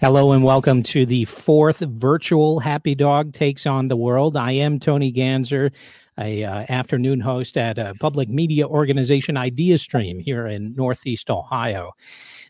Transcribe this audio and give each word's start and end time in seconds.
Hello 0.00 0.32
and 0.32 0.42
welcome 0.42 0.82
to 0.82 1.06
the 1.06 1.24
fourth 1.24 1.78
virtual 1.78 2.58
Happy 2.58 2.96
Dog 2.96 3.32
Takes 3.32 3.64
on 3.64 3.86
the 3.86 3.96
World. 3.96 4.36
I 4.36 4.50
am 4.50 4.80
Tony 4.80 5.12
Ganzer, 5.12 5.70
a 6.18 6.42
uh, 6.42 6.66
afternoon 6.68 7.20
host 7.20 7.56
at 7.56 7.78
a 7.78 7.94
public 8.00 8.28
media 8.28 8.66
organization 8.66 9.36
IdeaStream 9.36 10.20
here 10.20 10.46
in 10.46 10.74
Northeast 10.74 11.30
Ohio. 11.30 11.92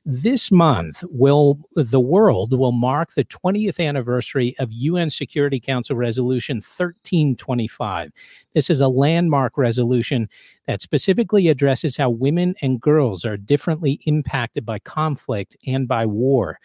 This 0.06 0.50
month, 0.50 1.04
will 1.10 1.58
the 1.74 2.00
world 2.00 2.58
will 2.58 2.72
mark 2.72 3.12
the 3.12 3.24
20th 3.24 3.78
anniversary 3.78 4.54
of 4.58 4.72
UN 4.72 5.10
Security 5.10 5.60
Council 5.60 5.96
Resolution 5.96 6.56
1325. 6.56 8.10
This 8.54 8.70
is 8.70 8.80
a 8.80 8.88
landmark 8.88 9.58
resolution 9.58 10.30
that 10.66 10.80
specifically 10.80 11.48
addresses 11.48 11.98
how 11.98 12.08
women 12.08 12.54
and 12.62 12.80
girls 12.80 13.24
are 13.24 13.36
differently 13.36 14.00
impacted 14.06 14.64
by 14.64 14.78
conflict 14.78 15.56
and 15.66 15.86
by 15.86 16.06
war. 16.06 16.58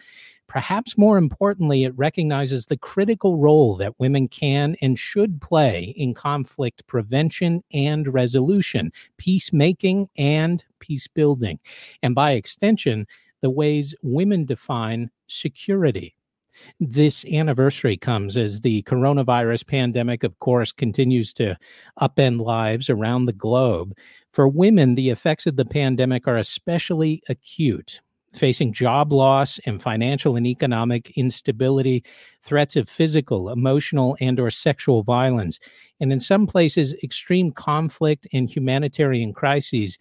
Perhaps 0.50 0.98
more 0.98 1.16
importantly, 1.16 1.84
it 1.84 1.96
recognizes 1.96 2.66
the 2.66 2.76
critical 2.76 3.36
role 3.36 3.76
that 3.76 4.00
women 4.00 4.26
can 4.26 4.74
and 4.82 4.98
should 4.98 5.40
play 5.40 5.94
in 5.96 6.12
conflict 6.12 6.84
prevention 6.88 7.62
and 7.72 8.12
resolution, 8.12 8.90
peacemaking 9.16 10.08
and 10.18 10.64
peace 10.80 11.06
building, 11.06 11.60
and 12.02 12.16
by 12.16 12.32
extension, 12.32 13.06
the 13.42 13.48
ways 13.48 13.94
women 14.02 14.44
define 14.44 15.12
security. 15.28 16.16
This 16.80 17.24
anniversary 17.26 17.96
comes 17.96 18.36
as 18.36 18.62
the 18.62 18.82
coronavirus 18.82 19.68
pandemic, 19.68 20.24
of 20.24 20.36
course, 20.40 20.72
continues 20.72 21.32
to 21.34 21.56
upend 22.02 22.40
lives 22.44 22.90
around 22.90 23.26
the 23.26 23.32
globe. 23.32 23.96
For 24.32 24.48
women, 24.48 24.96
the 24.96 25.10
effects 25.10 25.46
of 25.46 25.54
the 25.54 25.64
pandemic 25.64 26.26
are 26.26 26.36
especially 26.36 27.22
acute 27.28 28.00
facing 28.32 28.72
job 28.72 29.12
loss 29.12 29.58
and 29.66 29.82
financial 29.82 30.36
and 30.36 30.46
economic 30.46 31.10
instability 31.16 32.04
threats 32.42 32.76
of 32.76 32.88
physical 32.88 33.50
emotional 33.50 34.16
and 34.20 34.38
or 34.38 34.50
sexual 34.50 35.02
violence 35.02 35.58
and 35.98 36.12
in 36.12 36.20
some 36.20 36.46
places 36.46 36.94
extreme 37.02 37.50
conflict 37.50 38.28
and 38.32 38.48
humanitarian 38.48 39.32
crises 39.32 39.98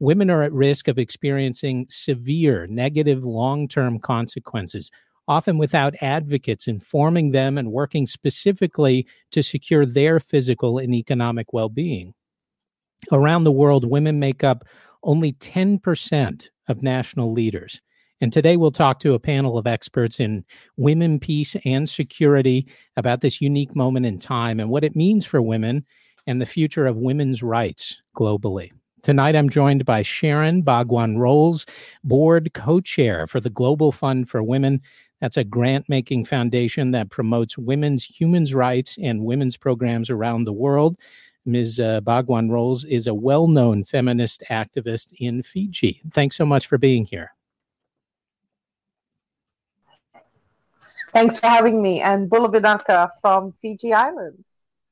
women 0.00 0.30
are 0.30 0.42
at 0.42 0.52
risk 0.52 0.88
of 0.88 0.98
experiencing 0.98 1.86
severe 1.88 2.66
negative 2.66 3.22
long 3.22 3.68
term 3.68 3.98
consequences, 4.00 4.90
often 5.28 5.58
without 5.58 5.94
advocates 6.00 6.66
informing 6.66 7.30
them 7.30 7.56
and 7.56 7.70
working 7.70 8.06
specifically 8.06 9.06
to 9.30 9.42
secure 9.42 9.86
their 9.86 10.18
physical 10.18 10.78
and 10.78 10.94
economic 10.94 11.52
well 11.52 11.68
being. 11.68 12.12
Around 13.12 13.44
the 13.44 13.52
world, 13.52 13.88
women 13.88 14.18
make 14.18 14.42
up 14.42 14.64
only 15.02 15.32
10% 15.34 16.48
of 16.68 16.82
national 16.82 17.32
leaders. 17.32 17.80
And 18.20 18.32
today 18.32 18.56
we'll 18.56 18.70
talk 18.70 19.00
to 19.00 19.14
a 19.14 19.18
panel 19.18 19.56
of 19.56 19.66
experts 19.66 20.20
in 20.20 20.44
women, 20.76 21.18
peace, 21.18 21.56
and 21.64 21.88
security 21.88 22.66
about 22.96 23.22
this 23.22 23.40
unique 23.40 23.74
moment 23.74 24.04
in 24.04 24.18
time 24.18 24.60
and 24.60 24.68
what 24.68 24.84
it 24.84 24.94
means 24.94 25.24
for 25.24 25.40
women 25.40 25.86
and 26.26 26.40
the 26.40 26.46
future 26.46 26.86
of 26.86 26.96
women's 26.96 27.42
rights 27.42 28.02
globally. 28.14 28.70
Tonight, 29.02 29.34
I'm 29.34 29.48
joined 29.48 29.86
by 29.86 30.02
Sharon 30.02 30.60
Bhagwan 30.60 31.16
Rolls, 31.16 31.64
board 32.04 32.52
co 32.52 32.80
chair 32.80 33.26
for 33.26 33.40
the 33.40 33.48
Global 33.48 33.92
Fund 33.92 34.28
for 34.28 34.42
Women. 34.42 34.82
That's 35.22 35.38
a 35.38 35.44
grant 35.44 35.88
making 35.88 36.26
foundation 36.26 36.90
that 36.90 37.10
promotes 37.10 37.56
women's 37.56 38.04
human 38.04 38.44
rights 38.44 38.98
and 39.02 39.24
women's 39.24 39.56
programs 39.56 40.10
around 40.10 40.44
the 40.44 40.52
world. 40.52 40.98
Ms. 41.46 41.80
Uh, 41.80 42.00
Bhagwan 42.00 42.50
Rolls 42.50 42.84
is 42.84 43.06
a 43.06 43.14
well 43.14 43.48
known 43.48 43.84
feminist 43.84 44.42
activist 44.50 45.14
in 45.18 45.42
Fiji. 45.42 46.00
Thanks 46.12 46.36
so 46.36 46.44
much 46.44 46.66
for 46.66 46.78
being 46.78 47.04
here. 47.04 47.32
Thanks 51.12 51.40
for 51.40 51.48
having 51.48 51.82
me. 51.82 52.00
And 52.00 52.30
Bula 52.30 52.48
Vinaka 52.48 53.10
from 53.20 53.52
Fiji 53.60 53.92
Islands. 53.92 54.44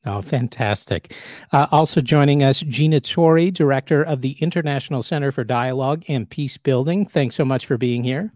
Oh, 0.04 0.22
fantastic. 0.22 1.14
Uh, 1.52 1.66
also 1.70 2.00
joining 2.00 2.42
us, 2.42 2.60
Gina 2.60 3.00
Torry, 3.00 3.50
Director 3.50 4.02
of 4.02 4.22
the 4.22 4.32
International 4.40 5.02
Center 5.02 5.30
for 5.32 5.44
Dialogue 5.44 6.04
and 6.08 6.28
Peace 6.28 6.56
Building. 6.56 7.04
Thanks 7.04 7.34
so 7.34 7.44
much 7.44 7.66
for 7.66 7.76
being 7.76 8.04
here. 8.04 8.32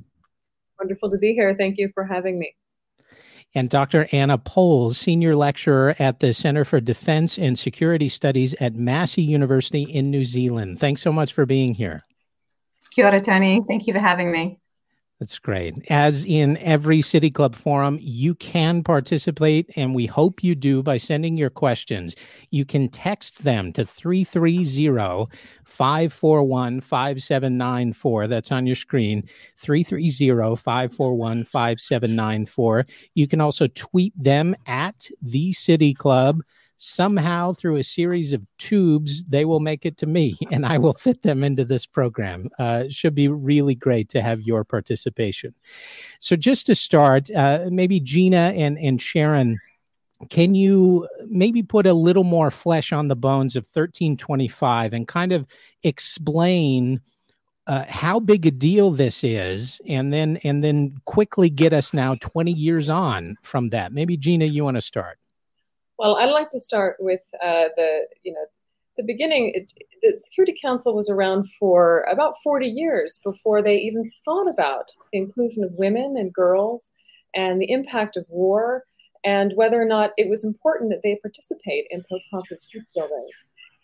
Wonderful 0.78 1.10
to 1.10 1.18
be 1.18 1.32
here. 1.32 1.54
Thank 1.56 1.78
you 1.78 1.90
for 1.94 2.04
having 2.04 2.38
me. 2.38 2.54
And 3.54 3.68
Dr. 3.68 4.08
Anna 4.12 4.38
Powles, 4.38 4.96
Senior 4.96 5.36
Lecturer 5.36 5.94
at 5.98 6.20
the 6.20 6.32
Center 6.32 6.64
for 6.64 6.80
Defense 6.80 7.38
and 7.38 7.58
Security 7.58 8.08
Studies 8.08 8.54
at 8.60 8.74
Massey 8.74 9.22
University 9.22 9.82
in 9.82 10.10
New 10.10 10.24
Zealand. 10.24 10.80
Thanks 10.80 11.02
so 11.02 11.12
much 11.12 11.34
for 11.34 11.44
being 11.44 11.74
here. 11.74 12.02
Kia 12.94 13.06
ora, 13.06 13.20
Tony. 13.20 13.62
Thank 13.68 13.86
you 13.86 13.92
for 13.92 14.00
having 14.00 14.32
me. 14.32 14.61
That's 15.22 15.38
great. 15.38 15.76
As 15.88 16.24
in 16.24 16.56
every 16.56 17.00
City 17.00 17.30
Club 17.30 17.54
forum, 17.54 17.96
you 18.00 18.34
can 18.34 18.82
participate, 18.82 19.70
and 19.76 19.94
we 19.94 20.04
hope 20.04 20.42
you 20.42 20.56
do 20.56 20.82
by 20.82 20.96
sending 20.96 21.36
your 21.36 21.48
questions. 21.48 22.16
You 22.50 22.64
can 22.64 22.88
text 22.88 23.44
them 23.44 23.72
to 23.74 23.86
330 23.86 25.28
541 25.64 26.80
5794. 26.80 28.26
That's 28.26 28.50
on 28.50 28.66
your 28.66 28.74
screen 28.74 29.22
330 29.58 30.56
541 30.56 31.44
5794. 31.44 32.86
You 33.14 33.28
can 33.28 33.40
also 33.40 33.68
tweet 33.68 34.20
them 34.20 34.56
at 34.66 35.08
the 35.22 35.52
City 35.52 35.94
Club 35.94 36.42
somehow 36.82 37.52
through 37.52 37.76
a 37.76 37.82
series 37.82 38.32
of 38.32 38.42
tubes 38.58 39.22
they 39.24 39.44
will 39.44 39.60
make 39.60 39.86
it 39.86 39.96
to 39.96 40.06
me 40.06 40.36
and 40.50 40.66
i 40.66 40.76
will 40.76 40.94
fit 40.94 41.22
them 41.22 41.44
into 41.44 41.64
this 41.64 41.86
program. 41.86 42.48
Uh, 42.58 42.84
should 42.90 43.14
be 43.14 43.28
really 43.28 43.74
great 43.74 44.08
to 44.08 44.20
have 44.20 44.40
your 44.40 44.64
participation. 44.64 45.54
So 46.18 46.36
just 46.36 46.66
to 46.66 46.74
start 46.74 47.30
uh, 47.30 47.66
maybe 47.70 48.00
gina 48.00 48.52
and, 48.56 48.78
and 48.78 49.00
sharon 49.00 49.58
can 50.30 50.54
you 50.54 51.08
maybe 51.26 51.62
put 51.62 51.86
a 51.86 51.92
little 51.92 52.24
more 52.24 52.50
flesh 52.50 52.92
on 52.92 53.08
the 53.08 53.16
bones 53.16 53.56
of 53.56 53.64
1325 53.64 54.92
and 54.92 55.08
kind 55.08 55.32
of 55.32 55.46
explain 55.82 57.00
uh, 57.66 57.84
how 57.88 58.20
big 58.20 58.46
a 58.46 58.50
deal 58.50 58.90
this 58.90 59.24
is 59.24 59.80
and 59.86 60.12
then 60.12 60.36
and 60.44 60.62
then 60.62 60.92
quickly 61.04 61.48
get 61.48 61.72
us 61.72 61.94
now 61.94 62.14
20 62.16 62.52
years 62.52 62.88
on 62.88 63.36
from 63.42 63.70
that? 63.70 63.92
Maybe 63.92 64.16
gina 64.16 64.44
you 64.44 64.64
want 64.64 64.76
to 64.76 64.80
start 64.80 65.18
well, 66.02 66.16
I'd 66.16 66.30
like 66.30 66.50
to 66.50 66.58
start 66.58 66.96
with 66.98 67.22
uh, 67.40 67.66
the, 67.76 68.06
you 68.24 68.32
know, 68.32 68.44
the 68.96 69.04
beginning. 69.04 69.52
It, 69.54 69.72
the 70.02 70.16
Security 70.16 70.52
Council 70.60 70.96
was 70.96 71.08
around 71.08 71.48
for 71.60 72.04
about 72.10 72.34
40 72.42 72.66
years 72.66 73.20
before 73.24 73.62
they 73.62 73.76
even 73.76 74.04
thought 74.24 74.48
about 74.48 74.90
the 75.12 75.20
inclusion 75.20 75.62
of 75.62 75.70
women 75.74 76.16
and 76.18 76.32
girls 76.32 76.90
and 77.36 77.62
the 77.62 77.70
impact 77.70 78.16
of 78.16 78.26
war 78.28 78.82
and 79.24 79.52
whether 79.54 79.80
or 79.80 79.84
not 79.84 80.10
it 80.16 80.28
was 80.28 80.44
important 80.44 80.90
that 80.90 81.02
they 81.04 81.20
participate 81.22 81.86
in 81.90 82.02
post-conflict 82.10 82.64
peace 82.72 82.84
building. 82.96 83.28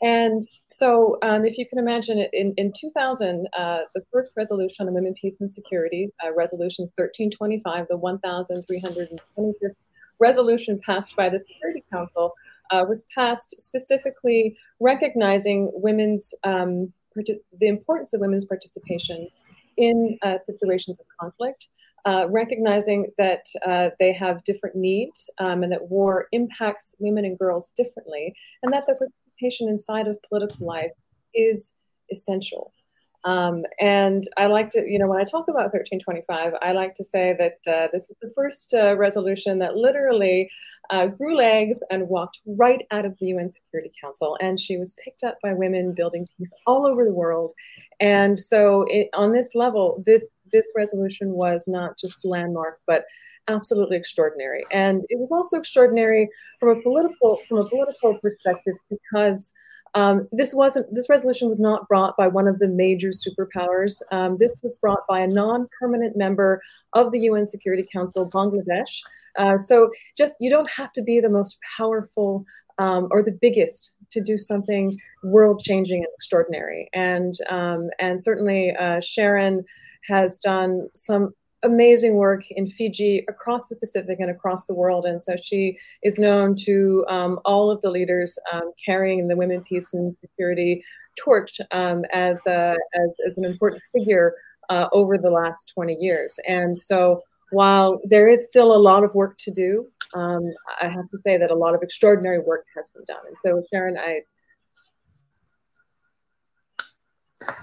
And 0.02 0.44
so, 0.66 1.18
um, 1.22 1.44
if 1.44 1.56
you 1.56 1.66
can 1.68 1.78
imagine, 1.78 2.18
in, 2.32 2.52
in 2.56 2.72
2000, 2.76 3.46
uh, 3.56 3.82
the 3.94 4.02
first 4.12 4.32
resolution 4.36 4.88
on 4.88 4.94
women, 4.94 5.14
peace, 5.20 5.40
and 5.40 5.48
security, 5.48 6.10
uh, 6.24 6.34
Resolution 6.34 6.88
1325, 6.96 7.86
the 7.88 7.96
1,325th 7.96 9.74
resolution 10.20 10.80
passed 10.84 11.16
by 11.16 11.28
the 11.28 11.38
Security 11.38 11.84
Council 11.92 12.34
uh, 12.70 12.84
was 12.88 13.06
passed 13.14 13.60
specifically 13.60 14.56
recognizing 14.80 15.70
women's 15.74 16.34
um, 16.44 16.92
the 17.16 17.66
importance 17.66 18.14
of 18.14 18.20
women's 18.20 18.44
participation 18.44 19.28
in 19.76 20.18
uh, 20.22 20.36
situations 20.38 21.00
of 21.00 21.06
conflict, 21.20 21.68
uh, 22.04 22.26
recognizing 22.28 23.06
that 23.18 23.44
uh, 23.66 23.90
they 23.98 24.12
have 24.12 24.44
different 24.44 24.76
needs 24.76 25.28
um, 25.38 25.62
and 25.62 25.72
that 25.72 25.88
war 25.88 26.28
impacts 26.32 26.94
women 27.00 27.24
and 27.24 27.38
girls 27.38 27.72
differently, 27.76 28.34
and 28.62 28.72
that 28.72 28.86
their 28.86 28.96
participation 28.96 29.68
inside 29.68 30.06
of 30.06 30.16
political 30.28 30.66
life 30.66 30.92
is 31.34 31.74
essential. 32.12 32.72
Um, 33.24 33.64
and 33.80 34.24
I 34.36 34.46
like 34.46 34.70
to, 34.70 34.88
you 34.88 34.98
know, 34.98 35.08
when 35.08 35.20
I 35.20 35.24
talk 35.24 35.48
about 35.48 35.72
1325, 35.72 36.52
I 36.62 36.72
like 36.72 36.94
to 36.94 37.04
say 37.04 37.36
that 37.38 37.72
uh, 37.72 37.88
this 37.92 38.10
is 38.10 38.18
the 38.22 38.32
first 38.34 38.74
uh, 38.74 38.96
resolution 38.96 39.58
that 39.58 39.76
literally 39.76 40.50
uh, 40.90 41.08
grew 41.08 41.36
legs 41.36 41.80
and 41.90 42.08
walked 42.08 42.38
right 42.46 42.86
out 42.90 43.04
of 43.04 43.16
the 43.18 43.26
UN 43.26 43.48
Security 43.48 43.90
Council. 44.00 44.38
And 44.40 44.58
she 44.58 44.76
was 44.76 44.94
picked 45.04 45.24
up 45.24 45.38
by 45.42 45.52
women 45.52 45.94
building 45.94 46.26
peace 46.36 46.52
all 46.66 46.86
over 46.86 47.04
the 47.04 47.12
world. 47.12 47.52
And 48.00 48.38
so, 48.38 48.84
it, 48.88 49.08
on 49.14 49.32
this 49.32 49.54
level, 49.54 50.02
this 50.06 50.30
this 50.52 50.72
resolution 50.76 51.32
was 51.32 51.68
not 51.68 51.98
just 51.98 52.24
landmark, 52.24 52.80
but 52.86 53.04
absolutely 53.48 53.96
extraordinary. 53.96 54.64
And 54.72 55.02
it 55.08 55.18
was 55.18 55.32
also 55.32 55.58
extraordinary 55.58 56.28
from 56.60 56.78
a 56.78 56.82
political 56.82 57.40
from 57.48 57.58
a 57.58 57.68
political 57.68 58.18
perspective 58.18 58.74
because 58.88 59.52
um, 59.94 60.26
this 60.30 60.54
wasn't 60.54 60.92
this 60.92 61.08
resolution 61.08 61.48
was 61.48 61.60
not 61.60 61.88
brought 61.88 62.16
by 62.16 62.28
one 62.28 62.46
of 62.48 62.58
the 62.58 62.68
major 62.68 63.10
superpowers. 63.10 64.00
Um, 64.10 64.36
this 64.38 64.56
was 64.62 64.76
brought 64.76 65.06
by 65.08 65.20
a 65.20 65.26
non-permanent 65.26 66.16
member 66.16 66.62
of 66.92 67.12
the 67.12 67.20
UN 67.20 67.46
Security 67.46 67.86
Council, 67.92 68.30
Bangladesh. 68.30 69.00
Uh, 69.36 69.58
so 69.58 69.90
just 70.16 70.34
you 70.40 70.50
don't 70.50 70.70
have 70.70 70.92
to 70.92 71.02
be 71.02 71.20
the 71.20 71.28
most 71.28 71.58
powerful 71.76 72.44
um, 72.78 73.08
or 73.10 73.22
the 73.22 73.36
biggest 73.40 73.94
to 74.10 74.20
do 74.20 74.38
something 74.38 74.98
world-changing 75.22 75.98
and 75.98 76.12
extraordinary. 76.14 76.88
And 76.92 77.34
um, 77.48 77.90
and 77.98 78.18
certainly 78.18 78.74
uh, 78.76 79.00
Sharon 79.00 79.64
has 80.04 80.38
done 80.38 80.88
some 80.94 81.34
amazing 81.62 82.14
work 82.14 82.50
in 82.50 82.68
Fiji, 82.68 83.24
across 83.28 83.68
the 83.68 83.76
Pacific, 83.76 84.18
and 84.20 84.30
across 84.30 84.66
the 84.66 84.74
world. 84.74 85.06
And 85.06 85.22
so 85.22 85.36
she 85.36 85.78
is 86.02 86.18
known 86.18 86.54
to 86.64 87.04
um, 87.08 87.40
all 87.44 87.70
of 87.70 87.80
the 87.82 87.90
leaders 87.90 88.38
um, 88.52 88.72
carrying 88.84 89.28
the 89.28 89.36
women, 89.36 89.62
peace, 89.62 89.94
and 89.94 90.14
security 90.14 90.82
torch 91.16 91.60
um, 91.72 92.04
as, 92.12 92.46
a, 92.46 92.76
as, 92.94 93.10
as 93.26 93.38
an 93.38 93.44
important 93.44 93.82
figure 93.92 94.34
uh, 94.68 94.88
over 94.92 95.18
the 95.18 95.30
last 95.30 95.72
20 95.74 95.96
years. 96.00 96.38
And 96.46 96.76
so 96.76 97.22
while 97.50 98.00
there 98.04 98.28
is 98.28 98.46
still 98.46 98.74
a 98.74 98.78
lot 98.78 99.04
of 99.04 99.14
work 99.14 99.36
to 99.38 99.50
do, 99.50 99.86
um, 100.14 100.42
I 100.80 100.88
have 100.88 101.08
to 101.10 101.18
say 101.18 101.38
that 101.38 101.50
a 101.50 101.54
lot 101.56 101.74
of 101.74 101.82
extraordinary 101.82 102.38
work 102.38 102.64
has 102.76 102.90
been 102.90 103.04
done. 103.06 103.22
And 103.26 103.36
so, 103.38 103.62
Sharon, 103.72 103.96
I 103.98 104.20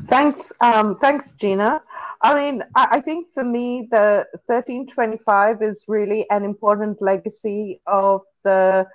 Thanks, 0.08 0.54
um, 0.62 0.96
thanks, 0.98 1.34
Gina. 1.34 1.82
I 2.22 2.36
mean, 2.36 2.64
I, 2.76 2.88
I, 2.92 3.02
think 3.02 3.30
for 3.32 3.44
me, 3.44 3.88
the 3.92 4.26
1325 4.46 5.62
is 5.62 5.86
really 5.88 6.26
an 6.30 6.44
important 6.44 7.02
legacy 7.02 7.82
of 7.86 8.22
the, 8.44 8.88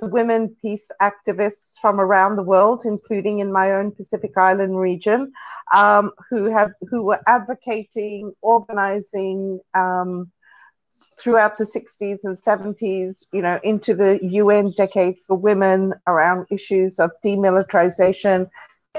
the 0.00 0.06
women 0.06 0.54
peace 0.62 0.90
activists 1.02 1.78
from 1.80 2.00
around 2.00 2.36
the 2.36 2.42
world, 2.42 2.82
including 2.84 3.40
in 3.40 3.52
my 3.52 3.72
own 3.72 3.90
Pacific 3.90 4.32
Island 4.36 4.78
region, 4.78 5.32
um, 5.74 6.12
who 6.30 6.44
have 6.44 6.72
who 6.88 7.02
were 7.02 7.20
advocating, 7.26 8.32
organizing. 8.42 9.60
Um, 9.74 10.30
throughout 11.20 11.58
the 11.58 11.64
60s 11.64 12.20
and 12.22 12.40
70s, 12.40 13.24
you 13.32 13.42
know, 13.42 13.58
into 13.64 13.92
the 13.92 14.20
UN 14.22 14.72
decade 14.76 15.18
for 15.26 15.36
women 15.36 15.92
around 16.06 16.46
issues 16.48 17.00
of 17.00 17.10
demilitarization, 17.24 18.48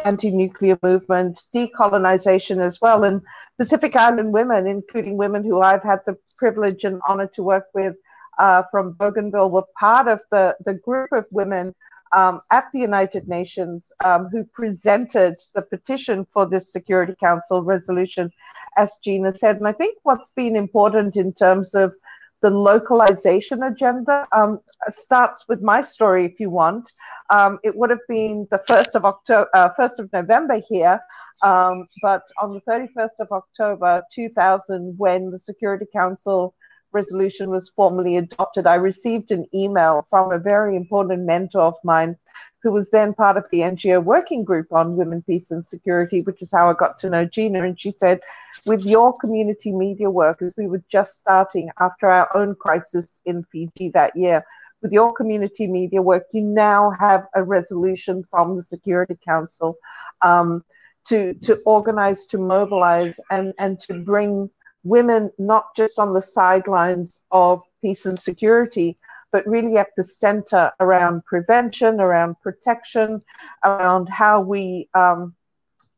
anti-nuclear 0.05 0.77
movement, 0.83 1.41
decolonization 1.53 2.59
as 2.63 2.79
well, 2.81 3.03
and 3.03 3.21
Pacific 3.57 3.95
Island 3.95 4.33
women, 4.33 4.67
including 4.67 5.17
women 5.17 5.43
who 5.43 5.61
I've 5.61 5.83
had 5.83 5.99
the 6.05 6.17
privilege 6.37 6.83
and 6.83 7.01
honor 7.07 7.27
to 7.35 7.43
work 7.43 7.65
with 7.73 7.95
uh, 8.37 8.63
from 8.71 8.93
Bougainville, 8.93 9.51
were 9.51 9.63
part 9.77 10.07
of 10.07 10.21
the, 10.31 10.55
the 10.65 10.75
group 10.75 11.11
of 11.11 11.25
women 11.31 11.75
um, 12.11 12.41
at 12.51 12.65
the 12.73 12.79
United 12.79 13.27
Nations 13.27 13.91
um, 14.03 14.29
who 14.31 14.43
presented 14.45 15.35
the 15.53 15.61
petition 15.61 16.25
for 16.33 16.47
this 16.47 16.71
Security 16.71 17.15
Council 17.19 17.61
resolution, 17.61 18.31
as 18.77 18.97
Gina 19.03 19.33
said. 19.33 19.57
And 19.57 19.67
I 19.67 19.73
think 19.73 19.97
what's 20.03 20.31
been 20.31 20.55
important 20.55 21.17
in 21.17 21.33
terms 21.33 21.75
of 21.75 21.93
the 22.41 22.49
localization 22.49 23.63
agenda 23.63 24.27
um, 24.31 24.59
starts 24.87 25.45
with 25.47 25.61
my 25.61 25.81
story, 25.81 26.25
if 26.25 26.39
you 26.39 26.49
want. 26.49 26.91
Um, 27.29 27.59
it 27.63 27.75
would 27.75 27.89
have 27.89 28.05
been 28.07 28.47
the 28.49 28.59
first 28.67 28.95
of 28.95 29.05
October, 29.05 29.49
uh, 29.53 29.69
first 29.69 29.99
of 29.99 30.11
November 30.13 30.61
here, 30.67 30.99
um, 31.41 31.87
but 32.01 32.23
on 32.41 32.53
the 32.53 32.61
31st 32.61 33.19
of 33.19 33.31
October 33.31 34.03
2000, 34.13 34.95
when 34.97 35.31
the 35.31 35.39
Security 35.39 35.85
Council 35.91 36.55
resolution 36.91 37.49
was 37.49 37.69
formally 37.69 38.17
adopted, 38.17 38.65
I 38.65 38.75
received 38.75 39.31
an 39.31 39.45
email 39.53 40.05
from 40.09 40.31
a 40.31 40.39
very 40.39 40.75
important 40.75 41.23
mentor 41.23 41.61
of 41.61 41.75
mine 41.83 42.17
who 42.61 42.71
was 42.71 42.89
then 42.89 43.13
part 43.13 43.37
of 43.37 43.45
the 43.51 43.59
NGO 43.59 44.03
working 44.03 44.43
group 44.43 44.71
on 44.71 44.97
women, 44.97 45.21
peace, 45.21 45.51
and 45.51 45.65
security, 45.65 46.21
which 46.21 46.41
is 46.41 46.51
how 46.51 46.69
I 46.69 46.73
got 46.73 46.99
to 46.99 47.09
know 47.09 47.25
Gina. 47.25 47.63
And 47.63 47.79
she 47.79 47.91
said, 47.91 48.19
with 48.65 48.85
your 48.85 49.17
community 49.17 49.71
media 49.71 50.09
workers, 50.09 50.55
we 50.57 50.67
were 50.67 50.83
just 50.89 51.17
starting 51.19 51.69
after 51.79 52.07
our 52.07 52.35
own 52.35 52.55
crisis 52.55 53.21
in 53.25 53.43
Fiji 53.51 53.89
that 53.89 54.15
year, 54.15 54.43
with 54.81 54.91
your 54.91 55.13
community 55.13 55.67
media 55.67 56.01
work, 56.01 56.25
you 56.33 56.41
now 56.41 56.91
have 56.99 57.27
a 57.35 57.43
resolution 57.43 58.23
from 58.29 58.55
the 58.55 58.63
Security 58.63 59.17
Council 59.25 59.75
um, 60.21 60.63
to, 61.07 61.33
to 61.35 61.55
organize, 61.65 62.25
to 62.27 62.37
mobilize, 62.37 63.19
and, 63.31 63.53
and 63.59 63.79
to 63.81 63.93
bring 63.93 64.49
women 64.83 65.29
not 65.37 65.75
just 65.75 65.99
on 65.99 66.13
the 66.13 66.21
sidelines 66.21 67.21
of 67.31 67.61
peace 67.81 68.05
and 68.05 68.19
security, 68.19 68.97
but 69.31 69.45
really 69.47 69.77
at 69.77 69.89
the 69.97 70.03
center 70.03 70.71
around 70.79 71.23
prevention, 71.25 71.99
around 71.99 72.35
protection, 72.41 73.21
around 73.63 74.07
how 74.09 74.41
we 74.41 74.89
um, 74.93 75.35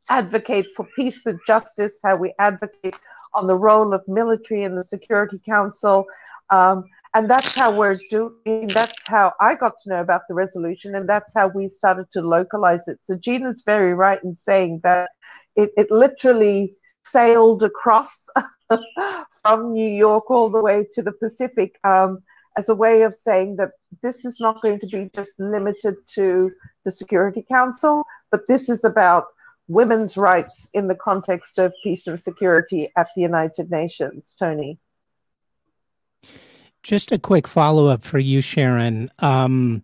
advocate 0.09 0.67
for 0.75 0.87
peace 0.95 1.21
with 1.25 1.37
justice, 1.45 1.99
how 2.03 2.15
we 2.15 2.33
advocate 2.39 2.99
on 3.33 3.47
the 3.47 3.55
role 3.55 3.93
of 3.93 4.05
military 4.07 4.63
in 4.63 4.75
the 4.75 4.83
Security 4.83 5.39
Council. 5.45 6.05
Um, 6.49 6.83
and 7.13 7.29
that's 7.29 7.55
how 7.55 7.75
we're 7.75 7.99
doing, 8.09 8.67
that's 8.67 9.07
how 9.07 9.33
I 9.39 9.55
got 9.55 9.73
to 9.83 9.89
know 9.89 10.01
about 10.01 10.23
the 10.27 10.33
resolution, 10.33 10.95
and 10.95 11.07
that's 11.07 11.33
how 11.33 11.47
we 11.47 11.67
started 11.67 12.07
to 12.13 12.21
localize 12.21 12.87
it. 12.87 12.99
So 13.03 13.15
Gina's 13.15 13.63
very 13.65 13.93
right 13.93 14.21
in 14.23 14.35
saying 14.35 14.81
that 14.83 15.11
it, 15.55 15.71
it 15.77 15.89
literally 15.91 16.75
sailed 17.05 17.63
across 17.63 18.27
from 19.41 19.73
New 19.73 19.89
York 19.89 20.29
all 20.29 20.49
the 20.49 20.61
way 20.61 20.87
to 20.93 21.01
the 21.01 21.13
Pacific. 21.13 21.77
Um, 21.83 22.21
as 22.57 22.69
a 22.69 22.75
way 22.75 23.03
of 23.03 23.15
saying 23.15 23.55
that 23.57 23.71
this 24.01 24.25
is 24.25 24.39
not 24.39 24.61
going 24.61 24.79
to 24.79 24.87
be 24.87 25.09
just 25.13 25.39
limited 25.39 25.95
to 26.15 26.51
the 26.83 26.91
Security 26.91 27.45
Council, 27.49 28.05
but 28.29 28.47
this 28.47 28.69
is 28.69 28.83
about 28.83 29.27
women's 29.67 30.17
rights 30.17 30.67
in 30.73 30.87
the 30.87 30.95
context 30.95 31.57
of 31.57 31.73
peace 31.83 32.07
and 32.07 32.21
security 32.21 32.91
at 32.97 33.07
the 33.15 33.21
United 33.21 33.71
Nations. 33.71 34.35
Tony. 34.37 34.77
Just 36.83 37.11
a 37.11 37.19
quick 37.19 37.47
follow 37.47 37.87
up 37.87 38.03
for 38.03 38.19
you, 38.19 38.41
Sharon. 38.41 39.11
Um, 39.19 39.83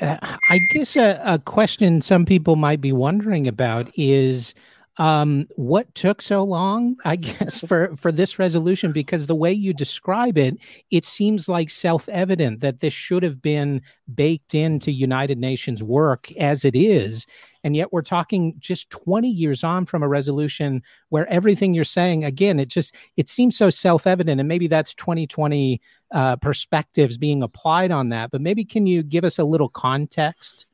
uh, 0.00 0.18
I 0.48 0.58
guess 0.70 0.94
a, 0.96 1.20
a 1.24 1.38
question 1.38 2.00
some 2.00 2.24
people 2.24 2.54
might 2.54 2.80
be 2.80 2.92
wondering 2.92 3.48
about 3.48 3.90
is 3.96 4.54
um, 4.98 5.46
what 5.54 5.94
took 5.94 6.20
so 6.20 6.42
long, 6.42 6.96
I 7.04 7.16
guess, 7.16 7.60
for, 7.66 7.96
for 7.96 8.12
this 8.12 8.38
resolution? 8.38 8.92
Because 8.92 9.26
the 9.26 9.34
way 9.34 9.52
you 9.52 9.72
describe 9.72 10.36
it, 10.36 10.56
it 10.90 11.04
seems 11.04 11.48
like 11.48 11.70
self 11.70 12.08
evident 12.08 12.60
that 12.60 12.80
this 12.80 12.92
should 12.92 13.22
have 13.22 13.40
been 13.40 13.82
baked 14.14 14.54
into 14.54 14.90
United 14.90 15.38
Nations 15.38 15.82
work 15.82 16.30
as 16.32 16.64
it 16.64 16.74
is. 16.74 17.26
And 17.64 17.74
yet 17.74 17.92
we're 17.92 18.02
talking 18.02 18.54
just 18.58 18.88
20 18.90 19.28
years 19.28 19.64
on 19.64 19.84
from 19.84 20.02
a 20.02 20.08
resolution 20.08 20.82
where 21.08 21.28
everything 21.28 21.74
you're 21.74 21.84
saying, 21.84 22.24
again, 22.24 22.58
it 22.60 22.68
just, 22.68 22.94
it 23.16 23.28
seems 23.28 23.56
so 23.56 23.68
self 23.68 24.06
evident. 24.06 24.40
And 24.40 24.48
maybe 24.48 24.68
that's 24.68 24.94
2020 24.94 25.80
uh, 26.12 26.36
perspectives 26.36 27.18
being 27.18 27.42
applied 27.42 27.90
on 27.90 28.08
that. 28.10 28.30
But 28.30 28.40
maybe 28.40 28.64
can 28.64 28.86
you 28.86 29.02
give 29.02 29.24
us 29.24 29.38
a 29.38 29.44
little 29.44 29.68
context? 29.68 30.67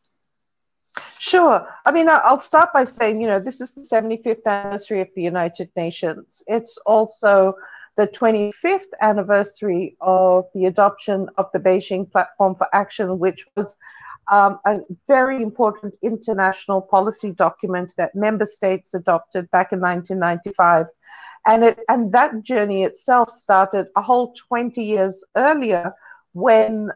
Sure. 1.19 1.67
I 1.85 1.93
mean, 1.93 2.09
I'll 2.09 2.39
start 2.39 2.73
by 2.73 2.85
saying, 2.85 3.21
you 3.21 3.27
know, 3.27 3.41
this 3.41 3.61
is 3.61 3.75
the 3.75 3.83
75th 3.83 4.45
anniversary 4.47 5.01
of 5.01 5.09
the 5.15 5.23
United 5.23 5.71
Nations. 5.77 6.43
It's 6.47 6.79
also 6.87 7.55
the 7.97 8.07
25th 8.09 8.91
anniversary 9.01 9.97
of 10.01 10.45
the 10.55 10.67
adoption 10.67 11.29
of 11.39 11.47
the 11.53 11.59
Beijing 11.59 12.11
Platform 12.11 12.55
for 12.57 12.67
Action, 12.73 13.19
which 13.19 13.47
was 13.57 13.77
um, 14.31 14.59
a 14.67 14.81
very 15.07 15.43
important 15.43 15.95
international 16.03 16.81
policy 16.83 17.31
document 17.33 17.93
that 17.97 18.15
member 18.15 18.45
states 18.45 18.95
adopted 18.95 19.51
back 19.51 19.73
in 19.73 19.81
1995. 19.81 20.87
And, 21.47 21.65
it, 21.65 21.81
and 21.89 22.13
that 22.13 22.43
journey 22.43 22.85
itself 22.85 23.31
started 23.31 23.87
a 23.97 24.03
whole 24.03 24.35
20 24.49 24.83
years 24.83 25.25
earlier 25.37 25.95
when 26.33 26.91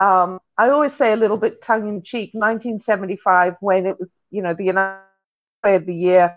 um, 0.00 0.40
I 0.58 0.70
always 0.70 0.92
say 0.92 1.12
a 1.12 1.16
little 1.16 1.36
bit 1.36 1.62
tongue 1.62 1.88
in 1.88 2.02
cheek, 2.02 2.30
1975, 2.32 3.56
when 3.60 3.86
it 3.86 3.98
was, 3.98 4.22
you 4.30 4.42
know, 4.42 4.54
the 4.54 4.64
United 4.64 5.00
of 5.64 5.86
the 5.86 5.94
Year 5.94 6.36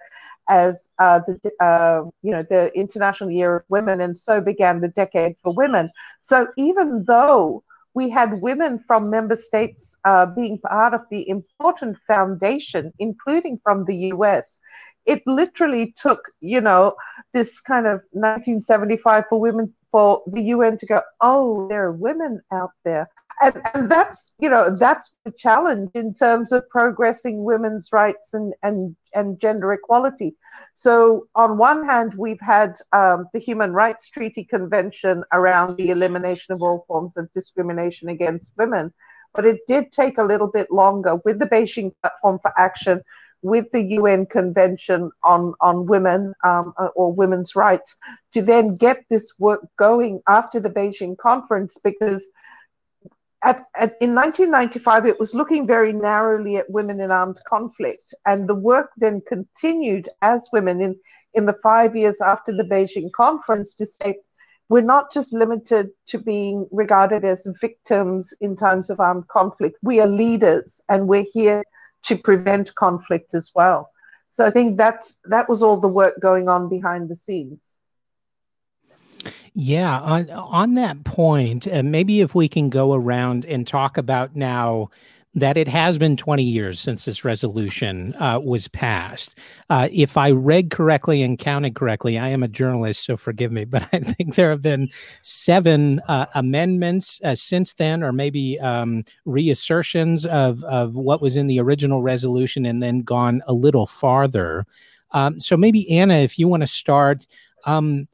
as 0.50 0.90
uh, 1.00 1.20
the, 1.28 1.52
uh, 1.64 2.04
you 2.22 2.32
know, 2.32 2.44
the 2.44 2.72
International 2.74 3.30
Year 3.30 3.58
of 3.58 3.64
Women, 3.68 4.00
and 4.02 4.18
so 4.18 4.40
began 4.40 4.80
the 4.80 4.88
Decade 4.88 5.36
for 5.44 5.54
Women. 5.54 5.92
So 6.22 6.48
even 6.58 7.04
though 7.06 7.64
we 7.98 8.10
had 8.12 8.42
women 8.44 8.78
from 8.78 9.10
member 9.10 9.36
states 9.36 9.98
uh, 10.06 10.28
being 10.28 10.60
part 10.60 10.94
of 10.94 11.02
the 11.10 11.28
important 11.28 11.98
foundation, 12.06 12.94
including 13.00 13.60
from 13.64 13.86
the 13.86 13.98
US. 14.14 14.60
It 15.08 15.24
literally 15.26 15.96
took, 15.98 16.20
you 16.40 16.62
know, 16.62 16.94
this 17.34 17.60
kind 17.60 17.88
of 17.88 18.02
1975 18.12 19.24
for 19.30 19.40
women 19.40 19.74
for 19.92 20.22
the 20.28 20.42
UN 20.42 20.78
to 20.78 20.86
go, 20.86 21.02
oh, 21.22 21.68
there 21.70 21.86
are 21.86 21.92
women 21.92 22.42
out 22.52 22.72
there. 22.84 23.10
And, 23.40 23.62
and 23.76 23.92
that's 23.92 24.34
you 24.40 24.50
know 24.50 24.76
that's 24.76 25.14
the 25.24 25.32
challenge 25.32 25.92
in 25.94 26.16
terms 26.16 26.52
of 26.52 26.68
progressing 26.70 27.44
women's 27.44 27.90
rights 27.92 28.34
and 28.34 28.52
and 28.64 28.96
and 29.14 29.40
gender 29.40 29.72
equality. 29.74 30.36
So 30.74 31.28
on 31.36 31.60
one 31.60 31.86
hand 31.86 32.16
we've 32.18 32.42
had 32.42 32.80
um, 32.94 33.28
the 33.34 33.40
human 33.40 33.74
rights 33.74 34.10
treaty 34.10 34.44
convention 34.44 35.24
around 35.34 35.78
the 35.78 35.92
elimination 35.92 36.56
of 36.56 36.64
all 36.64 36.84
forms 36.88 37.16
of 37.16 37.32
discrimination 37.34 38.10
against 38.10 38.54
women 38.58 38.92
but 39.38 39.46
it 39.46 39.60
did 39.68 39.92
take 39.92 40.18
a 40.18 40.24
little 40.24 40.48
bit 40.48 40.72
longer 40.72 41.18
with 41.24 41.38
the 41.38 41.46
beijing 41.46 41.94
platform 42.02 42.40
for 42.42 42.52
action 42.58 43.02
with 43.42 43.70
the 43.72 43.82
UN 43.82 44.26
Convention 44.26 45.12
on, 45.24 45.54
on 45.62 45.86
Women 45.86 46.34
um, 46.44 46.74
uh, 46.78 46.88
or 46.96 47.14
Women's 47.14 47.56
Rights 47.56 47.96
to 48.34 48.42
then 48.42 48.76
get 48.78 49.04
this 49.10 49.34
work 49.40 49.62
going 49.78 50.22
after 50.28 50.60
the 50.60 50.70
Beijing 50.70 51.18
conference 51.18 51.78
because 51.84 52.30
at, 53.44 53.66
at, 53.76 53.96
in 54.02 54.16
1995, 54.16 55.06
it 55.06 55.20
was 55.20 55.36
looking 55.36 55.68
very 55.68 55.94
narrowly 55.94 56.58
at 56.58 56.70
women 56.70 57.00
in 57.00 57.12
armed 57.12 57.40
conflict, 57.48 58.14
and 58.26 58.50
the 58.50 58.56
work 58.56 58.90
then 58.98 59.22
continued 59.28 60.10
as 60.24 60.50
women 60.52 60.82
in, 60.82 60.96
in 61.36 61.46
the 61.46 61.58
five 61.62 61.96
years 61.96 62.20
after 62.20 62.52
the 62.52 62.64
Beijing 62.64 63.12
conference 63.12 63.76
to 63.76 63.86
say, 63.86 64.18
we're 64.70 64.82
not 64.82 65.14
just 65.14 65.34
limited 65.34 65.92
to 66.08 66.18
being 66.18 66.68
regarded 66.72 67.24
as 67.24 67.48
victims 67.62 68.34
in 68.42 68.56
times 68.56 68.90
of 68.90 69.00
armed 69.00 69.28
conflict. 69.30 69.78
We 69.82 70.02
are 70.02 70.08
leaders 70.08 70.82
and 70.90 71.08
we're 71.08 71.26
here 71.32 71.64
to 72.04 72.18
prevent 72.18 72.74
conflict 72.76 73.34
as 73.34 73.52
well. 73.54 73.92
So 74.30 74.46
I 74.46 74.52
think 74.52 74.78
that 74.78 75.12
that 75.26 75.50
was 75.50 75.64
all 75.64 75.78
the 75.78 75.88
work 75.88 76.20
going 76.20 76.48
on 76.48 76.70
behind 76.70 77.10
the 77.10 77.16
scenes. 77.16 77.78
Yeah, 79.54 80.00
on 80.00 80.30
on 80.30 80.76
that 80.76 81.04
point, 81.04 81.68
uh, 81.68 81.82
maybe 81.82 82.22
if 82.22 82.36
we 82.36 82.48
can 82.48 82.70
go 82.70 82.94
around 82.94 83.44
and 83.46 83.66
talk 83.66 83.98
about 83.98 84.36
now 84.36 84.92
that 85.36 85.58
it 85.58 85.68
has 85.68 85.98
been 85.98 86.18
20 86.18 86.42
years 86.42 86.80
since 86.80 87.06
this 87.06 87.24
resolution 87.24 88.16
uh, 88.16 88.40
was 88.44 88.68
passed. 88.68 89.38
Uh, 89.70 89.88
if 89.92 90.18
I 90.18 90.32
read 90.32 90.72
correctly 90.72 91.22
and 91.22 91.38
counted 91.38 91.76
correctly, 91.76 92.18
I 92.18 92.30
am 92.30 92.42
a 92.42 92.48
journalist, 92.48 93.06
so 93.06 93.18
forgive 93.18 93.52
me, 93.52 93.66
but 93.66 93.88
I 93.94 94.00
think 94.00 94.36
there 94.36 94.50
have 94.50 94.62
been 94.62 94.90
seven 95.22 96.00
uh, 96.08 96.26
amendments 96.34 97.22
uh, 97.24 97.36
since 97.36 97.74
then, 97.76 98.04
or 98.04 98.12
maybe 98.12 98.60
um, 98.60 99.04
reassertions 99.26 100.26
of, 100.26 100.64
of 100.64 100.96
what 100.96 101.22
was 101.22 101.38
in 101.38 101.48
the 101.48 101.60
original 101.60 102.02
resolution 102.02 102.66
and 102.66 102.82
then 102.82 103.04
gone 103.04 103.42
a 103.48 103.54
little 103.54 103.86
farther. 103.86 104.66
Um, 105.12 105.40
so 105.40 105.56
maybe, 105.56 105.90
Anna, 105.92 106.16
if 106.16 106.40
you 106.40 106.48
want 106.48 106.62
to 106.62 106.68
start. 106.68 107.28
Um, 107.66 108.08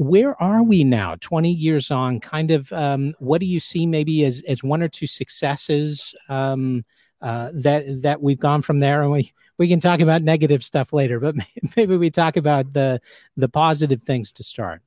where 0.00 0.40
are 0.42 0.62
we 0.62 0.82
now 0.82 1.14
20 1.20 1.52
years 1.52 1.90
on? 1.90 2.20
Kind 2.20 2.50
of 2.50 2.72
um, 2.72 3.12
what 3.18 3.38
do 3.38 3.46
you 3.46 3.60
see 3.60 3.86
maybe 3.86 4.24
as, 4.24 4.42
as 4.48 4.64
one 4.64 4.82
or 4.82 4.88
two 4.88 5.06
successes 5.06 6.14
um, 6.30 6.86
uh, 7.20 7.50
that 7.52 8.00
that 8.00 8.22
we've 8.22 8.38
gone 8.38 8.62
from 8.62 8.80
there? 8.80 9.02
And 9.02 9.12
we 9.12 9.30
we 9.58 9.68
can 9.68 9.78
talk 9.78 10.00
about 10.00 10.22
negative 10.22 10.64
stuff 10.64 10.94
later 10.94 11.20
but 11.20 11.34
maybe 11.76 11.98
we 11.98 12.08
talk 12.10 12.38
about 12.38 12.72
the 12.72 12.98
the 13.36 13.48
positive 13.48 14.02
things 14.02 14.32
to 14.32 14.42
start. 14.42 14.80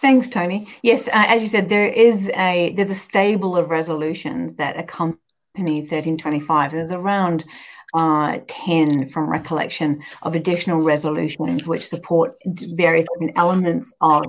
Thanks 0.00 0.28
tony. 0.28 0.68
Yes 0.82 1.08
uh, 1.08 1.24
as 1.26 1.42
you 1.42 1.48
said 1.48 1.68
there 1.68 1.88
is 1.88 2.28
a 2.36 2.74
there's 2.76 2.90
a 2.90 2.94
stable 2.94 3.56
of 3.56 3.70
resolutions 3.70 4.54
that 4.54 4.78
accompany 4.78 5.80
1325 5.80 6.70
there's 6.70 6.92
around 6.92 7.44
uh, 7.96 8.38
10 8.46 9.08
from 9.08 9.28
recollection 9.30 10.02
of 10.22 10.34
additional 10.34 10.82
resolutions 10.82 11.66
which 11.66 11.86
support 11.86 12.34
various 12.44 13.06
different 13.14 13.36
elements 13.38 13.92
of 14.00 14.24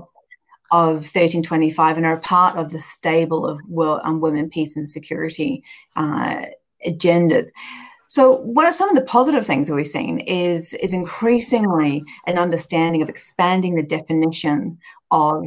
of 0.72 0.96
1325 0.96 1.96
and 1.96 2.06
are 2.06 2.18
a 2.18 2.20
part 2.20 2.58
of 2.58 2.72
the 2.72 2.80
stable 2.80 3.48
of 3.48 3.58
world, 3.70 4.02
um, 4.04 4.20
women, 4.20 4.50
peace, 4.50 4.76
and 4.76 4.90
security 4.90 5.64
uh, 5.96 6.46
agendas. 6.86 7.48
So, 8.08 8.38
what 8.38 8.66
are 8.66 8.74
some 8.74 8.90
of 8.90 8.96
the 8.96 9.04
positive 9.04 9.46
things 9.46 9.68
that 9.68 9.76
we've 9.76 9.88
seen 9.88 10.20
is 10.22 10.74
is 10.76 10.94
increasingly 10.94 12.04
an 12.26 12.38
understanding 12.38 13.02
of 13.02 13.10
expanding 13.10 13.76
the 13.76 13.84
definition 13.84 14.78
of 15.12 15.44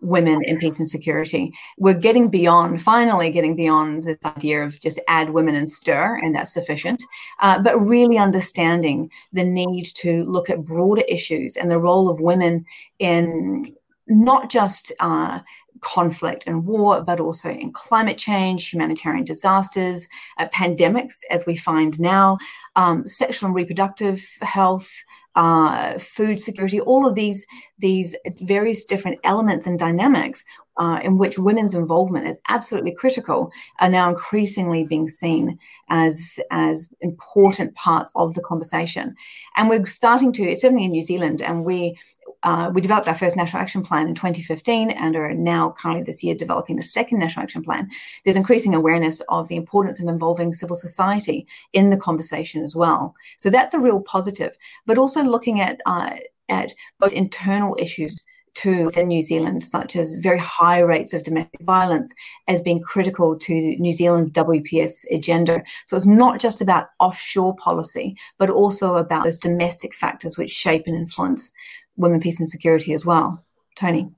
women 0.00 0.42
in 0.44 0.58
peace 0.58 0.78
and 0.78 0.88
security. 0.88 1.52
We're 1.78 1.94
getting 1.94 2.28
beyond, 2.28 2.82
finally 2.82 3.30
getting 3.30 3.56
beyond 3.56 4.04
this 4.04 4.18
idea 4.24 4.64
of 4.64 4.80
just 4.80 5.00
add 5.08 5.30
women 5.30 5.54
and 5.54 5.70
stir, 5.70 6.18
and 6.22 6.34
that's 6.34 6.52
sufficient, 6.52 7.02
uh, 7.40 7.60
but 7.62 7.78
really 7.78 8.18
understanding 8.18 9.10
the 9.32 9.44
need 9.44 9.84
to 9.96 10.24
look 10.24 10.50
at 10.50 10.64
broader 10.64 11.02
issues 11.08 11.56
and 11.56 11.70
the 11.70 11.78
role 11.78 12.08
of 12.08 12.20
women 12.20 12.64
in 12.98 13.74
not 14.06 14.50
just 14.50 14.92
uh, 15.00 15.40
conflict 15.80 16.44
and 16.46 16.66
war, 16.66 17.02
but 17.02 17.20
also 17.20 17.50
in 17.50 17.72
climate 17.72 18.18
change, 18.18 18.70
humanitarian 18.70 19.24
disasters, 19.24 20.08
uh, 20.38 20.48
pandemics, 20.48 21.20
as 21.30 21.46
we 21.46 21.56
find 21.56 21.98
now, 22.00 22.38
um, 22.76 23.04
sexual 23.06 23.46
and 23.46 23.56
reproductive 23.56 24.22
health, 24.42 24.90
uh, 25.36 25.98
food 25.98 26.40
security, 26.40 26.80
all 26.80 27.06
of 27.06 27.14
these 27.14 27.46
these 27.78 28.16
various 28.42 28.84
different 28.84 29.18
elements 29.24 29.66
and 29.66 29.78
dynamics 29.78 30.44
uh, 30.78 30.98
in 31.02 31.18
which 31.18 31.38
women's 31.38 31.74
involvement 31.74 32.26
is 32.26 32.38
absolutely 32.48 32.92
critical 32.92 33.50
are 33.80 33.88
now 33.88 34.08
increasingly 34.08 34.84
being 34.84 35.08
seen 35.08 35.58
as 35.88 36.38
as 36.50 36.88
important 37.00 37.74
parts 37.74 38.10
of 38.16 38.34
the 38.34 38.42
conversation. 38.42 39.14
And 39.56 39.68
we're 39.68 39.86
starting 39.86 40.32
to 40.34 40.56
certainly 40.56 40.84
in 40.84 40.90
new 40.90 41.02
zealand 41.02 41.42
and 41.42 41.64
we 41.64 41.98
uh, 42.42 42.70
we 42.72 42.80
developed 42.80 43.08
our 43.08 43.14
first 43.14 43.36
national 43.36 43.62
action 43.62 43.82
plan 43.82 44.08
in 44.08 44.14
2015 44.14 44.90
and 44.90 45.16
are 45.16 45.34
now 45.34 45.74
currently 45.78 46.02
this 46.02 46.22
year 46.22 46.34
developing 46.34 46.76
the 46.76 46.82
second 46.82 47.18
national 47.18 47.42
action 47.42 47.62
plan. 47.62 47.90
There's 48.24 48.36
increasing 48.36 48.74
awareness 48.74 49.20
of 49.28 49.48
the 49.48 49.56
importance 49.56 50.00
of 50.00 50.08
involving 50.08 50.52
civil 50.52 50.76
society 50.76 51.46
in 51.72 51.90
the 51.90 51.96
conversation 51.96 52.62
as 52.62 52.74
well. 52.74 53.14
So 53.36 53.50
that's 53.50 53.74
a 53.74 53.80
real 53.80 54.00
positive, 54.00 54.56
but 54.86 54.98
also 54.98 55.22
looking 55.22 55.60
at, 55.60 55.80
uh, 55.84 56.16
at 56.48 56.74
both 56.98 57.12
internal 57.12 57.76
issues 57.78 58.24
to 58.54 58.86
within 58.86 59.08
New 59.08 59.22
Zealand, 59.22 59.62
such 59.62 59.96
as 59.96 60.16
very 60.16 60.38
high 60.38 60.80
rates 60.80 61.12
of 61.12 61.22
domestic 61.22 61.60
violence, 61.62 62.12
as 62.48 62.60
being 62.60 62.80
critical 62.80 63.38
to 63.38 63.54
New 63.76 63.92
Zealand's 63.92 64.32
WPS 64.32 65.04
agenda. 65.10 65.62
So 65.86 65.96
it's 65.96 66.06
not 66.06 66.40
just 66.40 66.60
about 66.60 66.88
offshore 66.98 67.54
policy, 67.56 68.16
but 68.38 68.50
also 68.50 68.96
about 68.96 69.24
those 69.24 69.38
domestic 69.38 69.94
factors 69.94 70.36
which 70.36 70.50
shape 70.50 70.84
and 70.86 70.96
influence 70.96 71.52
women, 72.00 72.20
peace, 72.20 72.40
and 72.40 72.48
security 72.48 72.92
as 72.92 73.06
well. 73.06 73.44
Tony. 73.76 74.10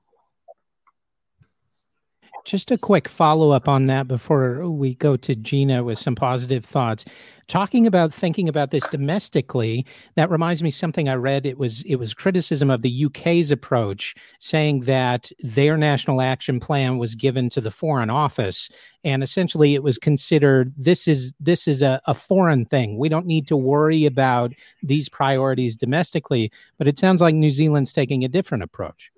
Just 2.45 2.73
a 2.73 2.79
quick 2.79 3.09
follow 3.09 3.53
up 3.53 3.69
on 3.69 3.87
that 3.87 4.09
before 4.09 4.69
we 4.69 4.95
go 4.95 5.17
to 5.17 5.37
Gina 5.37 5.85
with 5.85 5.99
some 5.99 6.17
positive 6.17 6.65
thoughts. 6.65 7.05
Talking 7.47 7.87
about 7.87 8.13
thinking 8.13 8.49
about 8.49 8.71
this 8.71 8.87
domestically, 8.89 9.87
that 10.17 10.31
reminds 10.31 10.63
me 10.63 10.71
something 10.71 11.09
I 11.09 11.15
read. 11.15 11.47
It 11.47 11.59
was 11.59 11.83
it 11.83 11.97
was 11.97 12.15
criticism 12.15 12.71
of 12.71 12.83
the 12.83 13.05
UK's 13.07 13.51
approach, 13.51 14.15
saying 14.41 14.81
that 14.83 15.31
their 15.41 15.77
national 15.77 16.21
action 16.21 16.59
plan 16.59 16.99
was 16.99 17.15
given 17.15 17.49
to 17.51 17.61
the 17.61 17.71
Foreign 17.71 18.11
Office, 18.11 18.71
and 19.05 19.23
essentially 19.23 19.75
it 19.75 19.83
was 19.83 19.99
considered 19.99 20.73
this 20.77 21.07
is 21.07 21.33
this 21.39 21.69
is 21.69 21.83
a, 21.83 22.01
a 22.07 22.15
foreign 22.15 22.65
thing. 22.65 22.99
We 22.99 23.09
don't 23.09 23.27
need 23.27 23.47
to 23.49 23.57
worry 23.57 24.05
about 24.05 24.53
these 24.83 25.09
priorities 25.09 25.77
domestically. 25.77 26.51
But 26.79 26.89
it 26.89 26.99
sounds 26.99 27.21
like 27.21 27.35
New 27.35 27.51
Zealand's 27.51 27.93
taking 27.93 28.25
a 28.25 28.29
different 28.29 28.65
approach. 28.65 29.12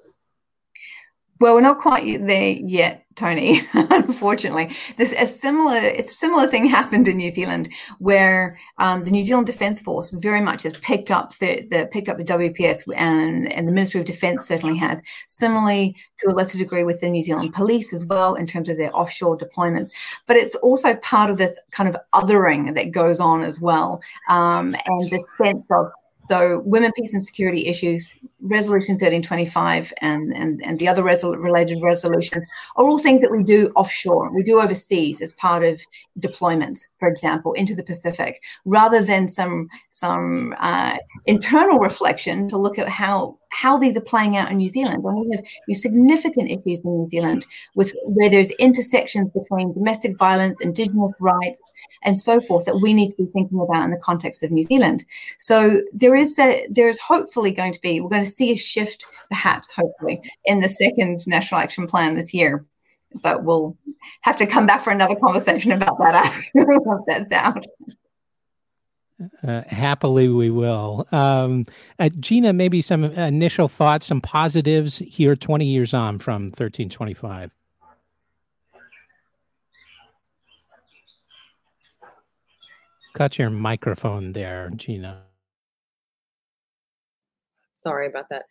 Well, 1.44 1.56
we're 1.56 1.60
not 1.60 1.78
quite 1.78 2.26
there 2.26 2.52
yet, 2.52 3.04
Tony. 3.16 3.60
Unfortunately, 3.74 4.74
this 4.96 5.12
a 5.12 5.26
similar 5.26 5.76
a 5.76 6.08
similar 6.08 6.46
thing 6.46 6.64
happened 6.64 7.06
in 7.06 7.18
New 7.18 7.30
Zealand, 7.30 7.68
where 7.98 8.58
um, 8.78 9.04
the 9.04 9.10
New 9.10 9.22
Zealand 9.22 9.46
Defence 9.46 9.78
Force 9.78 10.12
very 10.12 10.40
much 10.40 10.62
has 10.62 10.78
picked 10.78 11.10
up 11.10 11.36
the, 11.40 11.68
the 11.70 11.86
picked 11.92 12.08
up 12.08 12.16
the 12.16 12.24
WPS, 12.24 12.90
and 12.96 13.52
and 13.52 13.68
the 13.68 13.72
Ministry 13.72 14.00
of 14.00 14.06
Defence 14.06 14.48
certainly 14.48 14.78
has. 14.78 15.02
Similarly, 15.28 15.94
to 16.20 16.30
a 16.30 16.32
lesser 16.32 16.56
degree, 16.56 16.82
with 16.82 17.02
the 17.02 17.10
New 17.10 17.22
Zealand 17.22 17.52
Police 17.52 17.92
as 17.92 18.06
well, 18.06 18.36
in 18.36 18.46
terms 18.46 18.70
of 18.70 18.78
their 18.78 18.96
offshore 18.96 19.36
deployments. 19.36 19.90
But 20.26 20.38
it's 20.38 20.54
also 20.54 20.94
part 20.94 21.28
of 21.28 21.36
this 21.36 21.60
kind 21.72 21.90
of 21.90 21.96
othering 22.14 22.74
that 22.74 22.90
goes 22.90 23.20
on 23.20 23.42
as 23.42 23.60
well, 23.60 24.00
um, 24.30 24.74
and 24.86 25.10
the 25.10 25.22
sense 25.36 25.66
of 25.70 25.92
so 26.28 26.62
women, 26.64 26.90
peace 26.96 27.12
and 27.12 27.24
security 27.24 27.66
issues, 27.66 28.14
Resolution 28.46 28.94
1325 28.94 29.92
and, 30.02 30.34
and, 30.36 30.62
and 30.62 30.78
the 30.78 30.86
other 30.86 31.02
resol- 31.02 31.42
related 31.42 31.82
resolutions 31.82 32.44
are 32.76 32.84
all 32.84 32.98
things 32.98 33.22
that 33.22 33.32
we 33.32 33.42
do 33.42 33.72
offshore. 33.74 34.30
We 34.34 34.42
do 34.42 34.60
overseas 34.60 35.22
as 35.22 35.32
part 35.32 35.64
of 35.64 35.80
deployments, 36.20 36.86
for 36.98 37.08
example, 37.08 37.54
into 37.54 37.74
the 37.74 37.82
Pacific, 37.82 38.42
rather 38.66 39.02
than 39.02 39.28
some, 39.28 39.68
some 39.90 40.54
uh, 40.58 40.98
internal 41.24 41.78
reflection 41.78 42.46
to 42.48 42.58
look 42.58 42.78
at 42.78 42.88
how 42.88 43.38
how 43.54 43.78
these 43.78 43.96
are 43.96 44.02
playing 44.02 44.36
out 44.36 44.50
in 44.50 44.58
New 44.58 44.68
Zealand. 44.68 45.04
And 45.04 45.26
we 45.28 45.36
have 45.36 45.78
significant 45.78 46.50
issues 46.50 46.80
in 46.80 46.98
New 46.98 47.08
Zealand 47.08 47.46
with 47.74 47.92
where 48.04 48.28
there's 48.28 48.50
intersections 48.52 49.30
between 49.32 49.72
domestic 49.72 50.18
violence, 50.18 50.60
indigenous 50.60 51.12
rights, 51.20 51.60
and 52.02 52.18
so 52.18 52.40
forth 52.40 52.64
that 52.64 52.80
we 52.80 52.92
need 52.92 53.10
to 53.10 53.16
be 53.16 53.26
thinking 53.32 53.60
about 53.60 53.84
in 53.84 53.92
the 53.92 53.98
context 53.98 54.42
of 54.42 54.50
New 54.50 54.64
Zealand. 54.64 55.04
So 55.38 55.82
there 55.92 56.16
is 56.16 56.36
a, 56.38 56.66
there 56.68 56.88
is 56.88 56.98
hopefully 56.98 57.52
going 57.52 57.72
to 57.72 57.80
be 57.80 58.00
we're 58.00 58.10
going 58.10 58.24
to 58.24 58.30
see 58.30 58.52
a 58.52 58.56
shift, 58.56 59.06
perhaps 59.28 59.72
hopefully, 59.72 60.20
in 60.44 60.60
the 60.60 60.68
second 60.68 61.26
National 61.26 61.60
Action 61.60 61.86
Plan 61.86 62.16
this 62.16 62.34
year. 62.34 62.64
But 63.22 63.44
we'll 63.44 63.76
have 64.22 64.36
to 64.38 64.46
come 64.46 64.66
back 64.66 64.82
for 64.82 64.90
another 64.90 65.14
conversation 65.14 65.70
about 65.70 65.98
that 65.98 66.14
after 66.16 66.80
that's 67.06 67.30
out. 67.30 67.64
Uh, 69.46 69.62
happily, 69.68 70.28
we 70.28 70.50
will. 70.50 71.06
Um, 71.12 71.64
uh, 71.98 72.08
Gina, 72.18 72.52
maybe 72.52 72.80
some 72.80 73.04
initial 73.04 73.68
thoughts, 73.68 74.06
some 74.06 74.20
positives 74.20 74.98
here 74.98 75.36
20 75.36 75.64
years 75.64 75.94
on 75.94 76.18
from 76.18 76.44
1325. 76.44 77.52
Cut 83.14 83.38
your 83.38 83.50
microphone 83.50 84.32
there, 84.32 84.70
Gina. 84.74 85.22
Sorry 87.72 88.08
about 88.08 88.28
that. 88.30 88.44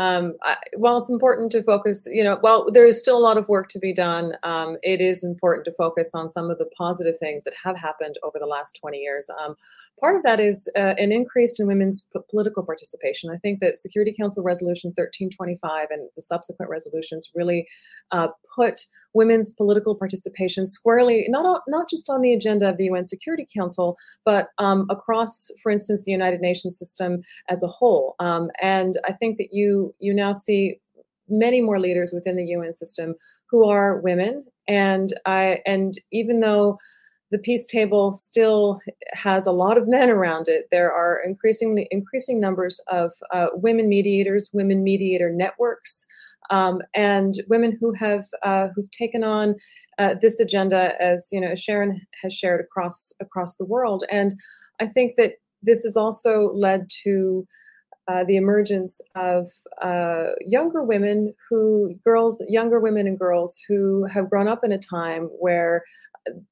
Um, 0.00 0.36
I, 0.42 0.56
while 0.78 0.96
it's 0.96 1.10
important 1.10 1.52
to 1.52 1.62
focus, 1.62 2.08
you 2.10 2.24
know, 2.24 2.38
well, 2.42 2.66
there 2.72 2.86
is 2.86 2.98
still 2.98 3.18
a 3.18 3.20
lot 3.20 3.36
of 3.36 3.50
work 3.50 3.68
to 3.68 3.78
be 3.78 3.92
done. 3.92 4.32
Um, 4.42 4.78
it 4.82 5.02
is 5.02 5.22
important 5.22 5.66
to 5.66 5.72
focus 5.72 6.08
on 6.14 6.30
some 6.30 6.50
of 6.50 6.56
the 6.56 6.64
positive 6.78 7.18
things 7.18 7.44
that 7.44 7.52
have 7.62 7.76
happened 7.76 8.16
over 8.22 8.38
the 8.38 8.46
last 8.46 8.78
20 8.80 8.96
years. 8.96 9.28
Um, 9.44 9.56
part 10.00 10.16
of 10.16 10.22
that 10.22 10.40
is 10.40 10.70
uh, 10.74 10.94
an 10.96 11.12
increase 11.12 11.60
in 11.60 11.66
women's 11.66 12.08
p- 12.14 12.20
political 12.30 12.64
participation. 12.64 13.28
I 13.30 13.36
think 13.36 13.60
that 13.60 13.76
Security 13.76 14.14
Council 14.18 14.42
Resolution 14.42 14.88
1325 14.96 15.88
and 15.90 16.08
the 16.16 16.22
subsequent 16.22 16.70
resolutions 16.70 17.30
really 17.34 17.68
uh, 18.10 18.28
put 18.56 18.80
women's 19.14 19.52
political 19.52 19.94
participation 19.94 20.64
squarely, 20.64 21.26
not, 21.28 21.62
not 21.68 21.88
just 21.88 22.08
on 22.08 22.20
the 22.20 22.32
agenda 22.32 22.68
of 22.68 22.76
the 22.76 22.84
UN 22.84 23.06
Security 23.06 23.46
Council, 23.56 23.96
but 24.24 24.48
um, 24.58 24.86
across, 24.90 25.50
for 25.62 25.70
instance, 25.70 26.04
the 26.04 26.12
United 26.12 26.40
Nations 26.40 26.78
system 26.78 27.20
as 27.48 27.62
a 27.62 27.68
whole. 27.68 28.14
Um, 28.20 28.50
and 28.60 28.96
I 29.06 29.12
think 29.12 29.38
that 29.38 29.52
you 29.52 29.94
you 29.98 30.14
now 30.14 30.32
see 30.32 30.80
many 31.28 31.60
more 31.60 31.80
leaders 31.80 32.12
within 32.12 32.36
the 32.36 32.46
UN 32.46 32.72
system 32.72 33.14
who 33.50 33.68
are 33.68 34.00
women, 34.00 34.44
and 34.68 35.12
I 35.26 35.60
and 35.66 35.94
even 36.12 36.40
though 36.40 36.78
the 37.30 37.38
peace 37.38 37.66
table 37.66 38.12
still 38.12 38.80
has 39.12 39.46
a 39.46 39.52
lot 39.52 39.78
of 39.78 39.88
men 39.88 40.10
around 40.10 40.48
it. 40.48 40.66
There 40.70 40.92
are 40.92 41.20
increasingly 41.24 41.86
increasing 41.90 42.40
numbers 42.40 42.80
of 42.88 43.12
uh, 43.32 43.46
women 43.54 43.88
mediators, 43.88 44.50
women 44.52 44.82
mediator 44.82 45.30
networks, 45.30 46.04
um, 46.50 46.80
and 46.94 47.34
women 47.48 47.76
who 47.80 47.92
have 47.94 48.26
uh, 48.42 48.68
who've 48.74 48.90
taken 48.90 49.24
on 49.24 49.54
uh, 49.98 50.14
this 50.20 50.40
agenda, 50.40 51.00
as 51.00 51.28
you 51.32 51.40
know, 51.40 51.54
Sharon 51.54 52.00
has 52.22 52.34
shared 52.34 52.60
across 52.60 53.12
across 53.20 53.56
the 53.56 53.64
world. 53.64 54.04
And 54.10 54.34
I 54.80 54.86
think 54.86 55.14
that 55.16 55.34
this 55.62 55.82
has 55.84 55.96
also 55.96 56.52
led 56.52 56.88
to 57.04 57.46
uh, 58.08 58.24
the 58.24 58.36
emergence 58.36 59.00
of 59.14 59.48
uh, 59.82 60.30
younger 60.44 60.82
women 60.82 61.32
who 61.48 61.94
girls 62.04 62.42
younger 62.48 62.80
women 62.80 63.06
and 63.06 63.18
girls 63.18 63.60
who 63.68 64.04
have 64.12 64.28
grown 64.28 64.48
up 64.48 64.64
in 64.64 64.72
a 64.72 64.78
time 64.78 65.24
where 65.38 65.84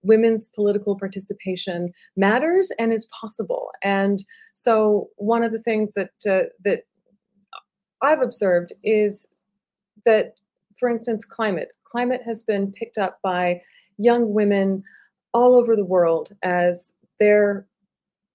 women's 0.02 0.46
political 0.54 0.98
participation 0.98 1.92
matters 2.16 2.70
and 2.78 2.92
is 2.92 3.08
possible 3.20 3.70
and 3.82 4.20
so 4.54 5.08
one 5.16 5.42
of 5.42 5.52
the 5.52 5.60
things 5.60 5.94
that 5.94 6.10
uh, 6.28 6.48
that 6.64 6.84
i've 8.02 8.22
observed 8.22 8.72
is 8.82 9.28
that, 10.08 10.34
for 10.78 10.88
instance, 10.88 11.24
climate. 11.24 11.70
Climate 11.84 12.22
has 12.24 12.42
been 12.42 12.72
picked 12.72 12.98
up 12.98 13.18
by 13.22 13.60
young 13.98 14.32
women 14.32 14.82
all 15.34 15.54
over 15.54 15.76
the 15.76 15.84
world 15.84 16.32
as 16.42 16.92
their 17.20 17.66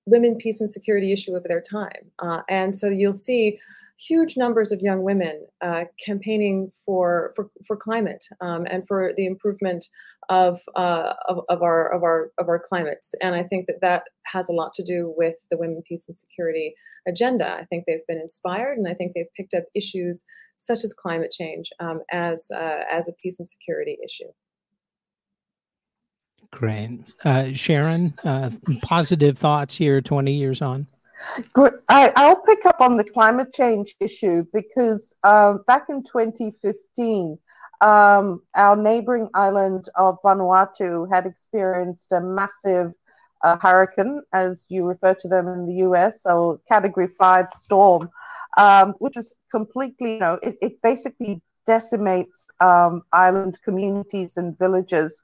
women, 0.05 0.35
peace, 0.35 0.61
and 0.61 0.69
security 0.69 1.11
issue 1.11 1.35
of 1.35 1.43
their 1.43 1.61
time. 1.61 2.11
Uh, 2.19 2.41
and 2.47 2.75
so 2.75 2.89
you'll 2.89 3.13
see 3.29 3.59
huge 3.99 4.37
numbers 4.37 4.71
of 4.71 4.81
young 4.81 5.03
women 5.03 5.45
uh, 5.61 5.85
campaigning 6.03 6.71
for, 6.85 7.33
for, 7.35 7.49
for 7.65 7.77
climate 7.77 8.23
um, 8.41 8.65
and 8.69 8.87
for 8.87 9.13
the 9.15 9.25
improvement 9.25 9.85
of, 10.29 10.59
uh, 10.75 11.13
of, 11.27 11.39
of, 11.49 11.61
our, 11.61 11.91
of, 11.93 12.03
our, 12.03 12.31
of 12.37 12.47
our 12.47 12.59
climates. 12.59 13.13
And 13.21 13.35
I 13.35 13.43
think 13.43 13.67
that 13.67 13.81
that 13.81 14.03
has 14.25 14.49
a 14.49 14.53
lot 14.53 14.73
to 14.75 14.83
do 14.83 15.13
with 15.15 15.35
the 15.51 15.57
women, 15.57 15.83
peace, 15.87 16.07
and 16.07 16.17
security 16.17 16.73
agenda. 17.07 17.55
I 17.59 17.65
think 17.65 17.85
they've 17.85 18.07
been 18.07 18.19
inspired 18.19 18.77
and 18.77 18.87
I 18.87 18.93
think 18.93 19.13
they've 19.13 19.33
picked 19.35 19.53
up 19.53 19.63
issues 19.75 20.23
such 20.57 20.83
as 20.83 20.93
climate 20.93 21.31
change 21.31 21.69
um, 21.79 22.01
as, 22.11 22.49
uh, 22.53 22.79
as 22.91 23.07
a 23.07 23.13
peace 23.21 23.39
and 23.39 23.47
security 23.47 23.97
issue. 24.03 24.29
Great. 26.51 26.99
Uh, 27.25 27.53
Sharon, 27.53 28.13
uh, 28.23 28.51
positive 28.83 29.37
thoughts 29.37 29.75
here 29.75 30.01
20 30.01 30.31
years 30.31 30.61
on? 30.61 30.87
I, 31.89 32.11
will 32.17 32.41
pick 32.45 32.65
up 32.65 32.81
on 32.81 32.97
the 32.97 33.03
climate 33.03 33.53
change 33.53 33.95
issue 33.99 34.45
because 34.53 35.15
uh, 35.23 35.57
back 35.67 35.85
in 35.89 36.03
2015, 36.03 37.37
um, 37.81 38.41
our 38.55 38.75
neighboring 38.75 39.29
island 39.33 39.89
of 39.95 40.17
Vanuatu 40.23 41.11
had 41.11 41.25
experienced 41.25 42.11
a 42.11 42.21
massive 42.21 42.93
uh, 43.43 43.57
hurricane, 43.61 44.21
as 44.31 44.67
you 44.69 44.85
refer 44.85 45.13
to 45.15 45.27
them 45.27 45.47
in 45.47 45.65
the 45.65 45.85
US, 45.87 46.21
so 46.21 46.61
category 46.71 47.07
five 47.07 47.47
storm, 47.53 48.09
um, 48.57 48.93
which 48.99 49.17
is 49.17 49.35
completely, 49.51 50.13
you 50.13 50.19
know, 50.19 50.39
it, 50.41 50.57
it 50.61 50.73
basically 50.81 51.41
decimates 51.65 52.47
um, 52.59 53.03
island 53.11 53.59
communities 53.63 54.37
and 54.37 54.57
villages. 54.57 55.21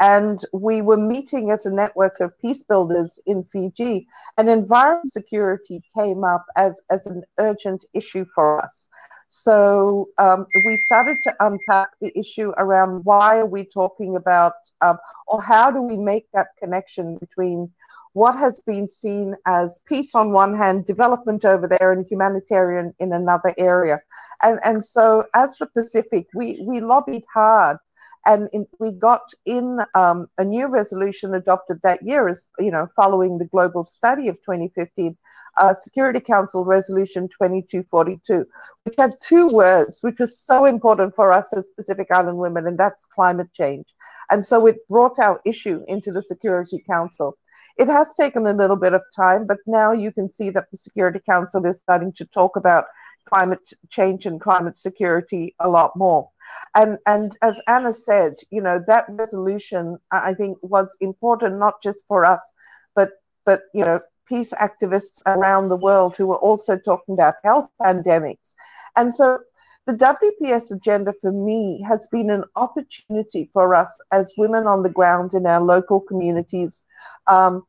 And 0.00 0.44
we 0.52 0.82
were 0.82 0.96
meeting 0.96 1.50
as 1.50 1.66
a 1.66 1.72
network 1.72 2.18
of 2.20 2.38
peace 2.40 2.62
builders 2.62 3.20
in 3.26 3.44
Fiji, 3.44 4.08
and 4.36 4.48
environment 4.48 5.12
security 5.12 5.82
came 5.96 6.24
up 6.24 6.44
as, 6.56 6.80
as 6.90 7.06
an 7.06 7.22
urgent 7.38 7.84
issue 7.94 8.26
for 8.34 8.62
us. 8.62 8.88
So 9.28 10.08
um, 10.18 10.46
we 10.66 10.76
started 10.76 11.16
to 11.22 11.34
unpack 11.40 11.88
the 12.02 12.12
issue 12.18 12.52
around 12.58 13.04
why 13.04 13.38
are 13.38 13.46
we 13.46 13.64
talking 13.64 14.16
about, 14.16 14.52
um, 14.82 14.98
or 15.26 15.40
how 15.40 15.70
do 15.70 15.80
we 15.80 15.96
make 15.96 16.26
that 16.34 16.48
connection 16.58 17.16
between 17.16 17.70
what 18.12 18.36
has 18.36 18.60
been 18.66 18.88
seen 18.88 19.34
as 19.46 19.80
peace 19.86 20.14
on 20.14 20.32
one 20.32 20.54
hand, 20.54 20.84
development 20.84 21.46
over 21.46 21.66
there, 21.66 21.92
and 21.92 22.06
humanitarian 22.06 22.92
in 22.98 23.14
another 23.14 23.54
area. 23.56 24.02
And, 24.42 24.60
and 24.64 24.84
so 24.84 25.24
as 25.32 25.56
the 25.56 25.66
Pacific, 25.66 26.26
we, 26.34 26.62
we 26.66 26.80
lobbied 26.80 27.24
hard 27.32 27.78
and 28.26 28.48
in, 28.52 28.66
we 28.78 28.92
got 28.92 29.32
in 29.46 29.78
um, 29.94 30.28
a 30.38 30.44
new 30.44 30.66
resolution 30.68 31.34
adopted 31.34 31.80
that 31.82 32.02
year, 32.02 32.28
as 32.28 32.46
you 32.58 32.70
know, 32.70 32.86
following 32.94 33.38
the 33.38 33.46
global 33.46 33.84
study 33.84 34.28
of 34.28 34.36
2015, 34.42 35.16
uh, 35.58 35.74
Security 35.74 36.20
Council 36.20 36.64
Resolution 36.64 37.28
2242, 37.28 38.46
which 38.84 38.94
had 38.96 39.14
two 39.20 39.48
words, 39.48 39.98
which 40.02 40.20
was 40.20 40.38
so 40.38 40.64
important 40.64 41.14
for 41.14 41.32
us 41.32 41.52
as 41.52 41.70
Pacific 41.70 42.08
Island 42.10 42.38
women, 42.38 42.66
and 42.66 42.78
that's 42.78 43.04
climate 43.06 43.52
change. 43.52 43.86
And 44.30 44.44
so 44.44 44.66
it 44.66 44.86
brought 44.88 45.18
our 45.18 45.40
issue 45.44 45.84
into 45.88 46.12
the 46.12 46.22
Security 46.22 46.82
Council. 46.88 47.36
It 47.76 47.88
has 47.88 48.14
taken 48.14 48.46
a 48.46 48.52
little 48.52 48.76
bit 48.76 48.94
of 48.94 49.02
time, 49.14 49.46
but 49.46 49.58
now 49.66 49.92
you 49.92 50.12
can 50.12 50.28
see 50.28 50.50
that 50.50 50.70
the 50.70 50.76
Security 50.76 51.20
Council 51.28 51.64
is 51.66 51.80
starting 51.80 52.12
to 52.14 52.26
talk 52.26 52.56
about 52.56 52.84
climate 53.28 53.72
change 53.88 54.26
and 54.26 54.40
climate 54.40 54.76
security 54.76 55.54
a 55.60 55.68
lot 55.68 55.96
more. 55.96 56.28
And 56.74 56.98
and 57.06 57.36
as 57.42 57.60
Anna 57.66 57.92
said, 57.92 58.34
you 58.50 58.60
know 58.60 58.82
that 58.86 59.06
resolution 59.08 59.98
I 60.10 60.34
think 60.34 60.58
was 60.62 60.96
important 61.00 61.58
not 61.58 61.82
just 61.82 62.04
for 62.08 62.24
us, 62.24 62.42
but 62.94 63.10
but 63.44 63.62
you 63.72 63.84
know 63.84 64.00
peace 64.28 64.52
activists 64.52 65.22
around 65.26 65.68
the 65.68 65.76
world 65.76 66.16
who 66.16 66.26
were 66.26 66.38
also 66.48 66.78
talking 66.78 67.14
about 67.14 67.34
health 67.44 67.68
pandemics. 67.80 68.54
And 68.96 69.14
so 69.14 69.38
the 69.86 69.94
WPS 69.94 70.70
agenda 70.70 71.12
for 71.20 71.32
me 71.32 71.82
has 71.88 72.06
been 72.06 72.30
an 72.30 72.44
opportunity 72.54 73.50
for 73.52 73.74
us 73.74 73.90
as 74.12 74.32
women 74.38 74.66
on 74.66 74.82
the 74.82 74.88
ground 74.88 75.34
in 75.34 75.44
our 75.44 75.60
local 75.60 76.00
communities 76.00 76.84
um, 77.26 77.66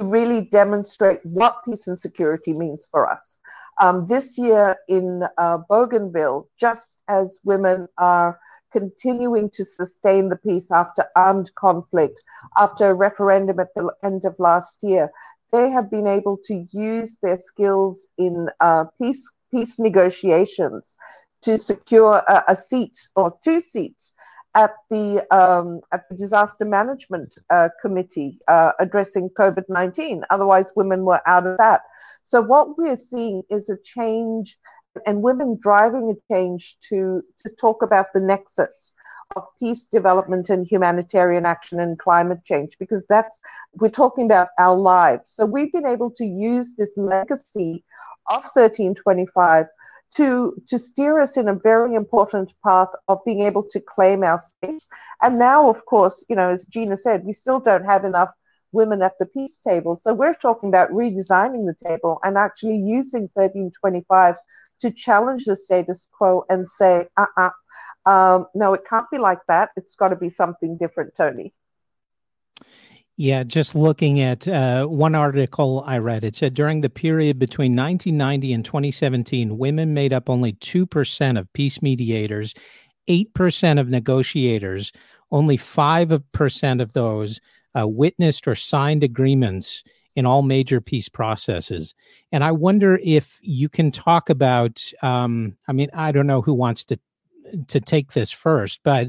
to 0.00 0.06
really 0.06 0.40
demonstrate 0.40 1.24
what 1.24 1.64
peace 1.64 1.86
and 1.86 1.98
security 1.98 2.52
means 2.52 2.88
for 2.90 3.08
us. 3.08 3.38
Um, 3.80 4.06
this 4.06 4.36
year 4.36 4.76
in 4.88 5.22
uh, 5.38 5.58
Bougainville, 5.68 6.48
just 6.58 7.04
as 7.06 7.38
women 7.44 7.86
are 7.98 8.40
continuing 8.72 9.48
to 9.50 9.64
sustain 9.64 10.28
the 10.28 10.36
peace 10.36 10.72
after 10.72 11.04
armed 11.14 11.54
conflict, 11.54 12.22
after 12.56 12.90
a 12.90 12.94
referendum 12.94 13.60
at 13.60 13.72
the 13.76 13.92
end 14.02 14.24
of 14.24 14.38
last 14.40 14.82
year, 14.82 15.10
they 15.52 15.70
have 15.70 15.88
been 15.88 16.08
able 16.08 16.36
to 16.44 16.66
use 16.72 17.18
their 17.22 17.38
skills 17.38 18.08
in 18.18 18.48
uh, 18.60 18.84
peace 19.00 19.30
peace 19.50 19.78
negotiations 19.78 20.98
to 21.48 21.56
secure 21.56 22.22
a, 22.28 22.44
a 22.48 22.56
seat 22.56 22.96
or 23.16 23.34
two 23.42 23.60
seats 23.60 24.12
at 24.54 24.74
the 24.90 25.06
um, 25.34 25.80
at 25.92 26.02
the 26.08 26.16
disaster 26.16 26.66
management 26.66 27.30
uh, 27.48 27.68
committee 27.80 28.38
uh, 28.48 28.72
addressing 28.78 29.30
COVID 29.30 29.64
nineteen. 29.68 30.24
Otherwise, 30.28 30.72
women 30.76 31.04
were 31.04 31.22
out 31.26 31.46
of 31.46 31.56
that. 31.56 31.80
So 32.24 32.42
what 32.42 32.76
we're 32.76 33.02
seeing 33.12 33.42
is 33.48 33.70
a 33.70 33.78
change, 33.96 34.58
and 35.06 35.22
women 35.22 35.58
driving 35.68 36.06
a 36.10 36.34
change 36.34 36.76
to 36.88 37.22
to 37.42 37.48
talk 37.64 37.82
about 37.82 38.12
the 38.12 38.20
nexus 38.20 38.92
of 39.36 39.46
peace, 39.60 39.86
development, 39.86 40.50
and 40.50 40.66
humanitarian 40.66 41.46
action 41.46 41.80
and 41.80 41.98
climate 41.98 42.44
change, 42.44 42.76
because 42.78 43.04
that's 43.08 43.40
we're 43.74 43.88
talking 43.88 44.26
about 44.26 44.48
our 44.58 44.76
lives. 44.76 45.32
So 45.32 45.44
we've 45.44 45.72
been 45.72 45.86
able 45.86 46.10
to 46.12 46.24
use 46.24 46.74
this 46.76 46.92
legacy 46.96 47.84
of 48.28 48.42
1325 48.54 49.66
to 50.16 50.62
to 50.66 50.78
steer 50.78 51.20
us 51.20 51.36
in 51.36 51.48
a 51.48 51.54
very 51.54 51.94
important 51.94 52.54
path 52.64 52.88
of 53.08 53.24
being 53.24 53.42
able 53.42 53.62
to 53.62 53.80
claim 53.80 54.24
our 54.24 54.38
space. 54.38 54.88
And 55.22 55.38
now, 55.38 55.68
of 55.68 55.84
course, 55.84 56.24
you 56.28 56.36
know, 56.36 56.50
as 56.50 56.66
Gina 56.66 56.96
said, 56.96 57.24
we 57.24 57.32
still 57.32 57.60
don't 57.60 57.84
have 57.84 58.04
enough 58.04 58.34
women 58.72 59.02
at 59.02 59.18
the 59.18 59.26
peace 59.26 59.60
table. 59.60 59.96
So 59.96 60.14
we're 60.14 60.34
talking 60.34 60.68
about 60.68 60.90
redesigning 60.90 61.66
the 61.66 61.76
table 61.82 62.20
and 62.22 62.36
actually 62.36 62.76
using 62.76 63.30
1325 63.34 64.36
to 64.80 64.90
challenge 64.90 65.44
the 65.44 65.56
status 65.56 66.08
quo 66.12 66.44
and 66.48 66.68
say, 66.68 67.06
uh-uh, 67.16 67.50
um, 68.06 68.46
no, 68.54 68.74
it 68.74 68.82
can't 68.88 69.10
be 69.10 69.18
like 69.18 69.40
that. 69.48 69.70
It's 69.76 69.94
got 69.94 70.08
to 70.08 70.16
be 70.16 70.30
something 70.30 70.76
different, 70.76 71.14
Tony. 71.16 71.52
Yeah, 73.20 73.42
just 73.42 73.74
looking 73.74 74.20
at 74.20 74.46
uh, 74.46 74.86
one 74.86 75.16
article 75.16 75.82
I 75.84 75.98
read, 75.98 76.22
it 76.22 76.36
said 76.36 76.54
during 76.54 76.82
the 76.82 76.88
period 76.88 77.36
between 77.36 77.74
1990 77.74 78.52
and 78.52 78.64
2017, 78.64 79.58
women 79.58 79.92
made 79.92 80.12
up 80.12 80.30
only 80.30 80.52
2% 80.52 81.38
of 81.38 81.52
peace 81.52 81.82
mediators, 81.82 82.54
8% 83.08 83.80
of 83.80 83.88
negotiators, 83.88 84.92
only 85.32 85.58
5% 85.58 86.80
of 86.80 86.92
those 86.92 87.40
uh, 87.78 87.86
witnessed 87.86 88.48
or 88.48 88.54
signed 88.54 89.04
agreements 89.04 89.84
in 90.16 90.26
all 90.26 90.42
major 90.42 90.80
peace 90.80 91.08
processes. 91.08 91.94
And 92.32 92.42
I 92.42 92.50
wonder 92.50 92.98
if 93.04 93.38
you 93.40 93.68
can 93.68 93.92
talk 93.92 94.30
about, 94.30 94.84
um, 95.02 95.56
I 95.68 95.72
mean, 95.72 95.90
I 95.94 96.10
don't 96.10 96.26
know 96.26 96.42
who 96.42 96.54
wants 96.54 96.84
to 96.86 96.98
to 97.68 97.80
take 97.80 98.12
this 98.12 98.30
first, 98.30 98.80
but 98.82 99.08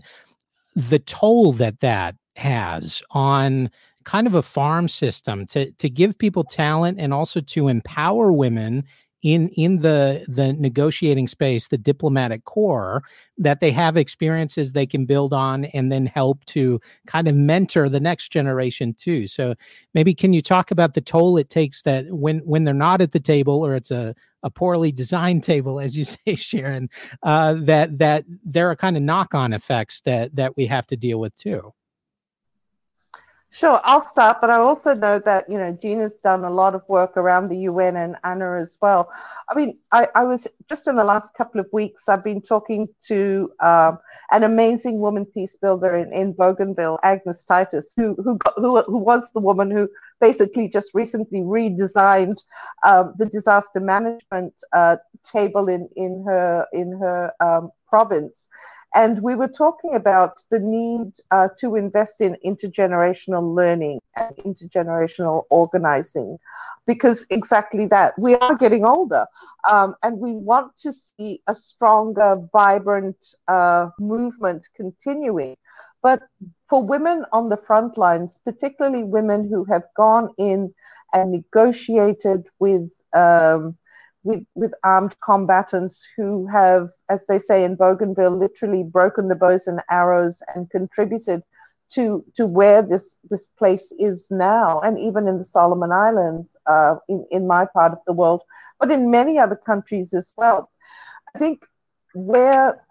the 0.75 0.99
toll 0.99 1.51
that 1.53 1.81
that 1.81 2.15
has 2.37 3.01
on 3.11 3.69
kind 4.05 4.27
of 4.27 4.35
a 4.35 4.41
farm 4.41 4.87
system 4.87 5.45
to 5.47 5.71
to 5.71 5.89
give 5.89 6.17
people 6.17 6.43
talent 6.43 6.99
and 6.99 7.13
also 7.13 7.41
to 7.41 7.67
empower 7.67 8.31
women 8.31 8.85
in 9.21 9.49
in 9.49 9.79
the 9.79 10.23
the 10.27 10.53
negotiating 10.53 11.27
space 11.27 11.67
the 11.67 11.77
diplomatic 11.77 12.45
corps 12.45 13.03
that 13.37 13.59
they 13.59 13.71
have 13.71 13.97
experiences 13.97 14.71
they 14.71 14.85
can 14.85 15.05
build 15.05 15.33
on 15.33 15.65
and 15.65 15.91
then 15.91 16.05
help 16.05 16.43
to 16.45 16.79
kind 17.05 17.27
of 17.27 17.35
mentor 17.35 17.89
the 17.89 17.99
next 17.99 18.31
generation 18.31 18.93
too. 18.93 19.27
So 19.27 19.55
maybe 19.93 20.13
can 20.13 20.33
you 20.33 20.41
talk 20.41 20.71
about 20.71 20.93
the 20.93 21.01
toll 21.01 21.37
it 21.37 21.49
takes 21.49 21.81
that 21.81 22.05
when 22.11 22.39
when 22.39 22.63
they're 22.63 22.73
not 22.73 23.01
at 23.01 23.11
the 23.11 23.19
table 23.19 23.65
or 23.65 23.75
it's 23.75 23.91
a 23.91 24.15
a 24.41 24.49
poorly 24.49 24.91
designed 24.91 25.43
table 25.43 25.81
as 25.81 25.97
you 25.97 26.05
say 26.05 26.35
sharon 26.35 26.89
uh, 27.23 27.55
that 27.59 27.97
that 27.97 28.23
there 28.45 28.69
are 28.69 28.75
kind 28.75 28.95
of 28.95 29.03
knock-on 29.03 29.51
effects 29.51 30.01
that 30.01 30.33
that 30.35 30.55
we 30.55 30.65
have 30.65 30.87
to 30.87 30.95
deal 30.95 31.19
with 31.19 31.35
too 31.35 31.73
Sure, 33.51 33.81
I'll 33.83 34.05
start, 34.05 34.37
but 34.41 34.51
I 34.51 34.57
also 34.59 34.93
know 34.93 35.17
that, 35.25 35.49
you 35.49 35.57
know, 35.57 35.71
Gina's 35.71 36.17
done 36.17 36.43
a 36.43 36.51
lot 36.51 36.75
of 36.75 36.87
work 36.87 37.17
around 37.17 37.47
the 37.47 37.57
UN 37.61 37.95
and 37.95 38.15
Anna 38.23 38.55
as 38.61 38.77
well. 38.79 39.09
I 39.49 39.55
mean, 39.55 39.79
I, 39.91 40.07
I 40.13 40.23
was 40.23 40.47
just 40.69 40.87
in 40.87 40.95
the 40.95 41.03
last 41.03 41.33
couple 41.33 41.59
of 41.59 41.65
weeks, 41.73 42.07
I've 42.07 42.23
been 42.23 42.43
talking 42.43 42.87
to 43.07 43.51
um, 43.59 43.97
an 44.29 44.43
amazing 44.43 44.99
woman 44.99 45.25
peace 45.25 45.55
builder 45.55 45.95
in, 45.95 46.13
in 46.13 46.33
Bougainville, 46.33 46.99
Agnes 47.01 47.43
Titus, 47.43 47.91
who, 47.97 48.15
who, 48.23 48.37
who, 48.55 48.81
who 48.83 48.97
was 48.97 49.27
the 49.33 49.39
woman 49.39 49.71
who 49.71 49.89
basically 50.21 50.69
just 50.69 50.91
recently 50.93 51.41
redesigned 51.41 52.43
um, 52.85 53.15
the 53.17 53.25
disaster 53.25 53.79
management 53.79 54.53
uh, 54.73 54.97
table 55.23 55.69
in, 55.69 55.89
in 55.95 56.23
her, 56.27 56.67
in 56.71 56.91
her 56.99 57.31
um, 57.39 57.71
province. 57.87 58.47
And 58.95 59.21
we 59.21 59.35
were 59.35 59.47
talking 59.47 59.93
about 59.93 60.43
the 60.49 60.59
need 60.59 61.13
uh, 61.29 61.49
to 61.59 61.75
invest 61.75 62.21
in 62.21 62.35
intergenerational 62.43 63.55
learning 63.55 63.99
and 64.15 64.35
intergenerational 64.37 65.43
organizing, 65.49 66.39
because 66.87 67.25
exactly 67.29 67.85
that. 67.87 68.17
We 68.17 68.35
are 68.35 68.55
getting 68.55 68.85
older, 68.85 69.27
um, 69.69 69.95
and 70.01 70.17
we 70.17 70.31
want 70.31 70.75
to 70.79 70.91
see 70.91 71.41
a 71.45 71.53
stronger, 71.53 72.37
vibrant 72.51 73.35
uh, 73.47 73.89
movement 73.99 74.69
continuing. 74.75 75.55
But 76.01 76.23
for 76.67 76.81
women 76.81 77.25
on 77.31 77.49
the 77.49 77.57
front 77.57 77.97
lines, 77.97 78.39
particularly 78.43 79.03
women 79.03 79.47
who 79.47 79.65
have 79.65 79.83
gone 79.95 80.33
in 80.37 80.73
and 81.13 81.31
negotiated 81.31 82.49
with 82.59 82.91
um, 83.13 83.77
with, 84.23 84.43
with 84.55 84.73
armed 84.83 85.15
combatants 85.23 86.05
who 86.17 86.47
have, 86.47 86.89
as 87.09 87.25
they 87.27 87.39
say 87.39 87.63
in 87.63 87.75
Bougainville, 87.75 88.37
literally 88.37 88.83
broken 88.83 89.27
the 89.27 89.35
bows 89.35 89.67
and 89.67 89.81
arrows 89.89 90.41
and 90.55 90.69
contributed 90.69 91.43
to 91.91 92.23
to 92.35 92.45
where 92.45 92.83
this 92.83 93.17
this 93.31 93.47
place 93.47 93.91
is 93.97 94.27
now, 94.29 94.79
and 94.81 94.99
even 94.99 95.27
in 95.27 95.37
the 95.39 95.43
Solomon 95.43 95.91
Islands, 95.91 96.55
uh, 96.67 96.95
in 97.07 97.25
in 97.31 97.47
my 97.47 97.65
part 97.65 97.91
of 97.93 97.99
the 98.05 98.13
world, 98.13 98.43
but 98.79 98.91
in 98.91 99.09
many 99.09 99.39
other 99.39 99.55
countries 99.55 100.13
as 100.13 100.33
well. 100.37 100.69
I 101.35 101.39
think 101.39 101.63
where 102.13 102.81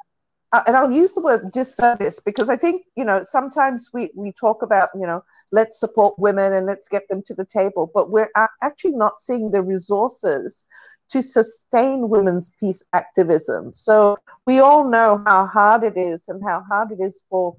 uh, 0.53 0.63
and 0.67 0.77
I'll 0.77 0.91
use 0.91 1.13
the 1.15 1.21
word 1.21 1.53
disservice 1.53 2.21
because 2.21 2.49
I 2.49 2.57
think, 2.57 2.85
you 2.97 3.05
know, 3.05 3.23
sometimes 3.23 3.91
we, 3.93 4.11
we 4.17 4.33
talk 4.33 4.63
about, 4.63 4.89
you 4.95 5.07
know, 5.07 5.23
let's 5.53 5.79
support 5.79 6.19
women 6.19 6.55
and 6.55 6.67
let's 6.67 6.89
get 6.89 7.07
them 7.09 7.23
to 7.27 7.35
the 7.35 7.45
table, 7.45 7.91
but 7.93 8.11
we're 8.11 8.31
actually 8.63 8.97
not 8.97 9.21
seeing 9.21 9.51
the 9.51 9.63
resources 9.63 10.67
to 11.11 11.23
sustain 11.23 12.09
women's 12.09 12.53
peace 12.61 12.83
activism. 12.93 13.73
So 13.75 14.19
we 14.47 14.61
all 14.61 14.89
know 14.89 15.23
how 15.27 15.47
hard 15.47 15.85
it 15.85 15.97
is 15.97 16.29
and 16.29 16.43
how 16.45 16.65
hard 16.69 16.93
it 16.93 17.01
is 17.01 17.23
for 17.31 17.57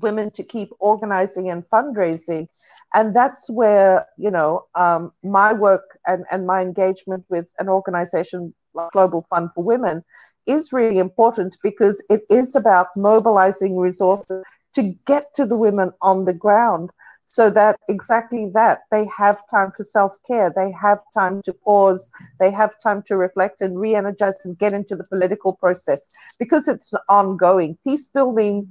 women 0.00 0.30
to 0.32 0.42
keep 0.42 0.70
organizing 0.78 1.50
and 1.50 1.64
fundraising. 1.68 2.48
And 2.94 3.14
that's 3.14 3.50
where, 3.50 4.06
you 4.16 4.30
know, 4.30 4.66
um, 4.74 5.12
my 5.22 5.52
work 5.52 5.98
and, 6.06 6.24
and 6.30 6.46
my 6.46 6.62
engagement 6.62 7.24
with 7.28 7.52
an 7.58 7.68
organization 7.68 8.54
like 8.74 8.90
Global 8.92 9.26
Fund 9.30 9.50
for 9.54 9.64
Women 9.64 10.04
is 10.46 10.72
really 10.72 10.98
important 10.98 11.56
because 11.62 12.02
it 12.10 12.22
is 12.30 12.56
about 12.56 12.88
mobilizing 12.96 13.76
resources 13.76 14.44
to 14.74 14.82
get 15.06 15.34
to 15.34 15.46
the 15.46 15.56
women 15.56 15.92
on 16.00 16.24
the 16.24 16.32
ground 16.32 16.90
so 17.32 17.48
that 17.48 17.78
exactly 17.88 18.50
that 18.52 18.80
they 18.90 19.06
have 19.06 19.40
time 19.48 19.70
for 19.76 19.84
self-care 19.84 20.52
they 20.54 20.72
have 20.72 20.98
time 21.14 21.40
to 21.42 21.52
pause 21.52 22.10
they 22.40 22.50
have 22.50 22.74
time 22.82 23.02
to 23.02 23.16
reflect 23.16 23.60
and 23.60 23.78
re-energize 23.78 24.36
and 24.44 24.58
get 24.58 24.72
into 24.72 24.96
the 24.96 25.04
political 25.04 25.52
process 25.52 26.00
because 26.38 26.66
it's 26.66 26.92
ongoing. 27.08 27.78
Peace 27.86 28.08
building 28.08 28.68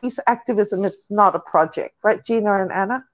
peace 0.00 0.18
activism 0.26 0.84
it's 0.84 1.10
not 1.10 1.34
a 1.34 1.40
project 1.40 1.94
right 2.04 2.24
gina 2.24 2.62
and 2.62 2.72
anna? 2.72 3.04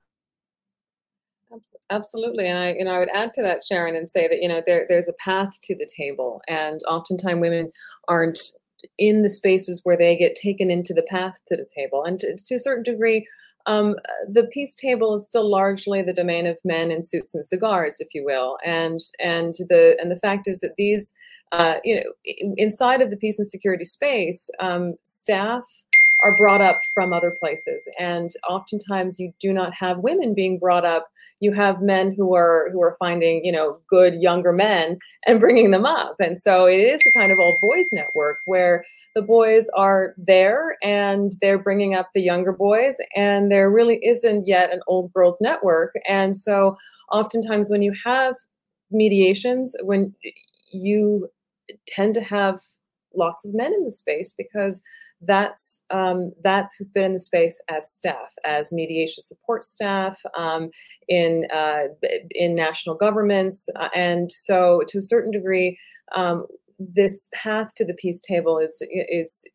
Absolutely, 1.91 2.49
and 2.49 2.59
I, 2.59 2.73
you 2.73 2.85
know, 2.85 2.93
I 2.93 2.99
would 2.99 3.11
add 3.11 3.35
to 3.35 3.43
that, 3.43 3.61
Sharon, 3.63 3.95
and 3.95 4.09
say 4.09 4.27
that 4.27 4.41
you 4.41 4.49
know 4.49 4.63
there, 4.67 4.87
there's 4.89 5.09
a 5.09 5.13
path 5.15 5.61
to 5.65 5.75
the 5.75 5.87
table, 5.87 6.41
and 6.49 6.81
oftentimes 6.89 7.43
women 7.43 7.71
aren't 8.09 8.41
in 8.97 9.23
the 9.23 9.29
spaces 9.29 9.81
where 9.85 9.99
they 9.99 10.17
get 10.17 10.35
taken 10.35 10.71
into 10.71 10.95
the 10.95 11.03
path 11.03 11.41
to 11.49 11.57
the 11.57 11.69
table, 11.77 12.05
and 12.05 12.19
to, 12.21 12.37
to 12.37 12.55
a 12.55 12.59
certain 12.59 12.83
degree, 12.83 13.29
um, 13.67 13.95
the 14.29 14.45
peace 14.53 14.75
table 14.75 15.15
is 15.15 15.27
still 15.27 15.49
largely 15.49 16.03
the 16.03 16.13
domain 16.13 16.47
of 16.47 16.59
men 16.65 16.91
in 16.91 17.03
suits 17.03 17.35
and 17.35 17.45
cigars, 17.45 17.97
if 17.99 18.09
you 18.15 18.25
will, 18.25 18.59
and 18.65 18.99
and 19.21 19.55
the 19.69 19.97
and 20.01 20.11
the 20.11 20.19
fact 20.19 20.49
is 20.49 20.61
that 20.61 20.75
these, 20.77 21.13
uh, 21.53 21.75
you 21.85 21.97
know, 21.97 22.03
inside 22.57 23.01
of 23.01 23.11
the 23.11 23.17
peace 23.17 23.39
and 23.39 23.47
security 23.47 23.85
space, 23.85 24.51
um, 24.61 24.95
staff 25.05 25.63
are 26.25 26.37
brought 26.37 26.61
up 26.61 26.79
from 26.95 27.13
other 27.13 27.35
places, 27.39 27.89
and 27.99 28.31
oftentimes 28.49 29.19
you 29.19 29.33
do 29.41 29.53
not 29.53 29.75
have 29.75 29.99
women 29.99 30.35
being 30.35 30.59
brought 30.59 30.85
up. 30.85 31.09
You 31.43 31.53
have 31.53 31.83
men 31.83 32.15
who 32.17 32.35
are 32.35 32.69
who 32.73 32.81
are 32.83 32.97
finding 32.99 33.45
you 33.45 33.53
know 33.53 33.79
good 33.89 34.15
younger 34.21 34.53
men 34.53 34.99
and 35.27 35.41
bringing 35.41 35.71
them 35.73 35.85
up, 35.85 36.17
and 36.21 36.39
so 36.39 36.67
it 36.67 36.79
is 36.79 37.03
a 37.07 37.19
kind 37.19 37.33
of 37.33 37.39
all 37.39 37.59
boys 37.61 37.89
network 37.93 38.39
where 38.47 38.85
the 39.15 39.23
boys 39.23 39.69
are 39.77 40.15
there 40.17 40.77
and 40.83 41.33
they're 41.41 41.63
bringing 41.63 41.95
up 41.95 42.09
the 42.15 42.23
younger 42.23 42.53
boys, 42.53 42.97
and 43.17 43.51
there 43.51 43.71
really 43.71 43.99
isn't 44.05 44.47
yet 44.47 44.73
an 44.73 44.81
old 44.87 45.13
girls 45.13 45.39
network. 45.41 45.93
And 46.09 46.37
so, 46.37 46.77
oftentimes, 47.11 47.69
when 47.71 47.83
you 47.83 47.93
have 48.05 48.37
mediations, 48.91 49.75
when 49.83 50.15
you 50.73 51.29
tend 51.87 52.15
to 52.15 52.21
have 52.23 52.61
lots 53.15 53.45
of 53.45 53.55
men 53.55 53.73
in 53.73 53.85
the 53.85 53.91
space 53.91 54.35
because 54.37 54.83
that's 55.27 55.85
um, 55.91 56.33
that's 56.43 56.75
who's 56.77 56.91
been 56.91 57.05
in 57.05 57.13
the 57.15 57.19
space 57.19 57.63
as 57.69 57.91
staff, 57.91 58.33
as 58.45 58.73
mediation 58.73 59.23
support 59.23 59.65
staff 59.65 60.21
um, 60.37 60.71
in 61.09 61.47
uh, 61.55 61.85
in 62.31 62.55
national 62.55 62.97
governments, 62.97 63.69
uh, 63.79 63.89
and 63.95 64.31
so 64.31 64.83
to 64.89 64.99
a 64.99 65.03
certain 65.03 65.31
degree, 65.31 65.79
um, 66.17 66.47
this 66.79 67.29
path 67.33 67.75
to 67.77 67.85
the 67.85 67.95
peace 67.95 68.21
table 68.21 68.59
is 68.59 68.85
is 68.91 69.49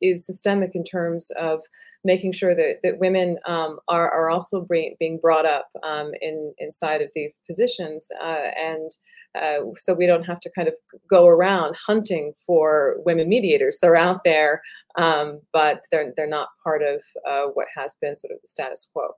is 0.00 0.26
systemic 0.26 0.74
in 0.74 0.84
terms 0.84 1.30
of 1.38 1.60
making 2.04 2.32
sure 2.32 2.54
that, 2.54 2.76
that 2.84 3.00
women 3.00 3.36
um, 3.46 3.78
are, 3.88 4.08
are 4.12 4.30
also 4.30 4.60
bring, 4.60 4.94
being 4.98 5.18
brought 5.20 5.44
up 5.44 5.68
um, 5.82 6.12
in 6.22 6.54
inside 6.58 7.02
of 7.02 7.08
these 7.14 7.40
positions. 7.46 8.08
Uh, 8.22 8.50
and 8.56 8.92
uh, 9.36 9.58
so 9.76 9.94
we 9.94 10.06
don't 10.06 10.26
have 10.26 10.40
to 10.40 10.50
kind 10.54 10.68
of 10.68 10.74
go 11.10 11.26
around 11.26 11.74
hunting 11.86 12.32
for 12.46 12.96
women 13.04 13.28
mediators 13.28 13.78
they're 13.80 13.96
out 13.96 14.20
there 14.24 14.62
um, 14.96 15.40
but 15.52 15.84
they're, 15.90 16.12
they're 16.16 16.28
not 16.28 16.48
part 16.62 16.82
of 16.82 17.00
uh, 17.28 17.50
what 17.54 17.66
has 17.76 17.96
been 18.00 18.16
sort 18.16 18.32
of 18.32 18.38
the 18.42 18.48
status 18.48 18.88
quo 18.92 19.08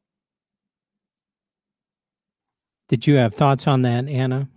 did 2.88 3.06
you 3.06 3.16
have 3.16 3.34
thoughts 3.34 3.66
on 3.66 3.82
that 3.82 4.08
anna 4.08 4.48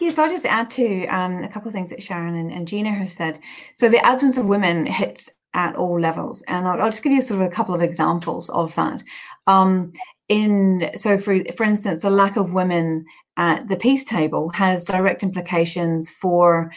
Yes, 0.00 0.18
I'll 0.18 0.30
just 0.30 0.46
add 0.46 0.70
to 0.70 1.06
um, 1.08 1.42
a 1.44 1.48
couple 1.48 1.68
of 1.68 1.74
things 1.74 1.90
that 1.90 2.02
Sharon 2.02 2.34
and, 2.34 2.50
and, 2.50 2.66
Gina 2.66 2.90
have 2.90 3.12
said. 3.12 3.38
So 3.76 3.90
the 3.90 4.04
absence 4.04 4.38
of 4.38 4.46
women 4.46 4.86
hits 4.86 5.30
at 5.52 5.76
all 5.76 6.00
levels, 6.00 6.42
and 6.48 6.66
I'll, 6.66 6.80
I'll 6.80 6.90
just 6.90 7.02
give 7.02 7.12
you 7.12 7.20
sort 7.20 7.42
of 7.42 7.46
a 7.46 7.50
couple 7.50 7.74
of 7.74 7.82
examples 7.82 8.48
of 8.50 8.74
that. 8.76 9.04
Um, 9.46 9.92
in 10.28 10.90
so 10.94 11.18
for 11.18 11.42
for 11.56 11.64
instance, 11.64 12.00
the 12.00 12.10
lack 12.10 12.36
of 12.36 12.52
women 12.52 13.04
at 13.40 13.68
the 13.68 13.76
peace 13.76 14.04
table 14.04 14.50
has 14.50 14.84
direct 14.84 15.22
implications 15.22 16.10
for 16.10 16.70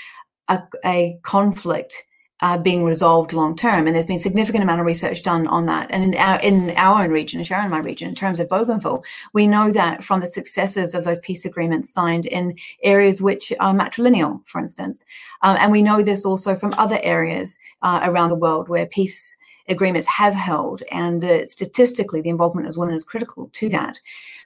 a, 0.47 0.59
a 0.85 1.19
conflict 1.21 2.07
uh, 2.39 2.57
being 2.57 2.85
resolved 2.85 3.33
long 3.33 3.53
term. 3.55 3.85
And 3.85 3.93
there's 3.95 4.05
been 4.05 4.17
significant 4.17 4.63
amount 4.63 4.79
of 4.79 4.85
research 4.85 5.23
done 5.23 5.45
on 5.47 5.65
that. 5.65 5.87
And 5.91 6.03
in 6.03 6.15
our, 6.15 6.39
in 6.39 6.71
our 6.77 7.03
own 7.03 7.11
region, 7.11 7.39
in 7.39 7.45
Sharon, 7.45 7.69
my 7.69 7.79
region, 7.79 8.07
in 8.07 8.15
terms 8.15 8.39
of 8.39 8.47
Bougainville, 8.47 9.03
we 9.33 9.45
know 9.45 9.71
that 9.71 10.05
from 10.05 10.21
the 10.21 10.27
successes 10.27 10.95
of 10.95 11.03
those 11.03 11.19
peace 11.19 11.43
agreements 11.43 11.93
signed 11.93 12.27
in 12.27 12.55
areas 12.81 13.21
which 13.21 13.51
are 13.59 13.73
matrilineal, 13.73 14.41
for 14.47 14.59
instance. 14.59 15.03
Um, 15.41 15.57
and 15.59 15.71
we 15.71 15.81
know 15.81 16.01
this 16.01 16.25
also 16.25 16.55
from 16.55 16.73
other 16.77 16.99
areas 17.03 17.59
uh, 17.81 17.99
around 18.03 18.29
the 18.29 18.35
world 18.35 18.69
where 18.69 18.85
peace 18.85 19.37
agreements 19.67 20.07
have 20.07 20.33
held. 20.33 20.81
And 20.91 21.23
uh, 21.25 21.45
statistically, 21.45 22.21
the 22.21 22.29
involvement 22.29 22.67
of 22.67 22.77
women 22.77 22.95
is 22.95 23.03
critical 23.03 23.49
to 23.53 23.67
that. 23.69 23.99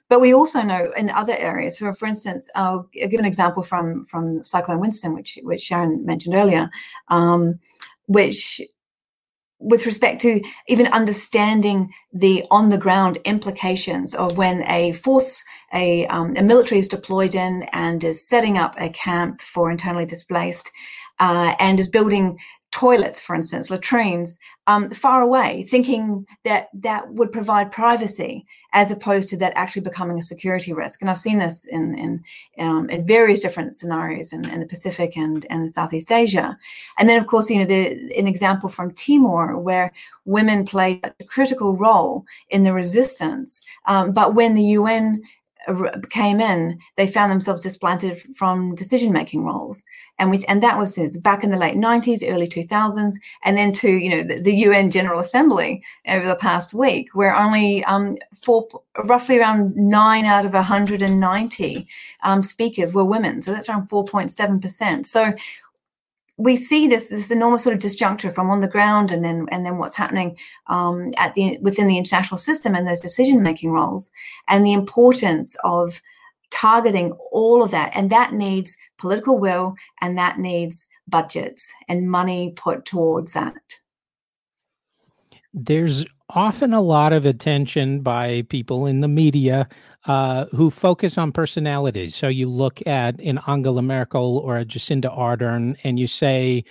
But 0.08 0.20
we 0.20 0.32
also 0.32 0.62
know 0.62 0.90
in 0.96 1.10
other 1.10 1.36
areas, 1.36 1.78
so 1.78 1.92
for 1.92 2.06
instance, 2.06 2.48
I'll 2.54 2.88
give 2.92 3.20
an 3.20 3.26
example 3.26 3.62
from, 3.62 4.06
from 4.06 4.44
Cyclone 4.44 4.80
Winston, 4.80 5.14
which, 5.14 5.38
which 5.42 5.60
Sharon 5.60 6.04
mentioned 6.06 6.34
earlier, 6.34 6.70
um, 7.08 7.58
which 8.06 8.60
with 9.60 9.86
respect 9.86 10.20
to 10.22 10.40
even 10.68 10.86
understanding 10.88 11.92
the 12.12 12.44
on 12.50 12.68
the 12.68 12.78
ground 12.78 13.18
implications 13.24 14.14
of 14.14 14.38
when 14.38 14.62
a 14.68 14.92
force, 14.92 15.44
a, 15.74 16.06
um, 16.06 16.34
a 16.36 16.42
military 16.42 16.78
is 16.78 16.88
deployed 16.88 17.34
in 17.34 17.64
and 17.72 18.04
is 18.04 18.26
setting 18.26 18.56
up 18.56 18.74
a 18.78 18.88
camp 18.90 19.40
for 19.40 19.70
internally 19.70 20.06
displaced 20.06 20.70
uh, 21.18 21.54
and 21.58 21.80
is 21.80 21.88
building 21.88 22.38
toilets, 22.70 23.20
for 23.20 23.34
instance, 23.34 23.70
latrines, 23.70 24.38
um, 24.66 24.90
far 24.90 25.22
away, 25.22 25.64
thinking 25.70 26.26
that 26.44 26.68
that 26.74 27.08
would 27.12 27.32
provide 27.32 27.72
privacy 27.72 28.44
as 28.74 28.90
opposed 28.90 29.30
to 29.30 29.36
that 29.38 29.54
actually 29.56 29.80
becoming 29.80 30.18
a 30.18 30.22
security 30.22 30.74
risk. 30.74 31.00
And 31.00 31.08
I've 31.08 31.18
seen 31.18 31.38
this 31.38 31.64
in 31.64 31.94
in, 31.98 32.22
um, 32.58 32.90
in 32.90 33.06
various 33.06 33.40
different 33.40 33.74
scenarios 33.74 34.34
in, 34.34 34.48
in, 34.50 34.60
the 34.60 34.66
Pacific 34.66 35.16
and, 35.16 35.46
and 35.48 35.72
Southeast 35.72 36.12
Asia. 36.12 36.58
And 36.98 37.08
then, 37.08 37.18
of 37.18 37.26
course, 37.26 37.48
you 37.48 37.58
know, 37.58 37.64
the, 37.64 38.12
an 38.18 38.26
example 38.26 38.68
from 38.68 38.92
Timor 38.92 39.56
where 39.58 39.90
women 40.26 40.66
played 40.66 41.00
a 41.18 41.24
critical 41.24 41.74
role 41.76 42.26
in 42.50 42.64
the 42.64 42.74
resistance. 42.74 43.62
Um, 43.86 44.12
but 44.12 44.34
when 44.34 44.54
the 44.54 44.64
UN 44.64 45.22
came 46.10 46.40
in, 46.40 46.78
they 46.96 47.06
found 47.06 47.30
themselves 47.30 47.60
displanted 47.60 48.22
from 48.36 48.74
decision 48.74 49.12
making 49.12 49.44
roles, 49.44 49.84
and 50.18 50.30
with 50.30 50.44
and 50.48 50.62
that 50.62 50.78
was 50.78 50.96
back 51.18 51.44
in 51.44 51.50
the 51.50 51.56
late 51.56 51.76
nineties, 51.76 52.22
early 52.22 52.48
two 52.48 52.66
thousands, 52.66 53.18
and 53.44 53.56
then 53.56 53.72
to 53.72 53.90
you 53.90 54.08
know 54.10 54.22
the, 54.22 54.40
the, 54.40 54.54
UN 54.58 54.90
General 54.90 55.20
Assembly 55.20 55.82
over 56.08 56.26
the 56.26 56.36
past 56.36 56.74
week, 56.74 57.08
where 57.14 57.34
only 57.36 57.84
um, 57.84 58.16
four, 58.42 58.66
roughly 59.04 59.38
around 59.38 59.74
nine 59.76 60.24
out 60.24 60.44
of 60.44 60.54
hundred 60.54 61.02
and 61.02 61.20
ninety 61.20 61.86
um, 62.22 62.42
speakers 62.42 62.92
were 62.92 63.04
women, 63.04 63.40
so 63.42 63.52
that's 63.52 63.68
around 63.68 63.88
four 63.88 64.04
point 64.04 64.32
seven 64.32 64.60
percent. 64.60 65.06
So 65.06 65.32
we 66.38 66.56
see 66.56 66.88
this 66.88 67.10
this 67.10 67.30
enormous 67.30 67.64
sort 67.64 67.76
of 67.76 67.82
disjuncture 67.82 68.32
from 68.32 68.48
on 68.48 68.60
the 68.60 68.68
ground 68.68 69.10
and 69.10 69.24
then 69.24 69.46
and 69.50 69.66
then 69.66 69.76
what's 69.76 69.94
happening 69.94 70.38
um, 70.68 71.12
at 71.18 71.34
the 71.34 71.58
within 71.60 71.88
the 71.88 71.98
international 71.98 72.38
system 72.38 72.74
and 72.74 72.86
those 72.86 73.02
decision 73.02 73.42
making 73.42 73.72
roles 73.72 74.10
and 74.48 74.64
the 74.64 74.72
importance 74.72 75.56
of 75.64 76.00
targeting 76.50 77.12
all 77.32 77.62
of 77.62 77.70
that. 77.70 77.90
And 77.94 78.10
that 78.10 78.32
needs 78.32 78.76
political 78.98 79.38
will 79.38 79.74
and 80.00 80.16
that 80.18 80.38
needs 80.38 80.88
budgets 81.06 81.70
and 81.88 82.10
money 82.10 82.52
put 82.56 82.84
towards 82.84 83.32
that. 83.32 83.54
There's 85.54 86.04
often 86.30 86.74
a 86.74 86.82
lot 86.82 87.12
of 87.12 87.24
attention 87.24 88.00
by 88.00 88.42
people 88.48 88.86
in 88.86 89.00
the 89.00 89.08
media 89.08 89.68
uh, 90.06 90.46
who 90.46 90.70
focus 90.70 91.18
on 91.18 91.32
personalities. 91.32 92.14
So 92.14 92.28
you 92.28 92.48
look 92.48 92.84
at 92.86 93.20
an 93.20 93.40
Angela 93.46 93.82
Merkel 93.82 94.38
or 94.38 94.58
a 94.58 94.64
Jacinda 94.64 95.16
Ardern, 95.16 95.76
and 95.84 95.98
you 95.98 96.06
say 96.06 96.64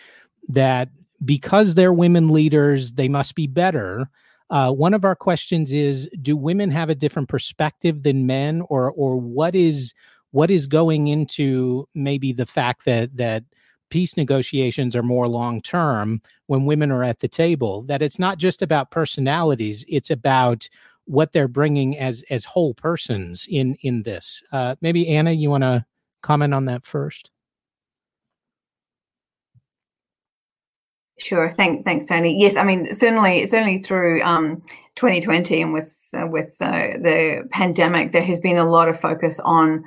that 0.49 0.89
because 1.25 1.75
they're 1.75 1.93
women 1.93 2.29
leaders, 2.29 2.93
they 2.93 3.07
must 3.07 3.35
be 3.35 3.47
better. 3.47 4.09
Uh, 4.49 4.71
one 4.71 4.93
of 4.93 5.03
our 5.03 5.15
questions 5.15 5.73
is: 5.73 6.09
Do 6.21 6.37
women 6.37 6.71
have 6.71 6.89
a 6.89 6.95
different 6.95 7.27
perspective 7.27 8.03
than 8.03 8.25
men, 8.25 8.61
or 8.69 8.91
or 8.91 9.17
what 9.17 9.55
is 9.55 9.93
what 10.31 10.49
is 10.49 10.67
going 10.67 11.07
into 11.07 11.87
maybe 11.93 12.31
the 12.31 12.45
fact 12.45 12.85
that 12.85 13.15
that 13.17 13.43
peace 13.89 14.17
negotiations 14.17 14.95
are 14.95 15.03
more 15.03 15.27
long 15.27 15.61
term 15.61 16.21
when 16.47 16.65
women 16.65 16.91
are 16.91 17.03
at 17.03 17.19
the 17.19 17.27
table? 17.27 17.81
That 17.83 18.01
it's 18.01 18.19
not 18.19 18.37
just 18.37 18.61
about 18.61 18.91
personalities; 18.91 19.83
it's 19.89 20.09
about 20.11 20.69
what 21.07 21.31
they're 21.31 21.47
bringing 21.47 21.97
as 21.97 22.23
as 22.29 22.45
whole 22.45 22.73
persons 22.73 23.47
in 23.49 23.75
in 23.81 24.03
this. 24.03 24.43
Uh, 24.51 24.75
maybe 24.81 25.07
Anna, 25.07 25.31
you 25.31 25.49
want 25.49 25.63
to 25.63 25.85
comment 26.21 26.53
on 26.53 26.65
that 26.65 26.85
first? 26.85 27.31
Sure. 31.19 31.49
Thanks. 31.49 31.83
Thanks, 31.83 32.05
Tony. 32.05 32.39
Yes, 32.39 32.55
I 32.57 32.63
mean 32.63 32.93
certainly 32.93 33.47
certainly 33.47 33.81
through 33.81 34.21
um, 34.21 34.61
2020 34.95 35.61
and 35.61 35.73
with 35.73 35.97
uh, 36.13 36.27
with 36.27 36.55
uh, 36.61 36.97
the 36.97 37.47
pandemic, 37.51 38.11
there 38.11 38.23
has 38.23 38.39
been 38.39 38.57
a 38.57 38.69
lot 38.69 38.87
of 38.87 38.99
focus 38.99 39.39
on 39.39 39.83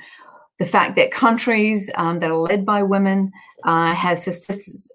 the 0.61 0.66
fact 0.66 0.94
that 0.94 1.11
countries 1.11 1.90
um, 1.94 2.18
that 2.18 2.31
are 2.31 2.37
led 2.37 2.66
by 2.66 2.83
women 2.83 3.33
uh, 3.64 3.94
have 3.94 4.18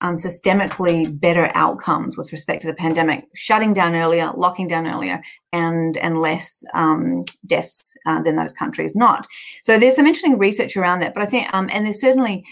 um, 0.01 0.15
systemically 0.15 1.19
better 1.19 1.49
outcomes 1.55 2.19
with 2.19 2.31
respect 2.31 2.61
to 2.61 2.67
the 2.67 2.73
pandemic, 2.75 3.25
shutting 3.33 3.73
down 3.73 3.95
earlier, 3.95 4.31
locking 4.37 4.67
down 4.67 4.85
earlier, 4.85 5.19
and 5.51 5.97
and 5.97 6.21
less 6.21 6.63
um, 6.75 7.23
deaths 7.47 7.93
uh, 8.05 8.21
than 8.21 8.35
those 8.35 8.53
countries 8.53 8.95
not. 8.95 9.25
So 9.63 9.79
there's 9.79 9.95
some 9.95 10.05
interesting 10.05 10.37
research 10.37 10.77
around 10.77 10.99
that. 10.99 11.15
But 11.15 11.23
I 11.23 11.25
think, 11.25 11.51
um, 11.51 11.67
and 11.73 11.83
there 11.85 11.93
certainly 11.93 12.45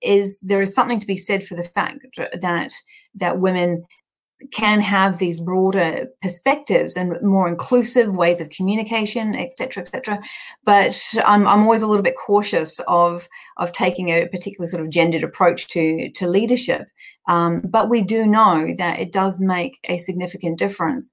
is 0.00 0.38
there 0.40 0.62
is 0.62 0.72
something 0.72 1.00
to 1.00 1.06
be 1.06 1.16
said 1.16 1.44
for 1.44 1.56
the 1.56 1.64
fact 1.64 2.06
that 2.16 2.72
that 3.16 3.40
women 3.40 3.84
can 4.52 4.80
have 4.80 5.18
these 5.18 5.40
broader 5.40 6.06
perspectives 6.22 6.96
and 6.96 7.20
more 7.22 7.48
inclusive 7.48 8.14
ways 8.14 8.40
of 8.40 8.50
communication, 8.50 9.34
etc., 9.34 9.82
etc. 9.82 10.20
But 10.64 11.00
I'm, 11.24 11.46
I'm 11.46 11.62
always 11.62 11.82
a 11.82 11.86
little 11.86 12.02
bit 12.02 12.16
cautious 12.16 12.80
of 12.88 13.28
of 13.58 13.72
taking 13.72 14.08
a 14.08 14.26
particular 14.26 14.66
sort 14.66 14.82
of 14.82 14.90
gendered 14.90 15.24
approach 15.24 15.68
to 15.68 16.10
to 16.10 16.26
leadership. 16.26 16.88
Um, 17.28 17.60
but 17.64 17.88
we 17.88 18.02
do 18.02 18.26
know 18.26 18.74
that 18.78 18.98
it 18.98 19.12
does 19.12 19.40
make 19.40 19.78
a 19.84 19.98
significant 19.98 20.58
difference 20.58 21.10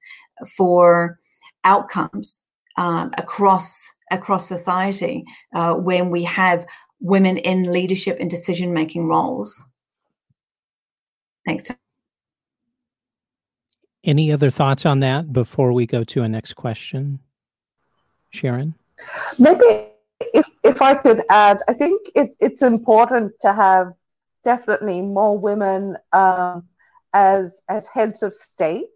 for 0.56 1.20
outcomes 1.64 2.42
um, 2.78 3.12
across 3.18 3.94
across 4.12 4.48
society 4.48 5.26
uh, 5.54 5.74
when 5.74 6.10
we 6.10 6.24
have 6.24 6.66
women 7.00 7.38
in 7.38 7.72
leadership 7.72 8.18
and 8.20 8.30
decision 8.30 8.74
making 8.74 9.08
roles. 9.08 9.64
Thanks. 11.46 11.66
Any 14.08 14.32
other 14.32 14.50
thoughts 14.50 14.86
on 14.86 15.02
that 15.02 15.34
before 15.34 15.74
we 15.74 15.86
go 15.86 16.06
to 16.06 16.24
a 16.24 16.30
next 16.30 16.54
question? 16.54 17.20
Sharon? 18.30 18.74
Maybe 19.38 19.66
if, 20.34 20.50
if 20.64 20.82
I 20.82 20.96
could 20.96 21.24
add, 21.30 21.62
I 21.68 21.74
think 21.74 22.10
it, 22.16 22.34
it's 22.40 22.62
important 22.62 23.34
to 23.42 23.52
have 23.52 23.92
definitely 24.46 25.02
more 25.02 25.38
women 25.38 25.98
um, 26.14 26.70
as, 27.14 27.62
as 27.68 27.86
heads 27.88 28.24
of 28.24 28.34
state. 28.34 28.88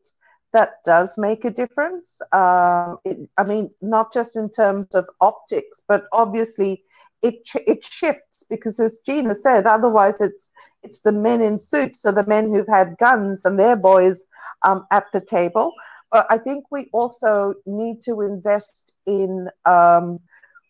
That 0.54 0.76
does 0.86 1.17
make 1.17 1.43
a 1.43 1.52
difference. 1.52 2.21
Uh, 2.32 2.95
it, 3.04 3.17
I 3.38 3.43
mean, 3.43 3.69
not 3.82 4.13
just 4.13 4.38
in 4.38 4.50
terms 4.50 4.95
of 4.95 5.06
optics, 5.19 5.82
but 5.89 6.06
obviously 6.13 6.84
it 7.21 7.47
it 7.67 7.86
shifts 7.86 8.43
because, 8.50 8.80
as 8.80 9.00
Gina 9.06 9.36
said, 9.36 9.65
otherwise 9.65 10.15
it's 10.19 10.52
it's 10.84 11.02
the 11.02 11.12
men 11.12 11.41
in 11.41 11.60
suits, 11.60 12.02
so 12.02 12.12
the 12.12 12.26
men 12.26 12.54
who've 12.54 12.67
had 12.67 12.98
guns 12.98 13.46
and 13.46 13.60
their 13.60 13.76
boys 13.76 14.26
um, 14.63 14.86
at 14.91 15.06
the 15.13 15.22
table. 15.22 15.74
But 16.12 16.28
I 16.30 16.38
think 16.38 16.65
we 16.72 16.89
also 16.91 17.54
need 17.65 18.04
to 18.04 18.22
invest 18.22 18.94
in 19.06 19.50
um, 19.65 20.20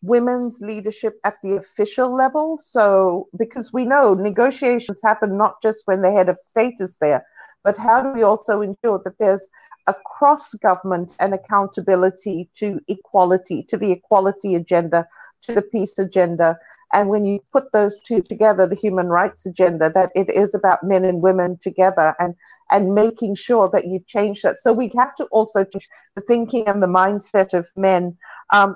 women's 0.04 0.62
leadership 0.62 1.20
at 1.24 1.36
the 1.42 1.56
official 1.56 2.14
level. 2.14 2.58
So, 2.60 3.28
because 3.38 3.74
we 3.74 3.86
know 3.86 4.14
negotiations 4.14 5.02
happen 5.04 5.38
not 5.38 5.62
just 5.62 5.84
when 5.86 6.02
the 6.02 6.12
head 6.12 6.30
of 6.30 6.40
state 6.40 6.76
is 6.80 6.98
there, 6.98 7.26
but 7.64 7.78
how 7.78 8.02
do 8.02 8.10
we 8.10 8.24
also 8.24 8.62
ensure 8.62 9.02
that 9.04 9.18
there's 9.20 9.50
a 9.88 9.96
cross 10.06 10.54
government 10.56 11.16
and 11.20 11.34
accountability 11.34 12.50
to 12.58 12.80
equality, 12.88 13.64
to 13.70 13.78
the 13.78 13.92
equality 13.92 14.56
agenda, 14.56 15.08
to 15.44 15.54
the 15.54 15.62
peace 15.62 15.98
agenda. 15.98 16.58
And 16.94 17.10
when 17.10 17.26
you 17.26 17.40
put 17.52 17.72
those 17.72 18.02
two 18.02 18.22
together, 18.22 18.68
the 18.68 18.76
human 18.76 19.08
rights 19.08 19.46
agenda, 19.46 19.90
that 19.92 20.12
it 20.16 20.30
is 20.30 20.54
about 20.54 20.84
men 20.84 21.06
and 21.06 21.22
women 21.22 21.58
together 21.62 22.16
and, 22.20 22.36
and 22.70 22.94
making 22.94 23.36
sure 23.36 23.70
that 23.74 23.86
you 23.86 24.00
change 24.06 24.42
that. 24.42 24.60
So 24.60 24.74
we 24.74 24.92
have 24.98 25.16
to 25.16 25.26
also 25.26 25.64
change 25.64 25.90
the 26.16 26.22
thinking 26.22 26.68
and 26.68 26.82
the 26.82 26.88
mindset 26.88 27.54
of 27.54 27.66
men. 27.76 28.18
Um, 28.52 28.76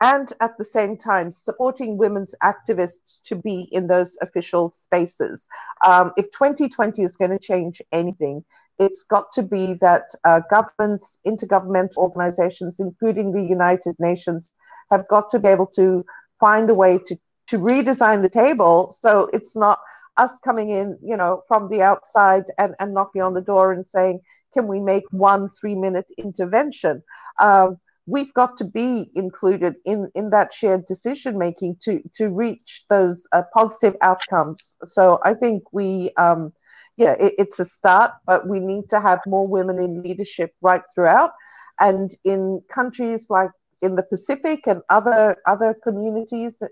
and 0.00 0.32
at 0.40 0.56
the 0.56 0.64
same 0.64 0.96
time 0.96 1.32
supporting 1.32 1.98
women's 1.98 2.34
activists 2.42 3.22
to 3.24 3.36
be 3.36 3.68
in 3.70 3.86
those 3.86 4.16
official 4.22 4.70
spaces. 4.70 5.46
Um, 5.84 6.12
if 6.16 6.30
2020 6.32 7.02
is 7.02 7.16
going 7.16 7.32
to 7.32 7.38
change 7.38 7.82
anything, 7.92 8.42
it's 8.80 9.02
got 9.02 9.30
to 9.32 9.42
be 9.42 9.74
that 9.74 10.06
uh, 10.24 10.40
governments, 10.50 11.20
intergovernmental 11.26 11.98
organizations, 11.98 12.80
including 12.80 13.32
the 13.32 13.42
United 13.42 13.94
Nations, 13.98 14.50
have 14.90 15.06
got 15.08 15.30
to 15.30 15.38
be 15.38 15.48
able 15.48 15.66
to 15.76 16.04
find 16.40 16.70
a 16.70 16.74
way 16.74 16.98
to, 17.06 17.16
to 17.48 17.58
redesign 17.58 18.22
the 18.22 18.30
table 18.30 18.90
so 18.92 19.28
it's 19.32 19.54
not 19.54 19.78
us 20.16 20.40
coming 20.40 20.70
in, 20.70 20.98
you 21.02 21.16
know, 21.16 21.42
from 21.46 21.68
the 21.68 21.82
outside 21.82 22.44
and, 22.58 22.74
and 22.80 22.92
knocking 22.94 23.22
on 23.22 23.34
the 23.34 23.42
door 23.42 23.72
and 23.72 23.86
saying, 23.86 24.20
can 24.54 24.66
we 24.66 24.80
make 24.80 25.04
one 25.10 25.48
three 25.48 25.74
minute 25.74 26.10
intervention? 26.18 27.02
Um, 27.38 27.78
we've 28.06 28.32
got 28.34 28.56
to 28.58 28.64
be 28.64 29.10
included 29.14 29.74
in, 29.84 30.10
in 30.14 30.30
that 30.30 30.52
shared 30.52 30.86
decision 30.86 31.38
making 31.38 31.76
to, 31.82 32.02
to 32.14 32.28
reach 32.28 32.84
those 32.88 33.26
uh, 33.32 33.42
positive 33.54 33.96
outcomes. 34.00 34.76
So 34.84 35.20
I 35.24 35.34
think 35.34 35.62
we, 35.72 36.10
um, 36.16 36.52
yeah, 36.96 37.12
it, 37.12 37.34
it's 37.38 37.58
a 37.58 37.64
start, 37.64 38.12
but 38.26 38.48
we 38.48 38.60
need 38.60 38.90
to 38.90 39.00
have 39.00 39.20
more 39.26 39.46
women 39.46 39.78
in 39.78 40.02
leadership 40.02 40.54
right 40.60 40.82
throughout. 40.94 41.32
And 41.80 42.10
in 42.24 42.62
countries 42.70 43.30
like 43.30 43.50
in 43.82 43.96
the 43.96 44.02
Pacific 44.02 44.66
and 44.66 44.82
other 44.90 45.36
other 45.46 45.74
communities, 45.82 46.62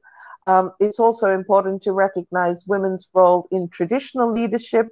um, 0.46 0.72
it's 0.80 1.00
also 1.00 1.30
important 1.30 1.82
to 1.82 1.92
recognize 1.92 2.64
women's 2.66 3.08
role 3.14 3.48
in 3.50 3.68
traditional 3.68 4.32
leadership, 4.32 4.88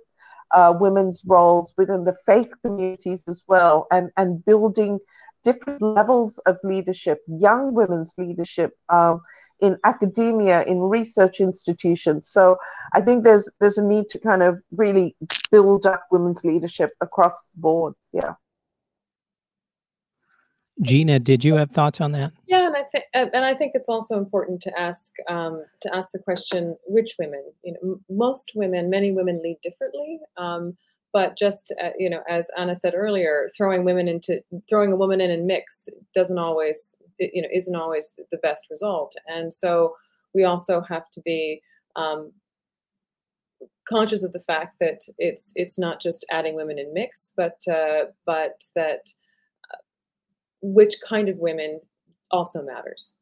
uh, 0.55 0.75
women's 0.79 1.23
roles 1.27 1.75
within 1.77 2.05
the 2.05 2.17
faith 2.25 2.53
communities 2.63 3.23
as 3.29 3.45
well, 3.47 3.87
and 3.91 4.11
and 4.17 4.45
building 4.45 4.99
different 5.45 5.81
levels 5.81 6.39
of 6.47 6.57
leadership, 6.65 7.19
young 7.29 7.73
women's 7.73 8.15
leadership 8.19 8.73
um, 8.89 9.21
in 9.61 9.77
academia, 9.85 10.63
in 10.65 10.81
research 10.81 11.41
institutions. 11.41 12.29
So 12.29 12.57
I 12.93 13.01
think 13.01 13.25
there's 13.25 13.49
there's 13.61 13.79
a 13.79 13.85
need 13.85 14.11
to 14.11 14.19
kind 14.19 14.43
of 14.43 14.59
really 14.71 15.17
build 15.51 15.87
up 15.87 16.05
women's 16.11 16.45
leadership 16.45 16.91
across 17.01 17.47
the 17.55 17.61
board. 17.61 17.95
Yeah. 18.13 18.35
Gina, 20.83 21.19
did 21.19 21.43
you 21.43 21.55
have 21.55 21.71
thoughts 21.71 22.03
on 22.03 22.13
that? 22.13 22.33
Yeah, 22.47 22.67
and 22.67 22.77
I 22.77 22.83
think 22.93 23.05
and 23.15 23.45
I 23.45 23.55
think 23.55 23.73
it's 23.75 23.89
also 23.89 24.19
important 24.19 24.61
to 24.63 24.79
ask 24.79 25.13
um, 25.29 25.65
to 25.81 25.95
ask 25.95 26.11
the 26.13 26.19
question: 26.19 26.77
which 26.87 27.17
women? 27.19 27.43
You 27.65 27.73
know, 27.73 27.93
m- 27.93 28.05
most 28.11 28.53
women, 28.55 28.91
many 28.91 29.11
women 29.11 29.41
lead 29.43 29.57
differently. 29.63 30.21
Um, 30.37 30.77
but 31.17 31.35
just 31.39 31.75
uh, 31.83 31.93
you 31.99 32.11
know, 32.11 32.21
as 32.29 32.51
Anna 32.59 32.75
said 32.75 32.93
earlier, 32.95 33.49
throwing 33.57 33.87
women 33.87 34.07
into 34.07 34.43
throwing 34.69 34.93
a 34.93 34.97
woman 34.97 35.19
in 35.19 35.31
and 35.31 35.47
mix 35.47 35.89
doesn't 36.15 36.37
always 36.37 37.03
you 37.19 37.41
know 37.41 37.49
isn't 37.55 37.75
always 37.75 38.21
the 38.31 38.37
best 38.37 38.67
result. 38.71 39.15
And 39.27 39.51
so 39.51 39.97
we 40.35 40.45
also 40.45 40.83
have 40.83 41.09
to 41.13 41.23
be 41.25 41.63
um, 41.97 42.33
conscious 43.89 44.23
of 44.25 44.35
the 44.35 44.45
fact 44.47 44.77
that 44.81 45.01
it's 45.17 45.55
it's 45.57 45.79
not 45.79 46.03
just 46.03 46.27
adding 46.31 46.55
women 46.55 46.79
in 46.79 46.93
mix, 46.93 47.33
but 47.35 47.63
uh, 47.67 48.11
but 48.27 48.61
that 48.75 49.07
which 50.61 50.97
kind 51.09 51.31
of 51.31 51.39
women 51.39 51.81
also 52.31 52.63
matters. 52.63 53.17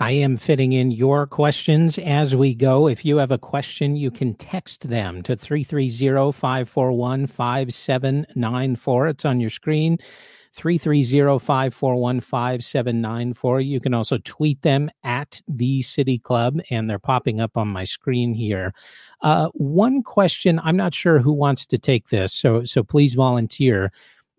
I 0.00 0.10
am 0.10 0.36
fitting 0.36 0.72
in 0.72 0.90
your 0.90 1.24
questions 1.24 1.98
as 1.98 2.34
we 2.34 2.52
go. 2.52 2.88
If 2.88 3.04
you 3.04 3.18
have 3.18 3.30
a 3.30 3.38
question, 3.38 3.94
you 3.94 4.10
can 4.10 4.34
text 4.34 4.88
them 4.88 5.22
to 5.22 5.36
330 5.36 6.32
541 6.32 7.28
5794. 7.28 9.06
It's 9.08 9.24
on 9.24 9.40
your 9.40 9.50
screen. 9.50 9.98
330 10.52 11.38
541 11.38 12.20
5794. 12.20 13.60
You 13.60 13.80
can 13.80 13.94
also 13.94 14.18
tweet 14.24 14.62
them 14.62 14.90
at 15.04 15.40
the 15.46 15.82
City 15.82 16.18
Club, 16.18 16.60
and 16.70 16.90
they're 16.90 16.98
popping 16.98 17.40
up 17.40 17.56
on 17.56 17.68
my 17.68 17.84
screen 17.84 18.34
here. 18.34 18.74
Uh, 19.20 19.48
one 19.54 20.02
question 20.02 20.60
I'm 20.64 20.76
not 20.76 20.92
sure 20.92 21.20
who 21.20 21.32
wants 21.32 21.66
to 21.66 21.78
take 21.78 22.08
this, 22.08 22.32
so, 22.32 22.64
so 22.64 22.82
please 22.82 23.14
volunteer. 23.14 23.92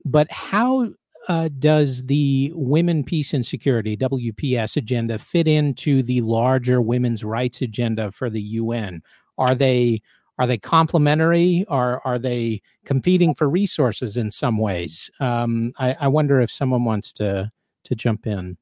But 0.04 0.30
how 0.32 0.90
uh, 1.28 1.50
does 1.60 2.06
the 2.06 2.52
Women, 2.56 3.04
Peace, 3.04 3.34
and 3.34 3.46
Security 3.46 3.98
(WPS) 3.98 4.78
agenda 4.78 5.18
fit 5.18 5.48
into 5.48 6.04
the 6.04 6.22
larger 6.22 6.82
women's 6.82 7.24
rights 7.24 7.62
agenda 7.62 8.12
for 8.12 8.30
the 8.30 8.42
UN? 8.42 9.02
Are 9.38 9.56
they 9.56 10.02
are 10.38 10.48
they 10.48 10.58
complementary? 10.58 11.66
Are 11.68 12.02
are 12.06 12.20
they 12.20 12.62
competing 12.84 13.34
for 13.34 13.50
resources 13.50 14.18
in 14.18 14.30
some 14.32 14.58
ways? 14.58 15.10
Um, 15.20 15.74
I, 15.78 15.96
I 16.02 16.08
wonder 16.08 16.42
if 16.42 16.52
someone 16.52 16.84
wants 16.84 17.12
to 17.14 17.52
to 17.86 17.96
jump 17.96 18.28
in. 18.28 18.58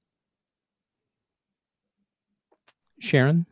Sharon. 3.00 3.46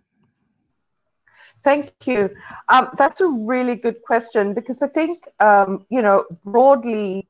Thank 1.63 1.93
you. 2.05 2.29
Um, 2.69 2.89
that's 2.97 3.21
a 3.21 3.27
really 3.27 3.75
good 3.75 4.01
question 4.01 4.55
because 4.55 4.81
I 4.81 4.87
think, 4.87 5.27
um, 5.39 5.85
you 5.89 6.01
know, 6.01 6.25
broadly, 6.43 7.27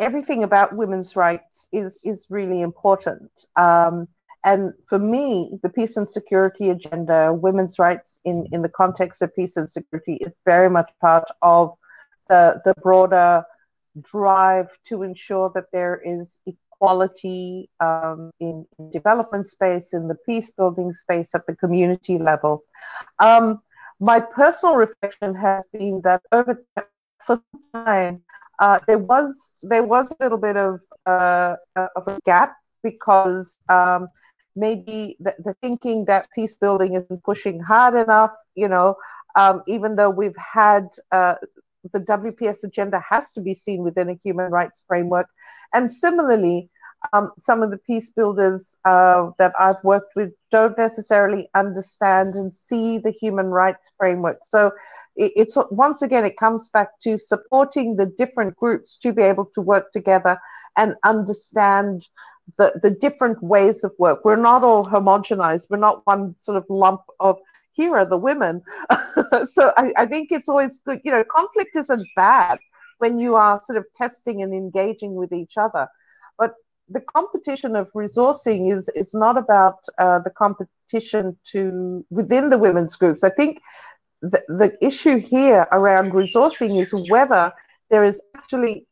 everything 0.00 0.42
about 0.42 0.74
women's 0.74 1.14
rights 1.14 1.68
is 1.72 1.98
is 2.02 2.26
really 2.30 2.62
important. 2.62 3.30
Um, 3.56 4.08
and 4.44 4.72
for 4.88 4.98
me, 4.98 5.58
the 5.62 5.68
peace 5.68 5.96
and 5.96 6.08
security 6.08 6.70
agenda, 6.70 7.32
women's 7.32 7.78
rights 7.78 8.20
in, 8.24 8.46
in 8.52 8.62
the 8.62 8.70
context 8.70 9.20
of 9.20 9.34
peace 9.36 9.56
and 9.56 9.70
security, 9.70 10.14
is 10.14 10.34
very 10.46 10.70
much 10.70 10.90
part 11.00 11.28
of 11.42 11.74
the, 12.28 12.60
the 12.64 12.74
broader 12.82 13.44
drive 14.00 14.70
to 14.86 15.02
ensure 15.02 15.50
that 15.54 15.66
there 15.72 16.00
is 16.02 16.38
equality 16.46 17.68
um, 17.80 18.30
in, 18.40 18.64
in, 18.78 18.90
development 18.90 19.46
space, 19.46 19.92
in 19.92 20.08
the 20.08 20.14
peace 20.26 20.50
building 20.52 20.94
space 20.94 21.34
at 21.34 21.46
the 21.46 21.54
community 21.56 22.18
level. 22.18 22.64
Um, 23.18 23.60
my 23.98 24.20
personal 24.20 24.76
reflection 24.76 25.34
has 25.34 25.66
been 25.66 26.00
that 26.04 26.22
over 26.32 26.64
for 27.26 27.36
some 27.36 27.84
time, 27.84 28.22
uh, 28.60 28.78
there 28.86 28.98
was 28.98 29.54
there 29.62 29.82
was 29.82 30.10
a 30.10 30.16
little 30.22 30.38
bit 30.38 30.56
of 30.56 30.80
uh, 31.06 31.56
of 31.96 32.06
a 32.06 32.18
gap 32.24 32.54
because 32.82 33.56
um, 33.68 34.08
maybe 34.54 35.16
the, 35.20 35.34
the, 35.38 35.54
thinking 35.62 36.04
that 36.06 36.28
peace 36.34 36.54
building 36.54 36.94
isn't 36.94 37.22
pushing 37.24 37.60
hard 37.60 37.94
enough, 37.94 38.30
you 38.54 38.68
know, 38.68 38.94
um, 39.36 39.62
even 39.66 39.96
though 39.96 40.10
we've 40.10 40.36
had 40.36 40.88
uh, 41.12 41.34
the 41.92 42.00
WPS 42.00 42.64
agenda 42.64 43.02
has 43.08 43.32
to 43.32 43.40
be 43.40 43.54
seen 43.54 43.82
within 43.82 44.10
a 44.10 44.14
human 44.14 44.50
rights 44.50 44.84
framework, 44.86 45.26
and 45.74 45.90
similarly, 45.90 46.68
um, 47.12 47.32
some 47.38 47.62
of 47.62 47.70
the 47.70 47.78
peace 47.78 48.10
builders 48.10 48.78
uh, 48.84 49.30
that 49.38 49.52
I've 49.58 49.82
worked 49.82 50.14
with 50.16 50.32
don't 50.50 50.76
necessarily 50.76 51.48
understand 51.54 52.34
and 52.34 52.52
see 52.52 52.98
the 52.98 53.10
human 53.10 53.46
rights 53.46 53.92
framework. 53.98 54.40
So 54.44 54.72
it, 55.16 55.32
it's 55.36 55.56
once 55.70 56.02
again, 56.02 56.24
it 56.24 56.36
comes 56.36 56.68
back 56.68 56.98
to 57.02 57.18
supporting 57.18 57.96
the 57.96 58.06
different 58.06 58.56
groups 58.56 58.96
to 58.98 59.12
be 59.12 59.22
able 59.22 59.46
to 59.54 59.60
work 59.60 59.92
together 59.92 60.38
and 60.76 60.94
understand 61.04 62.08
the, 62.58 62.78
the 62.82 62.90
different 62.90 63.42
ways 63.42 63.84
of 63.84 63.92
work. 63.98 64.24
We're 64.24 64.36
not 64.36 64.62
all 64.62 64.84
homogenized. 64.84 65.66
We're 65.70 65.78
not 65.78 66.06
one 66.06 66.34
sort 66.38 66.56
of 66.56 66.64
lump 66.68 67.02
of 67.20 67.38
here 67.72 67.96
are 67.96 68.04
the 68.04 68.16
women. 68.16 68.62
so 69.46 69.72
I, 69.76 69.92
I 69.96 70.06
think 70.06 70.32
it's 70.32 70.48
always 70.48 70.80
good. 70.80 71.00
You 71.04 71.12
know, 71.12 71.24
conflict 71.24 71.76
isn't 71.76 72.06
bad 72.16 72.58
when 72.98 73.18
you 73.18 73.36
are 73.36 73.60
sort 73.62 73.78
of 73.78 73.86
testing 73.94 74.42
and 74.42 74.52
engaging 74.52 75.14
with 75.14 75.32
each 75.32 75.56
other. 75.56 75.88
But 76.36 76.54
the 76.90 77.00
competition 77.00 77.76
of 77.76 77.88
resourcing 77.94 78.72
is 78.76 78.88
is 78.94 79.14
not 79.14 79.36
about 79.38 79.78
uh, 79.98 80.18
the 80.26 80.30
competition 80.30 81.36
to 81.52 82.04
within 82.10 82.50
the 82.50 82.58
women's 82.58 82.96
groups. 82.96 83.22
I 83.24 83.30
think 83.30 83.60
the, 84.22 84.42
the 84.48 84.76
issue 84.84 85.18
here 85.18 85.66
around 85.72 86.12
resourcing 86.12 86.80
is 86.82 86.92
whether 87.10 87.52
there 87.90 88.04
is 88.04 88.20
actually 88.36 88.86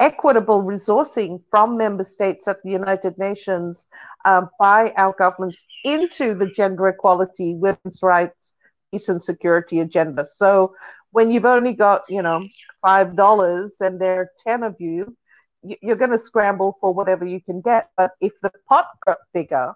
equitable 0.00 0.62
resourcing 0.62 1.40
from 1.50 1.76
member 1.76 2.04
states 2.04 2.48
at 2.48 2.62
the 2.62 2.70
United 2.70 3.16
Nations 3.18 3.88
uh, 4.24 4.42
by 4.58 4.92
our 4.96 5.14
governments 5.18 5.64
into 5.84 6.34
the 6.34 6.46
gender 6.46 6.88
equality, 6.88 7.54
women's 7.54 8.00
rights, 8.02 8.54
peace 8.90 9.08
and 9.08 9.22
security 9.22 9.80
agenda. 9.80 10.26
So 10.26 10.74
when 11.12 11.30
you've 11.30 11.44
only 11.44 11.72
got, 11.72 12.02
you 12.08 12.22
know, 12.22 12.46
five 12.80 13.16
dollars 13.16 13.80
and 13.80 14.00
there 14.00 14.20
are 14.20 14.30
ten 14.46 14.62
of 14.62 14.74
you, 14.78 15.16
you're 15.62 15.96
going 15.96 16.10
to 16.10 16.18
scramble 16.18 16.76
for 16.80 16.92
whatever 16.92 17.24
you 17.24 17.40
can 17.40 17.60
get. 17.60 17.90
But 17.96 18.12
if 18.20 18.40
the 18.40 18.52
pot 18.68 18.86
got 19.06 19.18
bigger, 19.32 19.74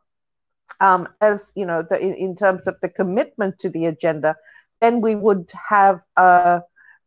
um, 0.80 1.08
as 1.20 1.52
you 1.54 1.66
know, 1.66 1.82
the, 1.82 1.98
in, 2.00 2.14
in, 2.14 2.36
terms 2.36 2.66
of 2.66 2.76
the 2.82 2.88
commitment 2.88 3.58
to 3.60 3.70
the 3.70 3.86
agenda, 3.86 4.36
then 4.80 5.00
we 5.00 5.14
would 5.14 5.50
have 5.68 6.02
a, 6.16 6.60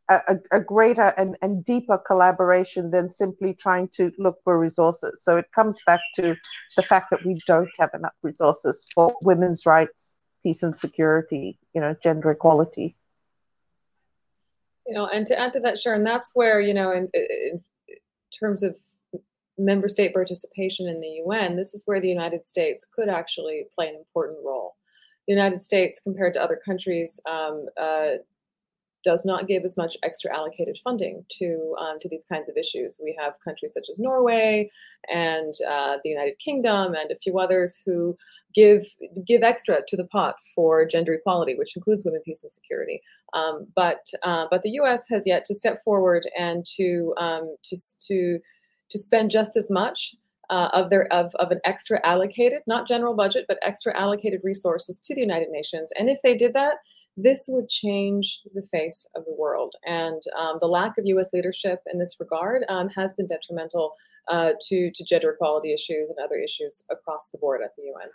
a, 0.07 0.37
a 0.51 0.59
greater 0.59 1.13
and, 1.17 1.37
and, 1.41 1.63
deeper 1.65 1.97
collaboration 1.97 2.89
than 2.89 3.09
simply 3.09 3.53
trying 3.53 3.89
to 3.89 4.11
look 4.17 4.37
for 4.43 4.57
resources. 4.57 5.21
So 5.23 5.37
it 5.37 5.45
comes 5.53 5.79
back 5.85 5.99
to 6.15 6.35
the 6.75 6.83
fact 6.83 7.11
that 7.11 7.23
we 7.25 7.39
don't 7.45 7.69
have 7.79 7.91
enough 7.93 8.15
resources 8.23 8.87
for 8.95 9.15
women's 9.21 9.65
rights, 9.65 10.15
peace 10.41 10.63
and 10.63 10.75
security, 10.75 11.59
you 11.75 11.81
know, 11.81 11.95
gender 12.01 12.31
equality. 12.31 12.95
You 14.87 14.95
know, 14.95 15.07
and 15.07 15.27
to 15.27 15.37
add 15.37 15.53
to 15.53 15.59
that, 15.59 15.77
Sharon, 15.77 16.03
that's 16.03 16.31
where 16.33 16.59
you 16.59 16.73
know, 16.73 16.91
in, 16.91 17.09
in 17.13 17.61
terms 18.37 18.63
of 18.63 18.75
member 19.57 19.89
state 19.89 20.13
participation 20.13 20.87
in 20.87 21.01
the 21.01 21.21
UN, 21.25 21.55
this 21.55 21.73
is 21.73 21.83
where 21.85 21.99
the 21.99 22.07
United 22.07 22.45
States 22.45 22.85
could 22.85 23.09
actually 23.09 23.65
play 23.75 23.89
an 23.89 23.95
important 23.95 24.39
role. 24.43 24.75
The 25.27 25.33
United 25.33 25.59
States, 25.61 25.99
compared 26.01 26.33
to 26.35 26.41
other 26.41 26.59
countries, 26.63 27.19
um, 27.29 27.65
uh, 27.77 28.13
does 29.03 29.25
not 29.25 29.47
give 29.47 29.63
as 29.63 29.77
much 29.77 29.95
extra 30.03 30.35
allocated 30.35 30.77
funding 30.83 31.25
to 31.29 31.75
um, 31.79 31.99
to 31.99 32.09
these 32.09 32.25
kinds 32.25 32.49
of 32.49 32.57
issues. 32.57 32.99
We 33.03 33.17
have 33.19 33.33
countries 33.43 33.71
such 33.73 33.85
as 33.89 33.99
Norway 33.99 34.69
and 35.07 35.53
uh, 35.67 35.97
the 36.03 36.09
United 36.09 36.37
Kingdom 36.39 36.93
and 36.93 37.11
a 37.11 37.17
few 37.17 37.39
others 37.39 37.81
who 37.85 38.15
give 38.53 38.85
give 39.25 39.43
extra 39.43 39.81
to 39.87 39.97
the 39.97 40.05
pot 40.05 40.35
for 40.55 40.85
gender 40.85 41.13
equality, 41.13 41.55
which 41.55 41.75
includes 41.75 42.03
women, 42.03 42.21
peace, 42.25 42.43
and 42.43 42.51
security. 42.51 43.01
Um, 43.33 43.67
but 43.75 44.07
uh, 44.23 44.45
but 44.49 44.63
the 44.63 44.71
U.S. 44.71 45.07
has 45.09 45.23
yet 45.25 45.45
to 45.45 45.55
step 45.55 45.83
forward 45.83 46.23
and 46.37 46.65
to 46.77 47.13
um, 47.17 47.55
to 47.63 47.77
to 48.07 48.39
to 48.89 48.97
spend 48.97 49.31
just 49.31 49.55
as 49.55 49.69
much 49.69 50.15
uh, 50.49 50.69
of 50.73 50.89
their 50.89 51.11
of, 51.13 51.33
of 51.35 51.51
an 51.51 51.59
extra 51.63 51.99
allocated, 52.05 52.61
not 52.67 52.87
general 52.87 53.15
budget, 53.15 53.45
but 53.47 53.59
extra 53.61 53.95
allocated 53.97 54.41
resources 54.43 54.99
to 54.99 55.15
the 55.15 55.21
United 55.21 55.49
Nations. 55.49 55.91
And 55.97 56.09
if 56.09 56.21
they 56.21 56.35
did 56.35 56.53
that, 56.53 56.77
this 57.23 57.45
would 57.47 57.69
change 57.69 58.39
the 58.53 58.65
face 58.71 59.09
of 59.15 59.25
the 59.25 59.35
world. 59.37 59.75
And 59.85 60.21
um, 60.37 60.57
the 60.59 60.67
lack 60.67 60.97
of 60.97 61.05
U.S. 61.05 61.31
leadership 61.33 61.79
in 61.91 61.99
this 61.99 62.17
regard 62.19 62.63
um, 62.69 62.89
has 62.89 63.13
been 63.13 63.27
detrimental 63.27 63.93
uh, 64.27 64.51
to 64.67 64.91
to 64.93 65.03
gender 65.03 65.31
equality 65.31 65.73
issues 65.73 66.09
and 66.09 66.19
other 66.23 66.35
issues 66.35 66.85
across 66.91 67.29
the 67.29 67.37
board 67.37 67.61
at 67.63 67.71
the 67.75 67.83
UN. 67.83 68.09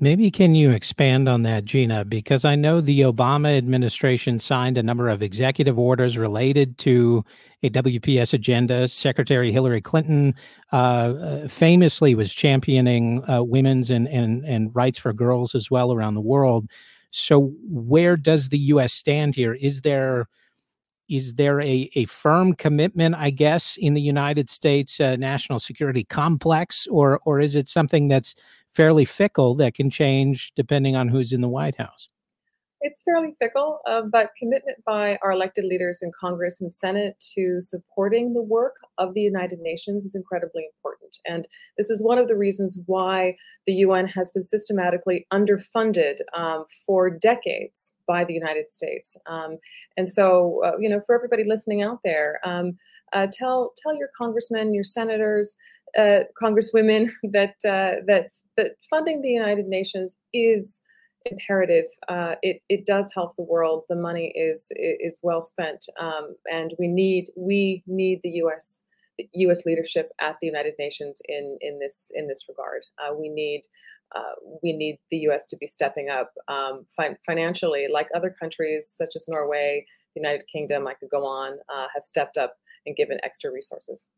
Maybe 0.00 0.32
can 0.32 0.56
you 0.56 0.72
expand 0.72 1.28
on 1.28 1.42
that, 1.42 1.64
Gina? 1.64 2.04
Because 2.04 2.44
I 2.44 2.56
know 2.56 2.80
the 2.80 3.02
Obama 3.02 3.56
administration 3.56 4.40
signed 4.40 4.76
a 4.76 4.82
number 4.82 5.08
of 5.08 5.22
executive 5.22 5.78
orders 5.78 6.18
related 6.18 6.76
to 6.78 7.24
a 7.62 7.70
WPS 7.70 8.34
agenda. 8.34 8.88
Secretary 8.88 9.52
Hillary 9.52 9.80
Clinton 9.80 10.34
uh, 10.72 10.76
uh, 10.76 11.48
famously 11.48 12.16
was 12.16 12.34
championing 12.34 13.22
uh, 13.30 13.44
women's 13.44 13.90
and, 13.90 14.08
and, 14.08 14.44
and 14.44 14.74
rights 14.74 14.98
for 14.98 15.12
girls 15.12 15.54
as 15.54 15.70
well 15.70 15.92
around 15.92 16.14
the 16.14 16.20
world. 16.20 16.68
So, 17.12 17.52
where 17.68 18.16
does 18.16 18.48
the 18.48 18.58
U.S. 18.58 18.92
stand 18.92 19.34
here? 19.34 19.54
Is 19.54 19.82
there 19.82 20.28
is 21.08 21.34
there 21.34 21.60
a, 21.60 21.90
a 21.94 22.06
firm 22.06 22.54
commitment, 22.54 23.14
I 23.16 23.30
guess, 23.30 23.76
in 23.76 23.92
the 23.92 24.00
United 24.00 24.48
States 24.48 24.98
uh, 24.98 25.16
national 25.16 25.60
security 25.60 26.04
complex, 26.04 26.86
or 26.88 27.20
or 27.24 27.40
is 27.40 27.54
it 27.54 27.68
something 27.68 28.08
that's 28.08 28.34
fairly 28.74 29.04
fickle 29.04 29.54
that 29.56 29.74
can 29.74 29.90
change 29.90 30.52
depending 30.54 30.96
on 30.96 31.08
who's 31.08 31.32
in 31.32 31.40
the 31.40 31.48
White 31.48 31.76
House. 31.76 32.08
It's 32.84 33.02
fairly 33.04 33.34
fickle, 33.38 33.80
uh, 33.86 34.02
but 34.02 34.30
commitment 34.36 34.78
by 34.84 35.16
our 35.22 35.30
elected 35.30 35.64
leaders 35.64 36.00
in 36.02 36.10
Congress 36.18 36.60
and 36.60 36.72
Senate 36.72 37.14
to 37.34 37.60
supporting 37.60 38.34
the 38.34 38.42
work 38.42 38.74
of 38.98 39.14
the 39.14 39.20
United 39.20 39.60
Nations 39.60 40.04
is 40.04 40.16
incredibly 40.16 40.66
important. 40.74 41.18
And 41.24 41.46
this 41.78 41.90
is 41.90 42.04
one 42.04 42.18
of 42.18 42.26
the 42.26 42.36
reasons 42.36 42.80
why 42.86 43.36
the 43.68 43.74
UN 43.74 44.08
has 44.08 44.32
been 44.32 44.42
systematically 44.42 45.26
underfunded 45.32 46.16
um, 46.34 46.64
for 46.84 47.08
decades 47.08 47.96
by 48.08 48.24
the 48.24 48.34
United 48.34 48.72
States. 48.72 49.20
Um, 49.28 49.58
and 49.96 50.10
so, 50.10 50.60
uh, 50.64 50.72
you 50.80 50.88
know, 50.88 51.00
for 51.06 51.14
everybody 51.14 51.44
listening 51.46 51.82
out 51.82 52.00
there, 52.04 52.40
um, 52.44 52.78
uh, 53.12 53.28
tell 53.32 53.72
tell 53.76 53.94
your 53.94 54.08
congressmen, 54.16 54.74
your 54.74 54.84
senators, 54.84 55.56
uh, 55.96 56.20
congresswomen 56.42 57.10
that 57.22 57.54
uh, 57.64 58.02
that 58.06 58.30
that 58.56 58.72
funding 58.90 59.22
the 59.22 59.28
United 59.28 59.66
Nations 59.66 60.18
is 60.34 60.80
imperative. 61.26 61.86
Uh, 62.08 62.34
it 62.42 62.62
it 62.68 62.86
does 62.86 63.10
help 63.14 63.36
the 63.36 63.42
world. 63.42 63.84
The 63.88 63.96
money 63.96 64.32
is 64.36 64.72
is 64.76 65.20
well 65.22 65.42
spent, 65.42 65.86
um, 65.98 66.36
and 66.50 66.74
we 66.78 66.88
need 66.88 67.28
we 67.36 67.82
need 67.86 68.20
the 68.22 68.30
U.S. 68.30 68.84
The 69.18 69.28
U.S. 69.34 69.62
leadership 69.66 70.10
at 70.20 70.36
the 70.40 70.46
United 70.46 70.74
Nations 70.78 71.20
in 71.28 71.58
in 71.60 71.78
this 71.78 72.10
in 72.14 72.28
this 72.28 72.46
regard. 72.48 72.82
Uh, 72.98 73.14
we 73.14 73.28
need. 73.28 73.62
Uh, 74.14 74.34
we 74.62 74.74
need 74.74 74.98
the 75.10 75.16
U.S. 75.28 75.46
to 75.46 75.56
be 75.56 75.66
stepping 75.66 76.10
up 76.10 76.34
um, 76.46 76.84
fin- 77.00 77.16
financially, 77.24 77.86
like 77.90 78.08
other 78.14 78.28
countries 78.28 78.86
such 78.86 79.16
as 79.16 79.26
Norway, 79.26 79.86
the 80.14 80.20
United 80.20 80.46
Kingdom. 80.52 80.86
I 80.86 80.92
could 80.92 81.08
go 81.08 81.24
on, 81.24 81.54
uh, 81.74 81.86
have 81.94 82.02
stepped 82.02 82.36
up 82.36 82.56
and 82.84 82.94
given 82.94 83.18
extra 83.22 83.50
resources. 83.50 84.12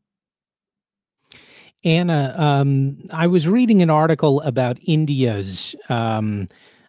Anna, 1.84 2.34
um, 2.38 2.96
I 3.12 3.26
was 3.26 3.46
reading 3.46 3.82
an 3.82 3.90
article 3.90 4.40
about 4.40 4.78
India's, 4.86 5.76
um, 5.90 6.46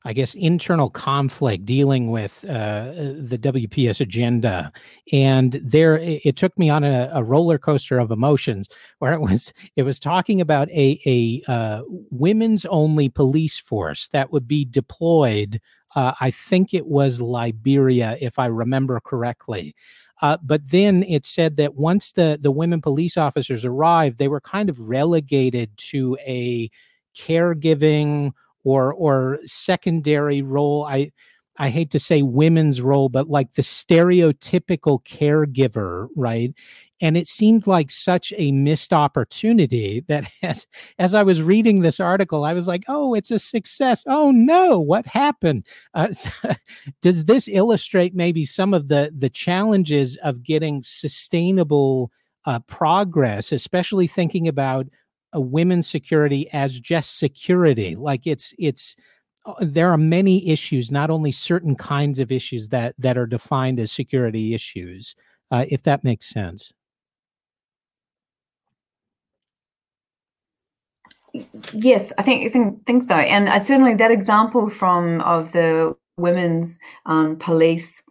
I 0.07 0.13
guess, 0.13 0.35
internal 0.35 0.91
conflict 0.91 1.65
dealing 1.65 2.11
with 2.11 2.45
uh, 2.47 2.91
the 2.93 3.39
WPS 3.39 3.99
agenda, 4.01 4.71
and 5.11 5.53
there 5.53 5.97
it 5.97 6.35
took 6.35 6.57
me 6.59 6.69
on 6.69 6.83
a, 6.83 7.09
a, 7.11 7.23
roller 7.23 7.57
coaster 7.57 7.97
of 7.97 8.11
emotions, 8.11 8.69
where 8.99 9.13
it 9.13 9.21
was 9.21 9.51
it 9.75 9.81
was 9.81 9.99
talking 9.99 10.41
about 10.41 10.69
a 10.69 11.01
a 11.07 11.51
uh, 11.51 11.81
women's 12.11 12.65
only 12.67 13.09
police 13.09 13.57
force 13.57 14.07
that 14.09 14.31
would 14.31 14.47
be 14.47 14.63
deployed. 14.63 15.59
Uh, 15.95 16.13
I 16.21 16.29
think 16.29 16.73
it 16.73 16.85
was 16.85 17.19
Liberia, 17.19 18.15
if 18.21 18.37
I 18.37 18.45
remember 18.45 18.99
correctly. 18.99 19.75
Uh, 20.21 20.37
but 20.43 20.69
then 20.69 21.03
it 21.03 21.25
said 21.25 21.57
that 21.57 21.73
once 21.73 22.11
the 22.11 22.37
the 22.39 22.51
women 22.51 22.79
police 22.79 23.17
officers 23.17 23.65
arrived, 23.65 24.19
they 24.19 24.27
were 24.27 24.41
kind 24.41 24.69
of 24.69 24.87
relegated 24.87 25.75
to 25.77 26.15
a 26.21 26.69
caregiving 27.17 28.33
or 28.66 28.93
or 28.93 29.39
secondary 29.45 30.41
role. 30.41 30.86
I 30.86 31.11
I 31.57 31.70
hate 31.70 31.89
to 31.91 31.99
say 31.99 32.22
women's 32.22 32.82
role, 32.82 33.07
but 33.07 33.30
like 33.30 33.53
the 33.53 33.61
stereotypical 33.61 35.01
caregiver, 35.05 36.09
right? 36.16 36.53
And 37.01 37.16
it 37.18 37.28
seemed 37.28 37.66
like 37.68 37.91
such 37.91 38.34
a 38.38 38.51
missed 38.51 38.91
opportunity 38.93 40.03
that 40.07 40.30
as 40.43 40.68
as 40.99 41.13
I 41.13 41.24
was 41.24 41.41
reading 41.41 41.82
this 41.82 41.99
article, 41.99 42.43
I 42.43 42.53
was 42.53 42.68
like, 42.68 42.84
"Oh, 42.88 43.13
it's 43.13 43.32
a 43.32 43.39
success! 43.39 44.03
Oh 44.07 44.32
no, 44.32 44.80
what 44.80 45.05
happened?" 45.07 45.66
Uh, 45.93 46.13
does 47.01 47.26
this 47.26 47.47
illustrate 47.47 48.16
maybe 48.16 48.45
some 48.45 48.74
of 48.74 48.88
the 48.89 49.11
the 49.18 49.30
challenges 49.30 50.18
of 50.18 50.43
getting 50.43 50.82
sustainable 50.84 52.11
uh, 52.45 52.59
progress, 52.68 53.51
especially 53.51 54.07
thinking 54.07 54.47
about 54.47 54.88
a 55.36 55.41
women's 55.41 55.88
security 55.88 56.49
as 56.53 56.79
just 56.79 57.19
security? 57.19 57.95
Like 57.95 58.25
it's 58.25 58.53
it's 58.57 58.95
uh, 59.45 59.53
there 59.59 59.89
are 59.91 59.97
many 59.97 60.49
issues, 60.49 60.91
not 60.91 61.11
only 61.11 61.31
certain 61.31 61.75
kinds 61.75 62.19
of 62.19 62.31
issues 62.31 62.69
that 62.69 62.95
that 62.97 63.17
are 63.17 63.27
defined 63.27 63.79
as 63.79 63.91
security 63.91 64.55
issues. 64.55 65.15
Uh, 65.51 65.65
if 65.69 65.83
that 65.83 66.03
makes 66.03 66.25
sense. 66.25 66.73
Yes, 71.73 72.13
I 72.17 72.23
think 72.23 72.55
I 72.55 72.69
think 72.86 73.03
so, 73.03 73.15
and 73.15 73.49
uh, 73.49 73.59
certainly 73.59 73.93
that 73.95 74.09
example 74.09 74.69
from 74.69 75.21
of 75.21 75.51
the 75.51 75.95
women's 76.17 76.79
um, 77.05 77.36
police 77.36 78.01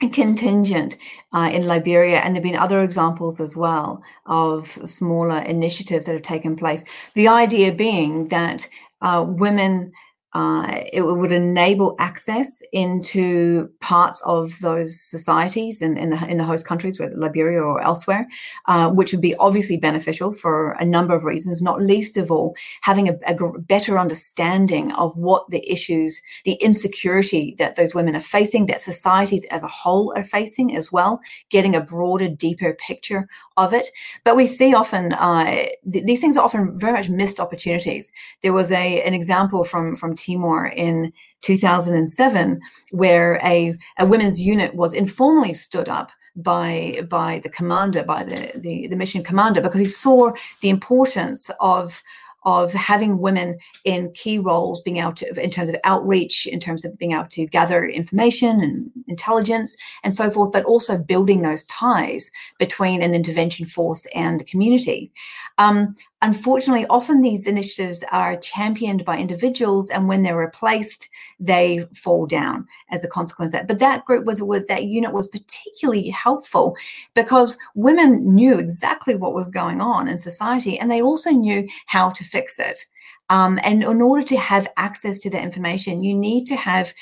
contingent 0.00 0.96
uh, 1.32 1.50
in 1.52 1.66
Liberia, 1.66 2.18
and 2.18 2.34
there've 2.34 2.42
been 2.42 2.56
other 2.56 2.82
examples 2.82 3.40
as 3.40 3.56
well 3.56 4.02
of 4.26 4.68
smaller 4.88 5.40
initiatives 5.40 6.06
that 6.06 6.12
have 6.12 6.22
taken 6.22 6.56
place. 6.56 6.84
The 7.14 7.28
idea 7.28 7.72
being 7.72 8.28
that 8.28 8.68
uh, 9.02 9.24
women 9.26 9.92
uh, 10.34 10.82
it 10.92 11.00
would 11.00 11.32
enable 11.32 11.96
access 11.98 12.62
into 12.72 13.68
parts 13.80 14.20
of 14.26 14.58
those 14.60 15.00
societies 15.00 15.80
in, 15.80 15.96
in, 15.96 16.10
the, 16.10 16.28
in 16.28 16.36
the 16.36 16.44
host 16.44 16.66
countries, 16.66 17.00
whether 17.00 17.16
Liberia 17.16 17.62
or 17.62 17.80
elsewhere, 17.82 18.28
uh, 18.66 18.90
which 18.90 19.10
would 19.12 19.22
be 19.22 19.34
obviously 19.36 19.78
beneficial 19.78 20.32
for 20.34 20.72
a 20.72 20.84
number 20.84 21.14
of 21.14 21.24
reasons, 21.24 21.62
not 21.62 21.80
least 21.80 22.18
of 22.18 22.30
all, 22.30 22.54
having 22.82 23.08
a, 23.08 23.14
a, 23.26 23.58
better 23.60 23.98
understanding 23.98 24.92
of 24.92 25.16
what 25.16 25.48
the 25.48 25.66
issues, 25.70 26.20
the 26.44 26.54
insecurity 26.54 27.56
that 27.58 27.76
those 27.76 27.94
women 27.94 28.14
are 28.14 28.20
facing, 28.20 28.66
that 28.66 28.82
societies 28.82 29.46
as 29.50 29.62
a 29.62 29.68
whole 29.68 30.12
are 30.14 30.24
facing 30.24 30.76
as 30.76 30.92
well, 30.92 31.20
getting 31.48 31.74
a 31.74 31.80
broader, 31.80 32.28
deeper 32.28 32.74
picture 32.74 33.26
of 33.56 33.72
it. 33.72 33.88
But 34.24 34.36
we 34.36 34.46
see 34.46 34.74
often 34.74 35.14
uh, 35.14 35.68
th- 35.90 36.04
these 36.04 36.20
things 36.20 36.36
are 36.36 36.44
often 36.44 36.78
very 36.78 36.92
much 36.92 37.08
missed 37.08 37.40
opportunities. 37.40 38.12
There 38.42 38.52
was 38.52 38.70
a 38.70 39.02
an 39.02 39.14
example 39.14 39.64
from 39.64 39.96
from 39.96 40.14
Timor 40.28 40.66
in 40.68 41.12
2007 41.42 42.60
where 42.90 43.40
a, 43.44 43.76
a 43.98 44.06
women's 44.06 44.40
unit 44.40 44.74
was 44.74 44.92
informally 44.92 45.54
stood 45.54 45.88
up 45.88 46.10
by 46.36 47.00
by 47.08 47.40
the 47.42 47.48
commander 47.48 48.04
by 48.04 48.22
the, 48.22 48.52
the 48.56 48.86
the 48.88 48.96
mission 48.96 49.24
commander 49.24 49.60
because 49.60 49.80
he 49.80 49.86
saw 49.86 50.32
the 50.62 50.68
importance 50.68 51.50
of 51.60 52.02
of 52.44 52.72
having 52.72 53.18
women 53.18 53.58
in 53.84 54.12
key 54.12 54.38
roles, 54.38 54.80
being 54.80 54.98
able 54.98 55.12
to, 55.12 55.28
in 55.42 55.50
terms 55.50 55.68
of 55.68 55.76
outreach, 55.84 56.46
in 56.46 56.60
terms 56.60 56.84
of 56.84 56.96
being 56.96 57.12
able 57.12 57.26
to 57.26 57.46
gather 57.46 57.86
information 57.86 58.62
and 58.62 58.90
intelligence 59.06 59.76
and 60.04 60.14
so 60.14 60.30
forth, 60.30 60.52
but 60.52 60.64
also 60.64 60.96
building 60.96 61.42
those 61.42 61.64
ties 61.64 62.30
between 62.58 63.02
an 63.02 63.14
intervention 63.14 63.66
force 63.66 64.06
and 64.14 64.40
the 64.40 64.44
community. 64.44 65.12
Um, 65.58 65.94
unfortunately, 66.22 66.86
often 66.90 67.20
these 67.20 67.46
initiatives 67.46 68.04
are 68.10 68.36
championed 68.36 69.04
by 69.04 69.18
individuals, 69.18 69.90
and 69.90 70.08
when 70.08 70.22
they're 70.22 70.36
replaced, 70.36 71.08
they 71.38 71.86
fall 71.94 72.26
down 72.26 72.66
as 72.90 73.04
a 73.04 73.08
consequence 73.08 73.50
of 73.50 73.60
that. 73.60 73.68
But 73.68 73.78
that 73.78 74.04
group 74.04 74.24
was 74.24 74.42
was 74.42 74.66
that 74.66 74.84
unit 74.84 75.12
was 75.12 75.28
particularly 75.28 76.08
helpful 76.08 76.76
because 77.14 77.58
women 77.74 78.34
knew 78.34 78.58
exactly 78.58 79.14
what 79.14 79.34
was 79.34 79.48
going 79.48 79.80
on 79.80 80.08
in 80.08 80.18
society, 80.18 80.78
and 80.78 80.90
they 80.90 81.02
also 81.02 81.30
knew 81.30 81.68
how 81.86 82.10
to 82.10 82.24
fix 82.24 82.58
it. 82.58 82.84
Um, 83.30 83.58
and 83.62 83.82
in 83.82 84.02
order 84.02 84.24
to 84.24 84.36
have 84.36 84.68
access 84.76 85.18
to 85.20 85.30
that 85.30 85.42
information, 85.42 86.02
you 86.02 86.14
need 86.14 86.46
to 86.46 86.56
have 86.56 86.94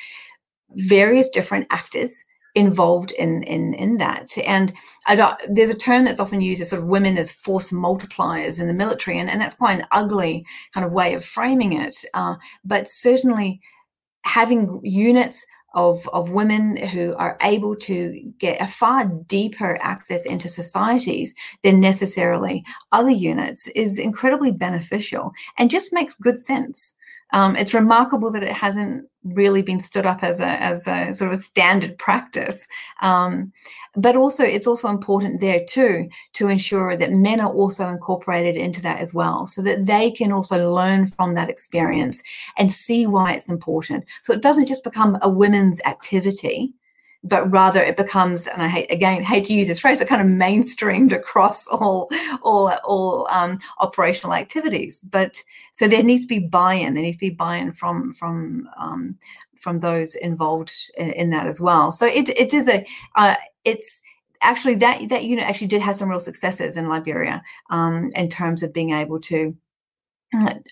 various 0.71 1.29
different 1.29 1.67
actors 1.71 2.25
involved 2.57 3.13
in 3.13 3.43
in 3.45 3.75
in 3.75 3.99
that. 3.99 4.37
And 4.39 4.73
there's 5.49 5.71
a 5.71 5.79
term 5.79 6.05
that's 6.05 6.19
often 6.19 6.41
used 6.41 6.63
as 6.63 6.71
sort 6.71 6.83
of 6.83 6.89
women 6.89 7.19
as 7.19 7.31
force 7.31 7.71
multipliers 7.71 8.61
in 8.61 8.67
the 8.67 8.75
military, 8.75 9.19
and, 9.19 9.31
and 9.31 9.41
that's 9.41 9.55
quite 9.55 9.79
an 9.79 9.87
ugly 9.93 10.45
kind 10.75 10.85
of 10.85 10.93
way 10.93 11.15
of 11.15 11.25
framing 11.25 11.75
it. 11.75 12.05
Uh, 12.15 12.35
but 12.65 12.89
certainly, 12.89 13.61
having 14.25 14.81
units 14.83 15.47
of, 15.75 16.09
of 16.15 16.31
women 16.31 16.79
who 16.79 17.15
are 17.17 17.37
able 17.43 17.77
to 17.77 18.19
get 18.39 18.61
a 18.63 18.67
far 18.67 19.05
deeper 19.05 19.77
access 19.83 20.25
into 20.25 20.49
societies 20.49 21.35
than 21.63 21.81
necessarily 21.81 22.65
other 22.93 23.11
units 23.11 23.69
is 23.69 23.99
incredibly 23.99 24.51
beneficial 24.51 25.33
and 25.59 25.71
just 25.71 25.93
makes 25.93 26.15
good 26.15 26.39
sense. 26.39 26.95
Um, 27.33 27.57
it's 27.57 27.75
remarkable 27.75 28.31
that 28.33 28.43
it 28.43 28.53
hasn't 28.53 29.09
really 29.25 29.63
been 29.63 29.81
stood 29.81 30.07
up 30.07 30.23
as 30.23 30.39
a 30.39 30.63
as 30.63 30.87
a 30.87 31.13
sort 31.13 31.33
of 31.33 31.39
a 31.39 31.43
standard 31.43 31.99
practice, 31.99 32.67
um, 33.03 33.53
but 33.97 34.15
also 34.15 34.45
it's 34.45 34.67
also 34.67 34.89
important 34.89 35.41
there 35.41 35.65
too 35.69 36.09
to 36.35 36.47
ensure 36.47 36.97
that 36.97 37.13
men 37.13 37.41
are 37.41 37.53
also 37.53 37.89
incorporated 37.89 38.57
into 38.57 38.81
that 38.83 39.01
as 39.01 39.13
well, 39.13 39.47
so 39.47 39.61
that 39.63 39.87
they 39.87 40.11
can 40.11 40.31
also 40.31 40.73
learn 40.73 41.09
from 41.09 41.35
that 41.35 41.51
experience 41.51 42.23
and 42.59 42.73
see 42.73 43.07
why 43.07 43.33
it's 43.33 43.51
important. 43.51 44.05
So 44.23 44.33
it 44.33 44.43
doesn't 44.43 44.67
just 44.67 44.85
become 44.85 45.19
a 45.23 45.29
women's 45.29 45.81
activity, 45.85 46.73
but 47.29 47.51
rather 47.51 47.83
it 47.83 47.97
becomes, 47.97 48.47
and 48.47 48.63
I 48.63 48.69
hate 48.69 48.91
again 48.91 49.23
hate 49.23 49.45
to 49.47 49.53
use 49.53 49.69
this 49.69 49.81
phrase, 49.81 49.99
but 49.99 50.09
kind 50.09 50.21
of 50.21 50.29
mainstreamed 50.29 51.13
across 51.13 51.67
all 51.69 52.09
all 52.43 52.73
all 52.85 53.29
um, 53.31 53.59
operational 53.79 54.35
activities. 54.35 55.01
But 55.01 55.43
so 55.73 55.89
there 55.89 56.03
needs 56.03 56.23
to 56.23 56.29
be 56.29 56.39
buy-in. 56.39 56.95
There 56.95 57.03
needs 57.03 57.17
to 57.17 57.21
be 57.21 57.31
buy-in 57.31 57.73
from 57.73 58.15
from 58.15 58.69
um, 58.79 59.17
from 59.59 59.79
those 59.81 60.15
involved 60.15 60.73
in, 60.97 61.11
in, 61.13 61.31
that 61.31 61.47
as 61.47 61.61
well. 61.61 61.91
So 61.91 62.07
it 62.07 62.29
it 62.31 62.55
is 62.55 62.69
a 62.69 62.87
uh, 63.17 63.35
it's 63.65 64.03
actually 64.43 64.77
that 64.77 65.09
that 65.09 65.25
unit 65.25 65.45
actually 65.45 65.67
did 65.67 65.83
have 65.83 65.97
some 65.97 66.09
real 66.09 66.21
successes 66.21 66.77
in 66.77 66.89
Liberia 66.89 67.43
um, 67.71 68.11
in 68.15 68.29
terms 68.29 68.63
of 68.63 68.73
being 68.73 68.91
able 68.91 69.21
to 69.21 69.57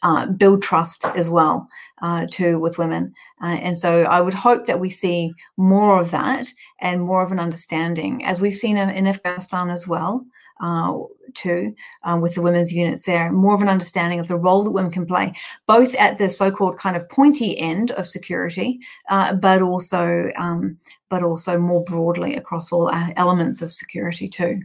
uh, 0.03 0.27
build 0.27 0.63
trust 0.63 1.05
as 1.15 1.31
well 1.31 1.69
uh, 2.03 2.27
too 2.31 2.59
with 2.59 2.79
women. 2.79 3.13
Uh, 3.43 3.57
and 3.57 3.79
so 3.79 4.03
i 4.05 4.21
would 4.21 4.35
hope 4.35 4.67
that 4.67 4.81
we 4.81 4.91
see 4.91 5.33
more 5.57 6.01
of 6.01 6.11
that 6.11 6.49
and 6.81 7.03
more 7.03 7.23
of 7.23 7.33
an 7.33 7.41
understanding 7.41 8.25
as 8.25 8.41
we've 8.41 8.55
seen 8.55 8.77
in 8.77 9.07
afghanistan 9.07 9.71
as 9.71 9.87
well 9.87 10.25
uh, 10.61 10.97
too 11.35 11.75
um, 12.05 12.21
with 12.21 12.35
the 12.35 12.43
women's 12.43 12.73
units 12.73 13.05
there 13.05 13.31
more 13.33 13.55
of 13.55 13.63
an 13.63 13.69
understanding 13.69 14.21
of 14.21 14.29
the 14.29 14.37
role 14.37 14.65
that 14.65 14.71
women 14.71 14.91
can 14.91 15.07
play 15.07 15.33
both 15.67 15.95
at 15.97 16.17
the 16.19 16.31
so-called 16.31 16.79
kind 16.79 16.97
of 16.97 17.09
pointy 17.09 17.59
end 17.59 17.91
of 17.93 18.07
security 18.07 18.79
uh, 19.11 19.35
but 19.35 19.61
also 19.63 20.31
um, 20.37 20.79
but 21.15 21.23
also 21.23 21.59
more 21.59 21.85
broadly 21.85 22.35
across 22.35 22.73
all 22.73 22.89
uh, 22.89 23.11
elements 23.17 23.63
of 23.63 23.73
security 23.73 24.29
too. 24.29 24.61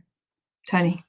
Tony 0.67 1.03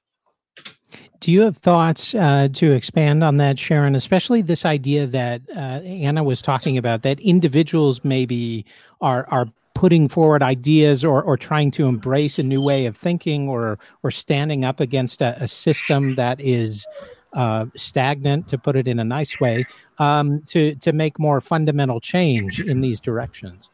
do 1.20 1.30
you 1.30 1.42
have 1.42 1.56
thoughts 1.56 2.14
uh, 2.14 2.48
to 2.54 2.72
expand 2.72 3.22
on 3.22 3.36
that, 3.36 3.58
Sharon? 3.58 3.94
Especially 3.94 4.42
this 4.42 4.64
idea 4.64 5.06
that 5.06 5.42
uh, 5.54 5.82
Anna 5.84 6.24
was 6.24 6.40
talking 6.40 6.78
about 6.78 7.02
that 7.02 7.20
individuals 7.20 8.04
maybe 8.04 8.64
are 9.00 9.26
are 9.30 9.46
putting 9.74 10.08
forward 10.08 10.42
ideas 10.42 11.04
or 11.04 11.22
or 11.22 11.36
trying 11.36 11.70
to 11.72 11.86
embrace 11.86 12.38
a 12.38 12.42
new 12.42 12.60
way 12.60 12.86
of 12.86 12.96
thinking 12.96 13.48
or 13.48 13.78
or 14.02 14.10
standing 14.10 14.64
up 14.64 14.80
against 14.80 15.22
a, 15.22 15.40
a 15.42 15.48
system 15.48 16.14
that 16.16 16.40
is 16.40 16.86
uh, 17.32 17.66
stagnant, 17.76 18.48
to 18.48 18.58
put 18.58 18.76
it 18.76 18.88
in 18.88 18.98
a 18.98 19.04
nice 19.04 19.38
way, 19.40 19.64
um, 19.98 20.42
to 20.42 20.74
to 20.76 20.92
make 20.92 21.18
more 21.18 21.40
fundamental 21.40 22.00
change 22.00 22.60
in 22.60 22.80
these 22.80 22.98
directions. 22.98 23.70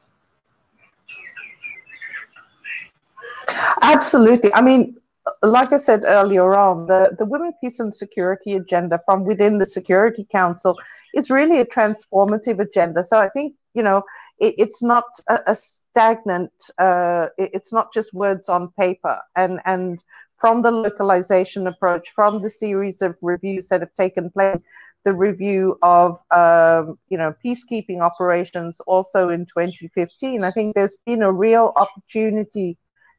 Absolutely. 3.82 4.52
I 4.52 4.60
mean, 4.60 4.96
like 5.42 5.72
I 5.72 5.78
said 5.78 6.04
earlier 6.06 6.54
on, 6.54 6.86
the, 6.86 7.16
the 7.18 7.24
Women, 7.24 7.52
Peace 7.60 7.80
and 7.80 7.94
Security 7.94 8.54
agenda 8.54 9.00
from 9.04 9.24
within 9.24 9.58
the 9.58 9.66
Security 9.66 10.26
Council 10.30 10.76
is 11.14 11.30
really 11.30 11.60
a 11.60 11.66
transformative 11.66 12.60
agenda. 12.60 13.04
So 13.04 13.18
I 13.18 13.28
think, 13.30 13.54
you 13.74 13.82
know, 13.82 14.02
it, 14.38 14.54
it's 14.58 14.82
not 14.82 15.04
a, 15.28 15.40
a 15.48 15.54
stagnant, 15.54 16.52
uh, 16.78 17.28
it, 17.38 17.50
it's 17.54 17.72
not 17.72 17.92
just 17.92 18.14
words 18.14 18.48
on 18.48 18.70
paper. 18.78 19.20
And, 19.34 19.60
and 19.64 20.00
from 20.38 20.62
the 20.62 20.70
localization 20.70 21.66
approach, 21.66 22.12
from 22.14 22.42
the 22.42 22.50
series 22.50 23.02
of 23.02 23.16
reviews 23.20 23.68
that 23.68 23.80
have 23.80 23.94
taken 23.96 24.30
place, 24.30 24.60
the 25.04 25.14
review 25.14 25.78
of, 25.82 26.20
um, 26.30 26.98
you 27.08 27.16
know, 27.18 27.34
peacekeeping 27.44 28.00
operations 28.00 28.80
also 28.80 29.28
in 29.30 29.46
2015, 29.46 30.44
I 30.44 30.50
think 30.50 30.74
there's 30.74 30.96
been 31.06 31.22
a 31.22 31.32
real 31.32 31.72
opportunity 31.76 32.76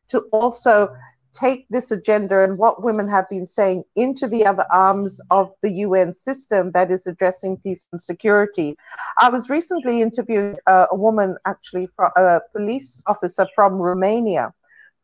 to 0.10 0.20
also 0.32 0.96
take 1.38 1.68
this 1.70 1.92
agenda 1.92 2.44
and 2.44 2.58
what 2.58 2.84
women 2.84 3.08
have 3.08 3.30
been 3.30 3.46
saying 3.46 3.84
into 3.96 4.28
the 4.28 4.46
other 4.46 4.66
arms 4.72 5.22
of 5.30 5.54
the 5.62 5.72
UN 5.86 6.12
system 6.12 6.72
that 6.72 6.92
is 6.92 7.06
addressing 7.06 7.58
peace 7.58 7.88
and 7.92 8.02
security. 8.02 8.76
I 9.20 9.30
was 9.30 9.50
recently 9.50 10.02
interviewing 10.02 10.58
uh, 10.66 10.88
a 10.92 10.96
woman, 10.96 11.38
actually, 11.46 11.90
a 12.18 12.42
police 12.56 13.02
officer 13.06 13.48
from 13.54 13.74
Romania, 13.74 14.54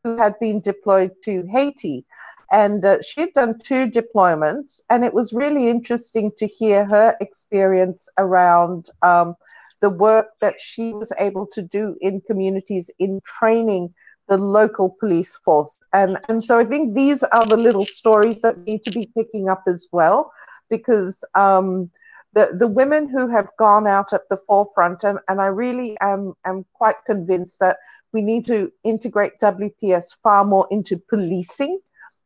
who 0.03 0.17
had 0.17 0.37
been 0.39 0.59
deployed 0.59 1.11
to 1.25 1.45
Haiti. 1.51 2.05
And 2.51 2.83
uh, 2.85 3.01
she 3.01 3.21
had 3.21 3.33
done 3.33 3.59
two 3.59 3.89
deployments, 3.89 4.81
and 4.89 5.03
it 5.03 5.13
was 5.13 5.33
really 5.33 5.69
interesting 5.69 6.31
to 6.37 6.47
hear 6.47 6.85
her 6.85 7.15
experience 7.19 8.09
around 8.17 8.89
um, 9.01 9.35
the 9.81 9.89
work 9.89 10.27
that 10.39 10.61
she 10.61 10.93
was 10.93 11.11
able 11.19 11.45
to 11.47 11.61
do 11.61 11.97
in 11.99 12.21
communities 12.21 12.89
in 12.99 13.21
training 13.25 13.93
the 14.27 14.37
local 14.37 14.89
police 14.99 15.35
force. 15.43 15.77
And, 15.93 16.17
and 16.29 16.43
so 16.43 16.59
I 16.59 16.65
think 16.65 16.93
these 16.93 17.23
are 17.23 17.45
the 17.45 17.57
little 17.57 17.85
stories 17.85 18.41
that 18.41 18.59
need 18.65 18.83
to 18.85 18.91
be 18.91 19.11
picking 19.15 19.49
up 19.49 19.63
as 19.67 19.87
well, 19.91 20.31
because 20.69 21.23
um, 21.35 21.89
the, 22.33 22.51
the 22.57 22.67
women 22.67 23.07
who 23.07 23.27
have 23.27 23.49
gone 23.57 23.85
out 23.85 24.13
at 24.13 24.27
the 24.29 24.37
forefront, 24.37 25.03
and, 25.03 25.19
and 25.27 25.39
I 25.41 25.47
really 25.47 25.97
am, 26.01 26.33
am 26.45 26.65
quite 26.73 26.95
convinced 27.05 27.59
that 27.59 27.77
we 28.11 28.21
need 28.21 28.45
to 28.45 28.71
integrate 28.83 29.39
WPS 29.41 30.15
far 30.21 30.45
more 30.45 30.67
into 30.71 30.97
policing 31.09 31.79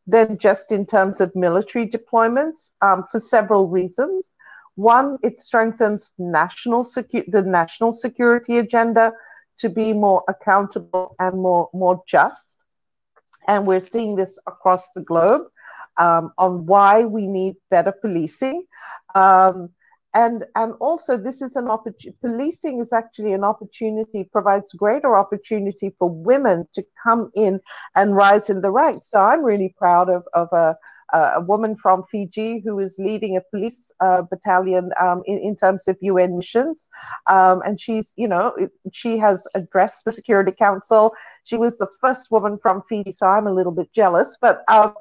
than 0.05 0.37
just 0.37 0.71
in 0.71 0.85
terms 0.85 1.19
of 1.19 1.35
military 1.35 1.87
deployments 1.87 2.71
um, 2.81 3.03
for 3.11 3.19
several 3.19 3.67
reasons. 3.67 4.33
One, 4.75 5.17
it 5.23 5.39
strengthens 5.39 6.13
national 6.17 6.83
secu- 6.83 7.29
the 7.29 7.41
national 7.41 7.93
security 7.93 8.59
agenda 8.59 9.11
to 9.59 9.69
be 9.69 9.93
more 9.93 10.23
accountable 10.27 11.15
and 11.19 11.39
more 11.41 11.69
more 11.73 12.03
just. 12.07 12.63
And 13.47 13.65
we're 13.65 13.81
seeing 13.81 14.15
this 14.15 14.37
across 14.45 14.91
the 14.93 15.01
globe 15.01 15.43
um, 15.97 16.33
on 16.37 16.65
why 16.65 17.03
we 17.05 17.27
need 17.27 17.55
better 17.69 17.93
policing. 17.93 18.65
Um, 19.15 19.69
and, 20.13 20.45
and 20.55 20.73
also 20.79 21.15
this 21.15 21.41
is 21.41 21.55
an 21.55 21.67
opportunity 21.67 22.17
policing 22.21 22.81
is 22.81 22.91
actually 22.91 23.33
an 23.33 23.43
opportunity 23.43 24.23
provides 24.23 24.71
greater 24.73 25.15
opportunity 25.15 25.93
for 25.99 26.09
women 26.09 26.67
to 26.73 26.83
come 27.03 27.29
in 27.35 27.59
and 27.95 28.15
rise 28.15 28.49
in 28.49 28.61
the 28.61 28.71
ranks 28.71 29.11
so 29.11 29.21
i'm 29.21 29.43
really 29.43 29.75
proud 29.77 30.09
of, 30.09 30.23
of 30.33 30.47
a, 30.53 30.75
uh, 31.13 31.33
a 31.35 31.41
woman 31.41 31.75
from 31.75 32.03
Fiji 32.03 32.59
who 32.59 32.79
is 32.79 32.97
leading 32.99 33.37
a 33.37 33.41
police 33.51 33.91
uh, 33.99 34.21
battalion 34.23 34.91
um, 35.01 35.23
in, 35.25 35.37
in 35.39 35.55
terms 35.55 35.87
of 35.87 35.97
UN 36.01 36.37
missions. 36.37 36.87
Um, 37.27 37.61
and 37.65 37.79
she's, 37.79 38.13
you 38.15 38.27
know, 38.27 38.55
she 38.91 39.17
has 39.17 39.47
addressed 39.55 40.05
the 40.05 40.11
Security 40.11 40.51
Council. 40.51 41.13
She 41.43 41.57
was 41.57 41.77
the 41.77 41.87
first 42.01 42.31
woman 42.31 42.57
from 42.61 42.81
Fiji, 42.83 43.11
so 43.11 43.27
I'm 43.27 43.47
a 43.47 43.53
little 43.53 43.71
bit 43.71 43.91
jealous, 43.93 44.37
but 44.41 44.63
um, 44.67 44.93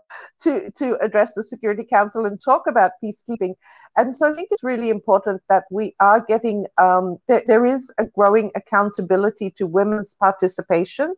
to, 0.43 0.71
to 0.73 0.97
address 1.03 1.35
the 1.35 1.45
Security 1.45 1.85
Council 1.85 2.25
and 2.25 2.41
talk 2.43 2.67
about 2.67 2.93
peacekeeping. 3.03 3.55
And 3.97 4.15
so 4.15 4.31
I 4.31 4.35
think 4.35 4.49
it's 4.51 4.63
really 4.63 4.91
important 4.91 5.43
that 5.49 5.65
we 5.71 5.95
are 6.01 6.21
getting, 6.21 6.67
um, 6.79 7.19
there, 7.29 7.43
there 7.47 7.67
is 7.67 7.93
a 7.99 8.05
growing 8.05 8.51
accountability 8.55 9.51
to 9.57 9.67
women's 9.67 10.15
participation. 10.15 11.15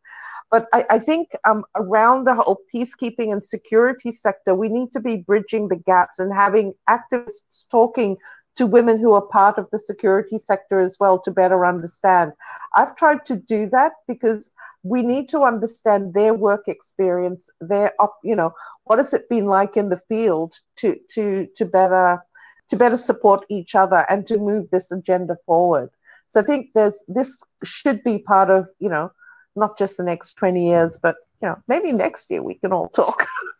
But 0.50 0.66
I, 0.72 0.86
I 0.88 0.98
think 0.98 1.28
um, 1.44 1.64
around 1.76 2.26
the 2.26 2.34
whole 2.34 2.58
peacekeeping 2.74 3.32
and 3.32 3.44
security 3.44 4.10
sector, 4.10 4.54
we 4.54 4.68
need 4.68 4.77
to 4.86 5.00
be 5.00 5.16
bridging 5.16 5.68
the 5.68 5.76
gaps 5.76 6.18
and 6.18 6.32
having 6.32 6.74
activists 6.88 7.68
talking 7.70 8.16
to 8.58 8.66
women 8.66 8.98
who 8.98 9.12
are 9.12 9.22
part 9.22 9.56
of 9.56 9.68
the 9.70 9.78
security 9.78 10.36
sector 10.36 10.80
as 10.80 10.96
well 10.98 11.18
to 11.20 11.30
better 11.30 11.64
understand. 11.64 12.32
I've 12.74 12.96
tried 12.96 13.24
to 13.26 13.36
do 13.36 13.68
that 13.70 13.92
because 14.06 14.50
we 14.82 15.02
need 15.02 15.28
to 15.30 15.42
understand 15.42 16.12
their 16.12 16.34
work 16.34 16.66
experience, 16.66 17.48
their 17.60 17.92
you 18.22 18.34
know, 18.34 18.52
what 18.84 18.98
has 18.98 19.14
it 19.14 19.28
been 19.28 19.46
like 19.46 19.76
in 19.76 19.88
the 19.88 20.02
field 20.08 20.54
to 20.76 20.96
to 21.14 21.46
to 21.56 21.64
better 21.64 22.22
to 22.70 22.76
better 22.76 22.98
support 22.98 23.44
each 23.48 23.74
other 23.74 24.04
and 24.08 24.26
to 24.26 24.38
move 24.38 24.68
this 24.70 24.90
agenda 24.90 25.36
forward. 25.46 25.90
So 26.28 26.40
I 26.40 26.44
think 26.44 26.70
there's 26.74 27.02
this 27.08 27.40
should 27.64 28.02
be 28.02 28.18
part 28.18 28.50
of, 28.50 28.66
you 28.78 28.88
know, 28.88 29.10
not 29.56 29.78
just 29.78 29.96
the 29.96 30.02
next 30.02 30.34
20 30.34 30.66
years, 30.66 30.98
but 31.00 31.16
you 31.40 31.48
know, 31.48 31.56
maybe 31.68 31.92
next 31.92 32.30
year 32.30 32.42
we 32.42 32.54
can 32.54 32.72
all 32.72 32.88
talk. 32.88 33.26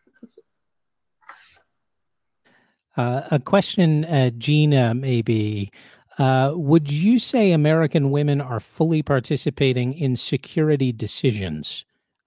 uh, 2.98 3.22
a 3.30 3.38
question, 3.38 4.04
uh, 4.06 4.30
Gina, 4.36 4.92
maybe. 4.92 5.70
Uh, 6.18 6.52
would 6.56 6.90
you 6.90 7.20
say 7.20 7.52
American 7.52 8.10
women 8.10 8.40
are 8.40 8.58
fully 8.58 9.02
participating 9.04 9.94
in 9.94 10.16
security 10.16 10.90
decisions? 10.90 11.84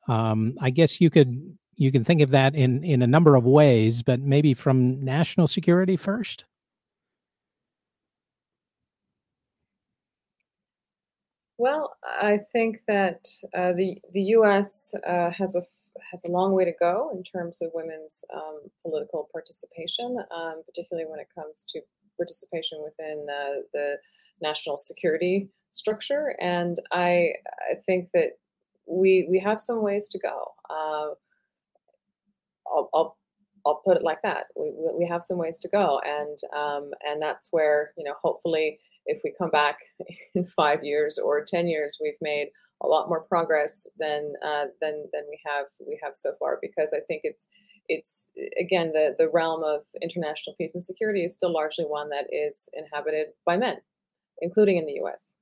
Um, 0.07 0.57
I 0.61 0.69
guess 0.69 1.01
you 1.01 1.09
could 1.09 1.57
you 1.75 1.91
can 1.91 2.05
think 2.05 2.21
of 2.21 2.29
that 2.29 2.55
in 2.55 2.85
in 2.85 3.01
a 3.01 3.07
number 3.07 3.35
of 3.35 3.43
ways, 3.43 4.01
but 4.01 4.21
maybe 4.21 4.53
from 4.53 5.03
national 5.03 5.47
security 5.47 5.97
first. 5.97 6.45
Well, 11.57 11.95
I 12.03 12.39
think 12.53 12.81
that 12.87 13.27
uh, 13.53 13.73
the 13.73 13.97
the 14.13 14.21
U.S. 14.39 14.95
Uh, 15.05 15.31
has 15.31 15.55
a 15.55 15.61
has 16.11 16.25
a 16.25 16.31
long 16.31 16.53
way 16.53 16.65
to 16.65 16.73
go 16.79 17.09
in 17.13 17.23
terms 17.23 17.61
of 17.61 17.71
women's 17.73 18.23
um, 18.33 18.59
political 18.83 19.29
participation, 19.31 20.17
um, 20.35 20.61
particularly 20.65 21.09
when 21.09 21.19
it 21.19 21.27
comes 21.33 21.65
to 21.69 21.81
participation 22.17 22.79
within 22.83 23.25
uh, 23.29 23.61
the 23.73 23.95
national 24.41 24.77
security 24.77 25.49
structure. 25.69 26.35
And 26.39 26.77
I, 26.91 27.33
I 27.71 27.75
think 27.85 28.09
that 28.13 28.37
we 28.87 29.27
we 29.29 29.39
have 29.39 29.61
some 29.61 29.81
ways 29.81 30.09
to 30.09 30.19
go. 30.19 30.51
Uh, 30.69 31.15
I'll, 32.67 32.89
I'll, 32.93 33.17
I'll 33.65 33.81
put 33.85 33.97
it 33.97 34.03
like 34.03 34.21
that. 34.23 34.45
We, 34.55 34.71
we 34.99 35.07
have 35.07 35.23
some 35.23 35.37
ways 35.37 35.59
to 35.59 35.69
go, 35.69 36.01
and 36.03 36.37
um, 36.55 36.91
and 37.07 37.21
that's 37.21 37.47
where 37.51 37.93
you 37.97 38.03
know 38.03 38.15
hopefully 38.21 38.79
if 39.05 39.21
we 39.23 39.33
come 39.37 39.49
back 39.49 39.79
in 40.35 40.45
five 40.45 40.83
years 40.83 41.17
or 41.17 41.45
ten 41.45 41.67
years, 41.67 41.97
we've 42.01 42.13
made 42.21 42.49
a 42.83 42.87
lot 42.87 43.09
more 43.09 43.21
progress 43.21 43.87
than 43.97 44.33
uh, 44.45 44.65
than 44.81 45.05
than 45.13 45.23
we 45.29 45.39
have 45.45 45.65
we 45.85 45.99
have 46.03 46.13
so 46.15 46.33
far. 46.39 46.59
Because 46.61 46.93
I 46.93 46.99
think 47.07 47.21
it's 47.23 47.49
it's 47.87 48.31
again 48.59 48.91
the 48.93 49.15
the 49.17 49.29
realm 49.29 49.63
of 49.63 49.81
international 50.01 50.55
peace 50.57 50.73
and 50.73 50.83
security 50.83 51.23
is 51.23 51.35
still 51.35 51.53
largely 51.53 51.85
one 51.85 52.09
that 52.09 52.25
is 52.31 52.69
inhabited 52.73 53.27
by 53.45 53.57
men, 53.57 53.77
including 54.41 54.77
in 54.77 54.85
the 54.85 54.93
U.S. 54.93 55.35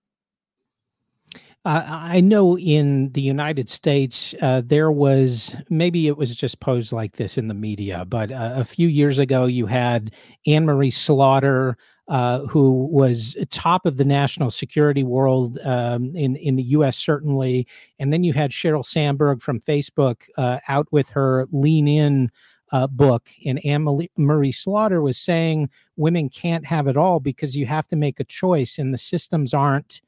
Uh, 1.65 1.83
I 1.87 2.21
know 2.21 2.57
in 2.57 3.11
the 3.11 3.21
United 3.21 3.69
States, 3.69 4.33
uh, 4.41 4.61
there 4.65 4.91
was 4.91 5.55
maybe 5.69 6.07
it 6.07 6.17
was 6.17 6.35
just 6.35 6.61
posed 6.61 6.93
like 6.93 7.17
this 7.17 7.37
in 7.37 7.49
the 7.49 7.53
media, 7.53 8.05
but 8.05 8.31
uh, 8.31 8.53
a 8.55 8.63
few 8.63 8.87
years 8.87 9.19
ago, 9.19 9.45
you 9.45 9.65
had 9.65 10.11
Anne 10.47 10.65
Marie 10.65 10.89
Slaughter, 10.89 11.77
uh, 12.07 12.45
who 12.47 12.87
was 12.87 13.35
top 13.51 13.85
of 13.85 13.97
the 13.97 14.05
national 14.05 14.51
security 14.51 15.03
world 15.03 15.59
um, 15.65 16.15
in 16.15 16.37
in 16.37 16.55
the 16.55 16.63
U.S. 16.63 16.95
certainly, 16.95 17.67
and 17.99 18.13
then 18.13 18.23
you 18.23 18.31
had 18.31 18.51
Sheryl 18.51 18.85
Sandberg 18.85 19.41
from 19.41 19.59
Facebook 19.59 20.23
uh, 20.37 20.59
out 20.67 20.87
with 20.91 21.09
her 21.11 21.45
Lean 21.51 21.87
In. 21.87 22.31
Uh, 22.71 22.85
book 22.85 23.31
and 23.47 23.65
Anne 23.65 23.83
Marie 24.15 24.51
Slaughter 24.51 25.01
was 25.01 25.17
saying 25.17 25.71
women 25.95 26.29
can't 26.29 26.67
have 26.67 26.85
it 26.85 26.95
all 26.95 27.19
because 27.19 27.57
you 27.57 27.65
have 27.65 27.87
to 27.87 27.95
make 27.95 28.19
a 28.19 28.23
choice 28.23 28.77
and 28.77 28.93
the 28.93 28.97
systems 28.99 29.55
aren't 29.55 30.01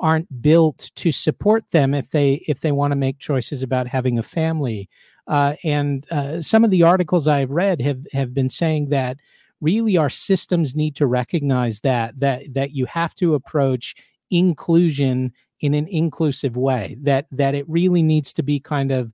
aren't 0.00 0.42
built 0.42 0.90
to 0.94 1.10
support 1.10 1.70
them 1.70 1.94
if 1.94 2.10
they 2.10 2.44
if 2.46 2.60
they 2.60 2.72
want 2.72 2.92
to 2.92 2.96
make 2.96 3.18
choices 3.18 3.62
about 3.62 3.86
having 3.86 4.18
a 4.18 4.22
family. 4.22 4.88
Uh, 5.26 5.54
and 5.62 6.06
uh, 6.10 6.40
some 6.40 6.64
of 6.64 6.70
the 6.70 6.82
articles 6.82 7.28
I've 7.28 7.50
read 7.50 7.80
have 7.82 8.06
have 8.12 8.32
been 8.32 8.48
saying 8.48 8.88
that 8.90 9.18
really 9.60 9.96
our 9.96 10.10
systems 10.10 10.74
need 10.74 10.96
to 10.96 11.06
recognize 11.06 11.80
that 11.80 12.18
that 12.20 12.54
that 12.54 12.72
you 12.72 12.86
have 12.86 13.14
to 13.16 13.34
approach 13.34 13.94
inclusion 14.30 15.32
in 15.60 15.74
an 15.74 15.88
inclusive 15.88 16.56
way 16.56 16.96
that 17.02 17.26
that 17.32 17.54
it 17.54 17.68
really 17.68 18.02
needs 18.02 18.32
to 18.32 18.42
be 18.42 18.60
kind 18.60 18.92
of 18.92 19.12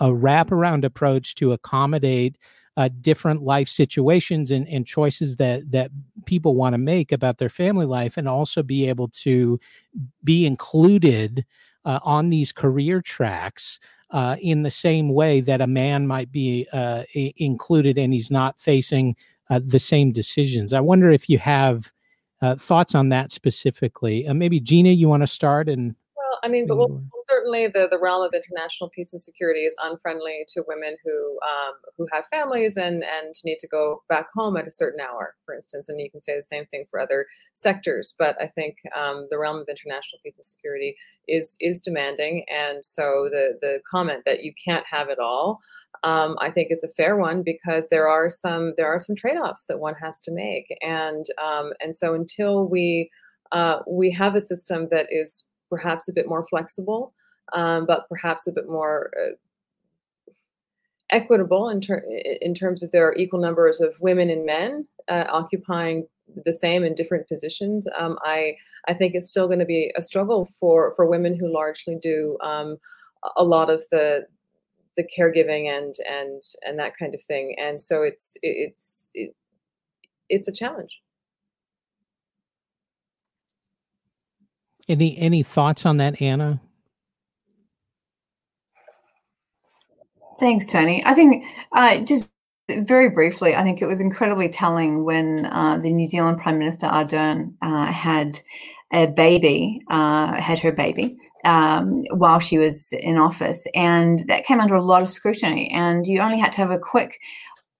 a 0.00 0.08
wraparound 0.08 0.84
approach 0.84 1.34
to 1.36 1.52
accommodate 1.52 2.36
uh, 2.76 2.88
different 3.00 3.42
life 3.42 3.68
situations 3.68 4.50
and, 4.50 4.68
and 4.68 4.86
choices 4.86 5.36
that 5.36 5.70
that 5.70 5.90
people 6.24 6.54
want 6.54 6.74
to 6.74 6.78
make 6.78 7.12
about 7.12 7.38
their 7.38 7.48
family 7.48 7.86
life 7.86 8.16
and 8.16 8.28
also 8.28 8.62
be 8.62 8.88
able 8.88 9.08
to 9.08 9.58
be 10.24 10.44
included 10.44 11.44
uh, 11.84 12.00
on 12.02 12.30
these 12.30 12.52
career 12.52 13.00
tracks 13.00 13.78
uh, 14.10 14.36
in 14.40 14.62
the 14.62 14.70
same 14.70 15.08
way 15.08 15.40
that 15.40 15.60
a 15.60 15.66
man 15.66 16.06
might 16.06 16.30
be 16.30 16.66
uh, 16.72 17.02
included 17.14 17.98
and 17.98 18.12
he's 18.12 18.30
not 18.30 18.58
facing 18.58 19.16
uh, 19.50 19.60
the 19.64 19.78
same 19.78 20.12
decisions. 20.12 20.72
I 20.72 20.80
wonder 20.80 21.10
if 21.10 21.30
you 21.30 21.38
have 21.38 21.92
uh, 22.42 22.56
thoughts 22.56 22.94
on 22.94 23.08
that 23.08 23.32
specifically. 23.32 24.26
maybe 24.32 24.60
Gina, 24.60 24.90
you 24.90 25.08
want 25.08 25.22
to 25.22 25.26
start 25.26 25.68
and 25.68 25.94
I 26.42 26.48
mean, 26.48 26.66
but 26.66 26.76
we'll, 26.76 27.02
certainly 27.28 27.66
the, 27.66 27.88
the 27.90 27.98
realm 27.98 28.22
of 28.24 28.32
international 28.34 28.90
peace 28.90 29.12
and 29.12 29.20
security 29.20 29.60
is 29.60 29.76
unfriendly 29.82 30.44
to 30.48 30.64
women 30.66 30.96
who 31.04 31.38
um, 31.42 31.74
who 31.96 32.06
have 32.12 32.24
families 32.30 32.76
and 32.76 33.02
and 33.04 33.34
need 33.44 33.58
to 33.60 33.68
go 33.68 34.02
back 34.08 34.26
home 34.34 34.56
at 34.56 34.66
a 34.66 34.70
certain 34.70 35.00
hour, 35.00 35.34
for 35.44 35.54
instance. 35.54 35.88
And 35.88 36.00
you 36.00 36.10
can 36.10 36.20
say 36.20 36.36
the 36.36 36.42
same 36.42 36.66
thing 36.66 36.84
for 36.90 37.00
other 37.00 37.26
sectors. 37.54 38.14
But 38.18 38.40
I 38.40 38.46
think 38.46 38.76
um, 38.96 39.26
the 39.30 39.38
realm 39.38 39.56
of 39.56 39.68
international 39.68 40.20
peace 40.22 40.38
and 40.38 40.44
security 40.44 40.96
is 41.28 41.56
is 41.60 41.80
demanding, 41.80 42.44
and 42.48 42.84
so 42.84 43.28
the 43.30 43.58
the 43.60 43.80
comment 43.90 44.22
that 44.26 44.42
you 44.42 44.52
can't 44.64 44.84
have 44.90 45.08
it 45.08 45.18
all. 45.18 45.60
Um, 46.04 46.36
I 46.40 46.50
think 46.50 46.68
it's 46.70 46.84
a 46.84 46.92
fair 46.92 47.16
one 47.16 47.42
because 47.42 47.88
there 47.88 48.08
are 48.08 48.28
some 48.30 48.74
there 48.76 48.86
are 48.86 49.00
some 49.00 49.16
trade 49.16 49.36
offs 49.36 49.66
that 49.66 49.80
one 49.80 49.94
has 49.94 50.20
to 50.22 50.32
make, 50.32 50.66
and 50.82 51.26
um, 51.42 51.72
and 51.80 51.96
so 51.96 52.14
until 52.14 52.68
we 52.68 53.10
uh, 53.52 53.80
we 53.88 54.10
have 54.12 54.34
a 54.34 54.40
system 54.40 54.88
that 54.90 55.06
is 55.10 55.48
perhaps 55.70 56.08
a 56.08 56.12
bit 56.12 56.28
more 56.28 56.46
flexible, 56.48 57.12
um, 57.52 57.86
but 57.86 58.08
perhaps 58.08 58.46
a 58.46 58.52
bit 58.52 58.68
more 58.68 59.10
uh, 59.20 60.32
equitable 61.10 61.68
in, 61.68 61.80
ter- 61.80 62.04
in 62.40 62.54
terms 62.54 62.82
of 62.82 62.90
there 62.90 63.06
are 63.06 63.16
equal 63.16 63.40
numbers 63.40 63.80
of 63.80 63.94
women 64.00 64.30
and 64.30 64.44
men 64.44 64.86
uh, 65.08 65.24
occupying 65.28 66.06
the 66.44 66.52
same 66.52 66.84
in 66.84 66.94
different 66.94 67.28
positions. 67.28 67.86
Um, 67.96 68.18
I 68.22 68.56
I 68.88 68.94
think 68.94 69.14
it's 69.14 69.30
still 69.30 69.46
going 69.46 69.60
to 69.60 69.64
be 69.64 69.92
a 69.96 70.02
struggle 70.02 70.50
for 70.58 70.92
for 70.96 71.08
women 71.08 71.36
who 71.38 71.52
largely 71.52 71.96
do 72.00 72.36
um, 72.42 72.78
a 73.36 73.44
lot 73.44 73.70
of 73.70 73.84
the 73.90 74.26
the 74.96 75.04
caregiving 75.04 75.68
and 75.68 75.94
and 76.08 76.42
and 76.62 76.78
that 76.78 76.96
kind 76.96 77.14
of 77.14 77.22
thing. 77.22 77.54
And 77.58 77.80
so 77.80 78.02
it's 78.02 78.36
it's 78.42 79.10
it, 79.14 79.34
it's 80.28 80.48
a 80.48 80.52
challenge. 80.52 81.00
Any 84.88 85.18
any 85.18 85.42
thoughts 85.42 85.84
on 85.84 85.96
that, 85.96 86.20
Anna? 86.22 86.60
Thanks, 90.38 90.66
Tony. 90.66 91.02
I 91.04 91.14
think 91.14 91.44
uh, 91.72 91.98
just 91.98 92.30
very 92.68 93.08
briefly, 93.08 93.54
I 93.54 93.62
think 93.62 93.80
it 93.80 93.86
was 93.86 94.00
incredibly 94.00 94.48
telling 94.48 95.04
when 95.04 95.46
uh, 95.46 95.78
the 95.78 95.90
New 95.90 96.06
Zealand 96.06 96.38
Prime 96.38 96.58
Minister 96.58 96.86
Ardern 96.86 97.54
uh, 97.62 97.86
had 97.86 98.38
a 98.92 99.06
baby, 99.06 99.82
uh, 99.90 100.40
had 100.40 100.58
her 100.60 100.72
baby 100.72 101.16
um, 101.44 102.04
while 102.10 102.38
she 102.38 102.58
was 102.58 102.92
in 102.92 103.18
office, 103.18 103.66
and 103.74 104.24
that 104.28 104.44
came 104.44 104.60
under 104.60 104.74
a 104.74 104.82
lot 104.82 105.02
of 105.02 105.08
scrutiny. 105.08 105.70
And 105.72 106.06
you 106.06 106.20
only 106.20 106.38
had 106.38 106.52
to 106.52 106.58
have 106.58 106.70
a 106.70 106.78
quick 106.78 107.18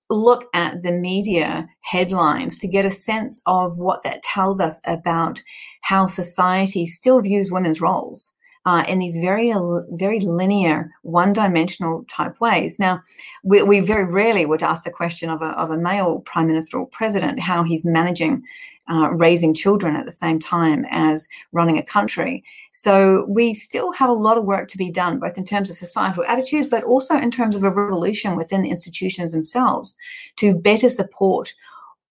look 0.09 0.45
at 0.53 0.83
the 0.83 0.91
media 0.91 1.67
headlines 1.81 2.57
to 2.59 2.67
get 2.67 2.85
a 2.85 2.91
sense 2.91 3.41
of 3.45 3.77
what 3.77 4.03
that 4.03 4.23
tells 4.23 4.59
us 4.59 4.79
about 4.85 5.41
how 5.81 6.05
society 6.05 6.87
still 6.87 7.21
views 7.21 7.51
women's 7.51 7.81
roles 7.81 8.33
uh, 8.67 8.83
in 8.87 8.99
these 8.99 9.15
very 9.15 9.53
very 9.91 10.19
linear, 10.19 10.91
one-dimensional 11.03 12.03
type 12.09 12.39
ways. 12.41 12.77
Now, 12.77 13.01
we, 13.43 13.63
we, 13.63 13.79
very 13.79 14.03
rarely 14.03 14.45
would 14.45 14.61
ask 14.61 14.83
the 14.83 14.91
question 14.91 15.29
of 15.29 15.41
a, 15.41 15.51
of 15.51 15.71
a 15.71 15.77
male 15.77 16.19
prime 16.19 16.47
minister 16.47 16.77
or 16.77 16.87
president 16.87 17.39
how 17.39 17.63
he's 17.63 17.85
managing 17.85 18.43
uh, 18.89 19.09
raising 19.11 19.53
children 19.53 19.95
at 19.95 20.05
the 20.05 20.11
same 20.11 20.39
time 20.39 20.85
as 20.89 21.27
running 21.51 21.77
a 21.77 21.83
country. 21.83 22.43
So 22.71 23.25
we 23.27 23.53
still 23.53 23.91
have 23.91 24.09
a 24.09 24.13
lot 24.13 24.37
of 24.37 24.45
work 24.45 24.69
to 24.69 24.77
be 24.77 24.91
done, 24.91 25.19
both 25.19 25.37
in 25.37 25.45
terms 25.45 25.69
of 25.69 25.75
societal 25.75 26.23
attitudes, 26.25 26.67
but 26.67 26.83
also 26.83 27.15
in 27.17 27.31
terms 27.31 27.55
of 27.55 27.63
a 27.63 27.71
revolution 27.71 28.35
within 28.35 28.65
institutions 28.65 29.33
themselves 29.33 29.95
to 30.37 30.53
better 30.53 30.89
support 30.89 31.53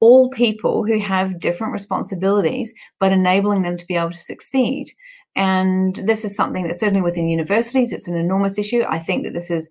all 0.00 0.28
people 0.28 0.84
who 0.84 0.98
have 0.98 1.40
different 1.40 1.72
responsibilities, 1.72 2.74
but 2.98 3.12
enabling 3.12 3.62
them 3.62 3.78
to 3.78 3.86
be 3.86 3.96
able 3.96 4.10
to 4.10 4.16
succeed. 4.16 4.90
And 5.34 5.96
this 5.96 6.24
is 6.24 6.34
something 6.34 6.66
that 6.66 6.78
certainly 6.78 7.02
within 7.02 7.28
universities, 7.28 7.92
it's 7.92 8.08
an 8.08 8.16
enormous 8.16 8.58
issue. 8.58 8.84
I 8.88 8.98
think 8.98 9.24
that 9.24 9.34
this 9.34 9.50
is 9.50 9.70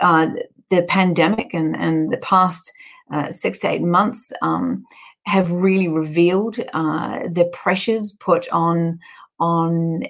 uh, 0.00 0.30
the 0.70 0.82
pandemic 0.84 1.52
and, 1.52 1.76
and 1.76 2.12
the 2.12 2.18
past 2.18 2.72
uh, 3.10 3.30
six 3.30 3.58
to 3.58 3.68
eight 3.68 3.82
months 3.82 4.32
um, 4.40 4.84
have 5.26 5.50
really 5.50 5.88
revealed 5.88 6.58
uh, 6.72 7.28
the 7.28 7.50
pressures 7.52 8.12
put 8.12 8.48
on 8.50 8.98
on 9.38 10.02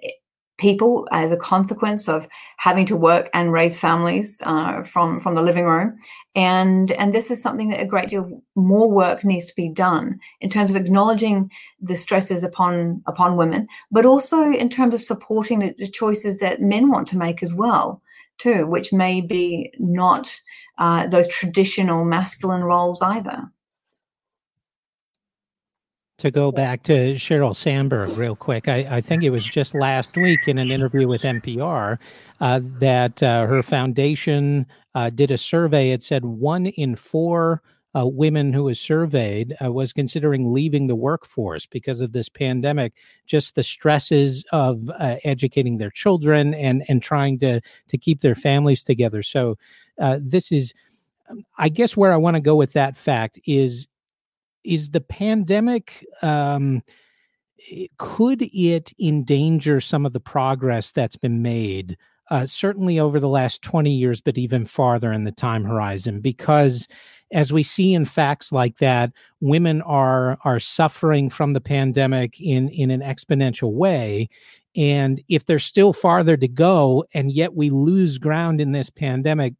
people 0.60 1.08
as 1.10 1.32
a 1.32 1.36
consequence 1.36 2.08
of 2.08 2.28
having 2.58 2.84
to 2.84 2.94
work 2.94 3.30
and 3.32 3.52
raise 3.52 3.78
families 3.78 4.40
uh, 4.44 4.82
from 4.82 5.18
from 5.18 5.34
the 5.34 5.42
living 5.42 5.64
room. 5.64 5.98
And 6.36 6.92
and 6.92 7.12
this 7.12 7.30
is 7.30 7.42
something 7.42 7.68
that 7.70 7.80
a 7.80 7.86
great 7.86 8.10
deal 8.10 8.42
more 8.54 8.88
work 8.88 9.24
needs 9.24 9.46
to 9.46 9.54
be 9.56 9.70
done 9.70 10.20
in 10.40 10.50
terms 10.50 10.70
of 10.70 10.76
acknowledging 10.76 11.50
the 11.80 11.96
stresses 11.96 12.44
upon 12.44 13.02
upon 13.06 13.36
women 13.36 13.66
but 13.90 14.04
also 14.04 14.52
in 14.52 14.68
terms 14.68 14.94
of 14.94 15.00
supporting 15.00 15.58
the, 15.60 15.74
the 15.78 15.88
choices 15.88 16.38
that 16.38 16.60
men 16.60 16.90
want 16.90 17.08
to 17.08 17.18
make 17.18 17.42
as 17.42 17.54
well 17.54 18.00
too 18.38 18.66
which 18.66 18.92
may 18.92 19.20
be 19.20 19.72
not 19.78 20.38
uh, 20.78 21.06
those 21.08 21.28
traditional 21.28 22.04
masculine 22.04 22.62
roles 22.62 23.02
either 23.02 23.50
to 26.20 26.30
go 26.30 26.52
back 26.52 26.82
to 26.82 27.14
Sheryl 27.14 27.56
Sandberg 27.56 28.10
real 28.16 28.36
quick. 28.36 28.68
I, 28.68 28.96
I, 28.96 29.00
think 29.00 29.22
it 29.22 29.30
was 29.30 29.44
just 29.44 29.74
last 29.74 30.16
week 30.16 30.46
in 30.46 30.58
an 30.58 30.70
interview 30.70 31.08
with 31.08 31.22
NPR 31.22 31.98
uh, 32.40 32.60
that 32.62 33.22
uh, 33.22 33.46
her 33.46 33.62
foundation 33.62 34.66
uh, 34.94 35.08
did 35.08 35.30
a 35.30 35.38
survey. 35.38 35.90
It 35.90 36.02
said 36.02 36.24
one 36.24 36.66
in 36.66 36.94
four 36.94 37.62
uh, 37.98 38.06
women 38.06 38.52
who 38.52 38.64
was 38.64 38.78
surveyed 38.78 39.56
uh, 39.64 39.72
was 39.72 39.94
considering 39.94 40.52
leaving 40.52 40.88
the 40.88 40.94
workforce 40.94 41.64
because 41.64 42.02
of 42.02 42.12
this 42.12 42.28
pandemic. 42.28 42.92
Just 43.26 43.54
the 43.54 43.62
stresses 43.62 44.44
of 44.52 44.90
uh, 44.90 45.16
educating 45.24 45.78
their 45.78 45.90
children 45.90 46.52
and 46.52 46.84
and 46.88 47.02
trying 47.02 47.38
to 47.38 47.62
to 47.88 47.98
keep 47.98 48.20
their 48.20 48.34
families 48.34 48.84
together. 48.84 49.22
So 49.22 49.56
this 50.18 50.52
is. 50.52 50.74
Um, 51.28 51.44
I 51.58 51.68
guess 51.68 51.96
where 51.96 52.12
I 52.12 52.16
want 52.16 52.34
to 52.34 52.40
go 52.40 52.56
with 52.56 52.72
that 52.72 52.96
fact 52.96 53.38
is 53.46 53.86
is 54.64 54.90
the 54.90 55.00
pandemic 55.00 56.04
um, 56.22 56.82
could 57.98 58.42
it 58.42 58.92
endanger 58.98 59.80
some 59.80 60.06
of 60.06 60.12
the 60.12 60.20
progress 60.20 60.92
that's 60.92 61.16
been 61.16 61.42
made 61.42 61.96
uh, 62.30 62.46
certainly 62.46 63.00
over 63.00 63.18
the 63.18 63.28
last 63.28 63.60
20 63.62 63.90
years 63.90 64.20
but 64.20 64.38
even 64.38 64.64
farther 64.64 65.12
in 65.12 65.24
the 65.24 65.32
time 65.32 65.64
horizon? 65.64 66.20
Because 66.20 66.86
as 67.32 67.52
we 67.52 67.62
see 67.62 67.94
in 67.94 68.04
facts 68.04 68.52
like 68.52 68.78
that 68.78 69.12
women 69.40 69.82
are 69.82 70.38
are 70.44 70.60
suffering 70.60 71.30
from 71.30 71.52
the 71.52 71.60
pandemic 71.60 72.40
in 72.40 72.68
in 72.70 72.90
an 72.90 73.00
exponential 73.00 73.72
way. 73.72 74.28
And 74.76 75.20
if 75.28 75.46
there's 75.46 75.64
still 75.64 75.92
farther 75.92 76.36
to 76.36 76.48
go 76.48 77.04
and 77.12 77.32
yet 77.32 77.54
we 77.54 77.70
lose 77.70 78.18
ground 78.18 78.60
in 78.60 78.72
this 78.72 78.90
pandemic 78.90 79.54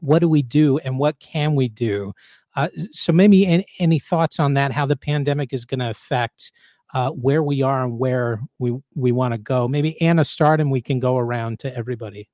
what 0.00 0.20
do 0.20 0.28
we 0.28 0.42
do 0.42 0.78
and 0.78 0.98
what 0.98 1.18
can 1.18 1.56
we 1.56 1.68
do 1.68 2.12
uh, 2.58 2.68
so 2.90 3.12
maybe 3.12 3.46
any, 3.46 3.64
any, 3.78 4.00
thoughts 4.00 4.40
on 4.40 4.54
that? 4.54 4.72
How 4.72 4.84
the 4.84 4.96
pandemic 4.96 5.52
is 5.52 5.64
going 5.64 5.78
to 5.78 5.90
affect 5.90 6.50
uh, 6.92 7.10
where 7.10 7.40
we 7.40 7.62
are 7.62 7.84
and 7.84 8.00
where 8.00 8.40
we 8.58 8.76
we 8.96 9.12
want 9.12 9.32
to 9.32 9.38
go? 9.38 9.68
Maybe 9.68 10.00
Anna 10.02 10.24
start, 10.24 10.60
and 10.60 10.68
we 10.68 10.80
can 10.80 10.98
go 10.98 11.16
around 11.18 11.60
to 11.60 11.76
everybody. 11.76 12.28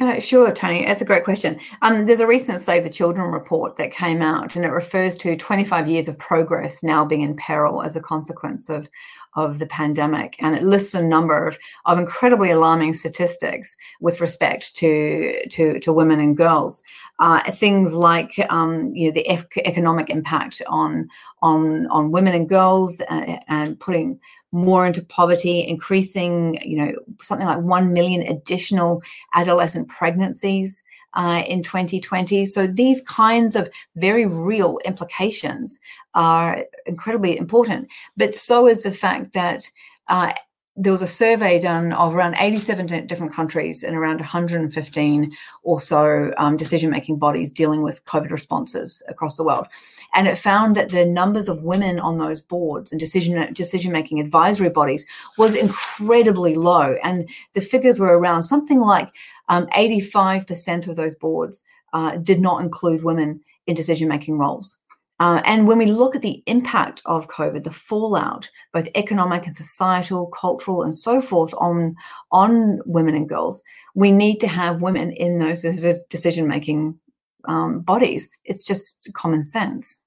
Uh, 0.00 0.18
sure, 0.18 0.50
Tony. 0.50 0.84
That's 0.84 1.00
a 1.00 1.04
great 1.04 1.22
question. 1.22 1.60
Um, 1.82 2.06
there's 2.06 2.18
a 2.18 2.26
recent 2.26 2.60
Save 2.60 2.82
the 2.82 2.90
Children 2.90 3.30
report 3.30 3.76
that 3.76 3.92
came 3.92 4.20
out, 4.20 4.56
and 4.56 4.64
it 4.64 4.70
refers 4.70 5.14
to 5.18 5.36
25 5.36 5.86
years 5.86 6.08
of 6.08 6.18
progress 6.18 6.82
now 6.82 7.04
being 7.04 7.20
in 7.20 7.36
peril 7.36 7.82
as 7.82 7.94
a 7.94 8.00
consequence 8.00 8.68
of 8.68 8.88
of 9.34 9.58
the 9.58 9.66
pandemic. 9.66 10.36
And 10.40 10.54
it 10.54 10.62
lists 10.62 10.94
a 10.94 11.02
number 11.02 11.46
of, 11.46 11.58
of 11.86 11.98
incredibly 11.98 12.50
alarming 12.50 12.94
statistics 12.94 13.76
with 14.00 14.20
respect 14.20 14.76
to, 14.76 15.48
to, 15.48 15.80
to 15.80 15.92
women 15.92 16.20
and 16.20 16.36
girls. 16.36 16.82
Uh, 17.22 17.40
things 17.52 17.94
like 17.94 18.34
um, 18.50 18.92
you 18.96 19.06
know 19.06 19.12
the 19.12 19.32
ec- 19.32 19.62
economic 19.64 20.10
impact 20.10 20.60
on 20.66 21.08
on 21.40 21.86
on 21.86 22.10
women 22.10 22.34
and 22.34 22.48
girls 22.48 23.00
uh, 23.02 23.38
and 23.46 23.78
putting 23.78 24.18
more 24.50 24.84
into 24.88 25.02
poverty, 25.04 25.64
increasing 25.64 26.58
you 26.64 26.76
know 26.76 26.92
something 27.20 27.46
like 27.46 27.60
one 27.60 27.92
million 27.92 28.22
additional 28.22 29.00
adolescent 29.34 29.86
pregnancies 29.86 30.82
uh, 31.14 31.44
in 31.46 31.62
2020. 31.62 32.44
So 32.44 32.66
these 32.66 33.00
kinds 33.02 33.54
of 33.54 33.70
very 33.94 34.26
real 34.26 34.78
implications 34.84 35.78
are 36.14 36.64
incredibly 36.86 37.38
important. 37.38 37.86
But 38.16 38.34
so 38.34 38.66
is 38.66 38.82
the 38.82 38.90
fact 38.90 39.32
that 39.34 39.70
uh, 40.08 40.32
there 40.74 40.92
was 40.92 41.02
a 41.02 41.06
survey 41.06 41.60
done 41.60 41.92
of 41.92 42.14
around 42.14 42.34
87 42.38 43.06
different 43.06 43.32
countries 43.32 43.82
and 43.82 43.94
around 43.94 44.20
115 44.20 45.32
or 45.64 45.78
so 45.80 46.32
um, 46.38 46.56
decision 46.56 46.90
making 46.90 47.18
bodies 47.18 47.50
dealing 47.50 47.82
with 47.82 48.04
COVID 48.06 48.30
responses 48.30 49.02
across 49.06 49.36
the 49.36 49.44
world. 49.44 49.66
And 50.14 50.26
it 50.26 50.38
found 50.38 50.74
that 50.76 50.88
the 50.88 51.04
numbers 51.04 51.50
of 51.50 51.62
women 51.62 52.00
on 52.00 52.16
those 52.16 52.40
boards 52.40 52.90
and 52.90 52.98
decision 52.98 53.52
decision 53.52 53.92
making 53.92 54.18
advisory 54.18 54.70
bodies 54.70 55.04
was 55.36 55.54
incredibly 55.54 56.54
low. 56.54 56.96
And 57.02 57.28
the 57.52 57.60
figures 57.60 58.00
were 58.00 58.18
around 58.18 58.44
something 58.44 58.80
like 58.80 59.10
um, 59.48 59.66
85% 59.76 60.88
of 60.88 60.96
those 60.96 61.14
boards 61.14 61.64
uh, 61.92 62.16
did 62.16 62.40
not 62.40 62.62
include 62.62 63.04
women 63.04 63.42
in 63.66 63.74
decision 63.74 64.08
making 64.08 64.38
roles. 64.38 64.78
Uh, 65.22 65.40
and 65.44 65.68
when 65.68 65.78
we 65.78 65.86
look 65.86 66.16
at 66.16 66.22
the 66.22 66.42
impact 66.46 67.00
of 67.06 67.28
COVID, 67.28 67.62
the 67.62 67.70
fallout, 67.70 68.50
both 68.72 68.88
economic 68.96 69.46
and 69.46 69.54
societal, 69.54 70.26
cultural, 70.26 70.82
and 70.82 70.96
so 70.96 71.20
forth, 71.20 71.54
on 71.58 71.94
on 72.32 72.80
women 72.86 73.14
and 73.14 73.28
girls, 73.28 73.62
we 73.94 74.10
need 74.10 74.40
to 74.40 74.48
have 74.48 74.82
women 74.82 75.12
in 75.12 75.38
those 75.38 75.62
decision 76.10 76.48
making 76.48 76.98
um, 77.44 77.82
bodies. 77.82 78.28
It's 78.44 78.64
just 78.64 79.12
common 79.14 79.44
sense. 79.44 80.00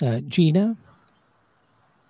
Uh, 0.00 0.20
Gina. 0.28 0.76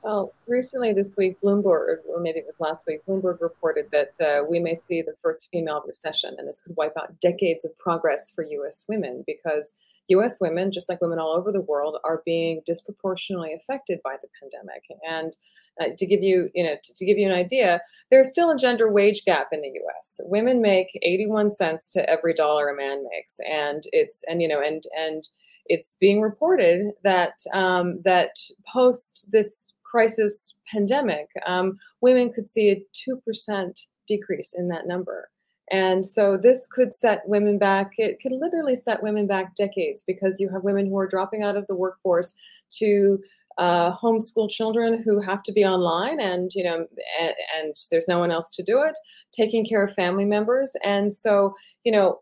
Well, 0.03 0.35
recently 0.49 0.93
this 0.93 1.15
week, 1.17 1.41
Bloomberg, 1.41 1.99
or 2.09 2.21
maybe 2.21 2.41
it 2.41 2.47
was 2.47 2.59
last 2.59 2.87
week, 2.89 3.07
Bloomberg 3.07 3.41
reported 3.41 3.87
that 3.93 4.21
uh, 4.21 4.45
we 4.45 4.59
may 4.59 4.75
see 4.75 5.01
the 5.01 5.15
first 5.23 5.49
female 5.53 5.85
recession, 5.87 6.35
and 6.37 6.49
this 6.49 6.61
could 6.61 6.77
wipe 6.77 6.97
out 6.99 7.21
decades 7.21 7.65
of 7.65 7.79
progress 7.79 8.29
for 8.29 8.45
U.S. 8.45 8.85
women 8.89 9.23
because 9.29 9.75
U.S. 10.09 10.41
women, 10.41 10.73
just 10.73 10.89
like 10.89 11.01
women 11.01 11.21
all 11.21 11.37
over 11.37 11.53
the 11.53 11.61
world, 11.61 11.99
are 12.05 12.21
being 12.25 12.63
disproportionately 12.67 13.53
affected 13.53 14.01
by 14.03 14.17
the 14.21 14.29
pandemic. 14.41 14.83
And 15.09 15.33
uh, 15.81 15.95
to 15.97 16.07
give 16.07 16.21
you, 16.21 16.51
you 16.53 16.65
know, 16.65 16.75
to, 16.83 16.95
to, 16.97 17.07
give 17.07 17.17
you 17.17 17.29
an 17.29 17.35
idea, 17.35 17.81
there's 18.11 18.29
still 18.29 18.51
a 18.51 18.59
gender 18.59 18.91
wage 18.91 19.25
gap 19.25 19.49
in 19.53 19.61
the 19.61 19.69
U.S. 19.69 20.21
Women 20.25 20.61
make 20.61 20.89
81 21.01 21.53
cents 21.53 21.89
to 21.91 22.11
every 22.11 22.35
dollar 22.35 22.69
a 22.69 22.77
man 22.77 23.05
makes, 23.13 23.39
and 23.49 23.85
it's 23.93 24.25
and 24.27 24.43
you 24.43 24.49
know 24.49 24.61
and 24.61 24.83
and 24.99 25.29
it's 25.67 25.97
being 26.01 26.21
reported 26.21 26.91
that 27.05 27.35
um, 27.55 28.01
that 28.05 28.33
post 28.67 29.29
this 29.31 29.73
crisis 29.93 30.57
pandemic, 30.73 31.29
um, 31.45 31.79
women 32.01 32.33
could 32.33 32.49
see 32.49 32.71
a 32.71 32.83
2% 33.09 33.87
decrease 34.09 34.55
in 34.57 34.69
that 34.69 34.87
number. 34.87 35.29
And 35.71 36.05
so 36.05 36.37
this 36.37 36.67
could 36.67 36.93
set 36.93 37.23
women 37.27 37.59
back, 37.59 37.93
it 37.99 38.19
could 38.21 38.33
literally 38.33 38.75
set 38.75 39.03
women 39.03 39.27
back 39.27 39.55
decades 39.55 40.03
because 40.07 40.41
you 40.41 40.49
have 40.49 40.65
women 40.65 40.87
who 40.87 40.99
are 40.99 41.07
dropping 41.07 41.43
out 41.43 41.57
of 41.57 41.67
the 41.67 41.75
workforce 41.75 42.35
to 42.79 43.19
uh, 43.59 43.95
homeschool 43.97 44.51
children 44.51 45.03
who 45.03 45.21
have 45.21 45.43
to 45.43 45.53
be 45.53 45.63
online 45.63 46.19
and 46.21 46.53
you 46.55 46.65
know 46.65 46.87
and, 47.21 47.35
and, 47.59 47.75
there's 47.91 48.09
no 48.09 48.19
one 48.19 48.31
else 48.31 48.51
to 48.51 48.63
do 48.63 48.83
it 48.83 48.99
taking 49.31 49.63
care 49.63 49.85
of 49.85 49.93
family 49.93 50.25
members 50.25 50.75
and 50.83 51.13
so 51.13 51.53
you 51.85 51.93
know 51.93 52.19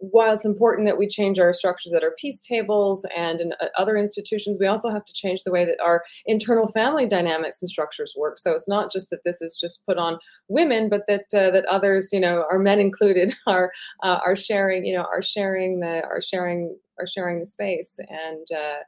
while 0.00 0.32
it's 0.32 0.46
important 0.46 0.86
that 0.86 0.96
we 0.96 1.06
change 1.06 1.38
our 1.38 1.52
structures 1.52 1.92
at 1.92 2.02
our 2.02 2.12
peace 2.18 2.40
tables 2.40 3.06
and 3.14 3.40
in 3.40 3.52
uh, 3.60 3.66
other 3.76 3.96
institutions, 3.96 4.56
we 4.58 4.66
also 4.66 4.90
have 4.90 5.04
to 5.04 5.12
change 5.12 5.44
the 5.44 5.50
way 5.50 5.64
that 5.66 5.78
our 5.80 6.02
internal 6.24 6.68
family 6.68 7.06
dynamics 7.06 7.60
and 7.60 7.68
structures 7.68 8.14
work. 8.16 8.38
So 8.38 8.52
it's 8.52 8.68
not 8.68 8.90
just 8.90 9.10
that 9.10 9.24
this 9.24 9.42
is 9.42 9.58
just 9.60 9.84
put 9.84 9.98
on 9.98 10.18
women, 10.48 10.88
but 10.88 11.02
that 11.06 11.26
uh, 11.34 11.50
that 11.50 11.66
others, 11.66 12.10
you 12.12 12.20
know, 12.20 12.46
our 12.50 12.58
men 12.58 12.80
included, 12.80 13.34
are 13.46 13.72
uh, 14.02 14.20
are 14.24 14.36
sharing, 14.36 14.86
you 14.86 14.96
know, 14.96 15.04
are 15.04 15.22
sharing 15.22 15.80
the 15.80 16.02
are 16.04 16.22
sharing 16.22 16.76
are 16.98 17.06
sharing 17.06 17.38
the 17.38 17.46
space 17.46 18.00
and 18.08 18.46
uh, 18.56 18.80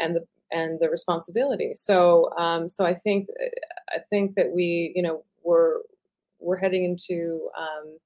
and 0.00 0.16
the 0.16 0.26
and 0.50 0.80
the 0.80 0.88
responsibility. 0.88 1.72
So 1.74 2.30
um, 2.38 2.68
so 2.70 2.86
I 2.86 2.94
think 2.94 3.28
I 3.90 3.98
think 4.08 4.34
that 4.36 4.52
we, 4.52 4.92
you 4.96 5.02
know, 5.02 5.24
we're 5.42 5.80
we're 6.40 6.56
heading 6.56 6.84
into 6.84 7.48
um, 7.58 7.98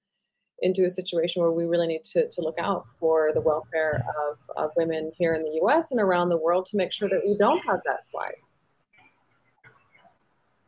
into 0.62 0.84
a 0.84 0.90
situation 0.90 1.42
where 1.42 1.52
we 1.52 1.64
really 1.64 1.86
need 1.86 2.04
to, 2.04 2.28
to 2.28 2.40
look 2.40 2.58
out 2.58 2.86
for 2.98 3.32
the 3.32 3.40
welfare 3.40 4.04
of, 4.28 4.38
of 4.56 4.70
women 4.76 5.12
here 5.16 5.34
in 5.34 5.42
the 5.42 5.60
US 5.62 5.92
and 5.92 6.00
around 6.00 6.28
the 6.28 6.36
world 6.36 6.66
to 6.66 6.76
make 6.76 6.92
sure 6.92 7.08
that 7.08 7.22
we 7.24 7.36
don't 7.36 7.64
have 7.64 7.80
that 7.84 8.08
slide. 8.08 8.34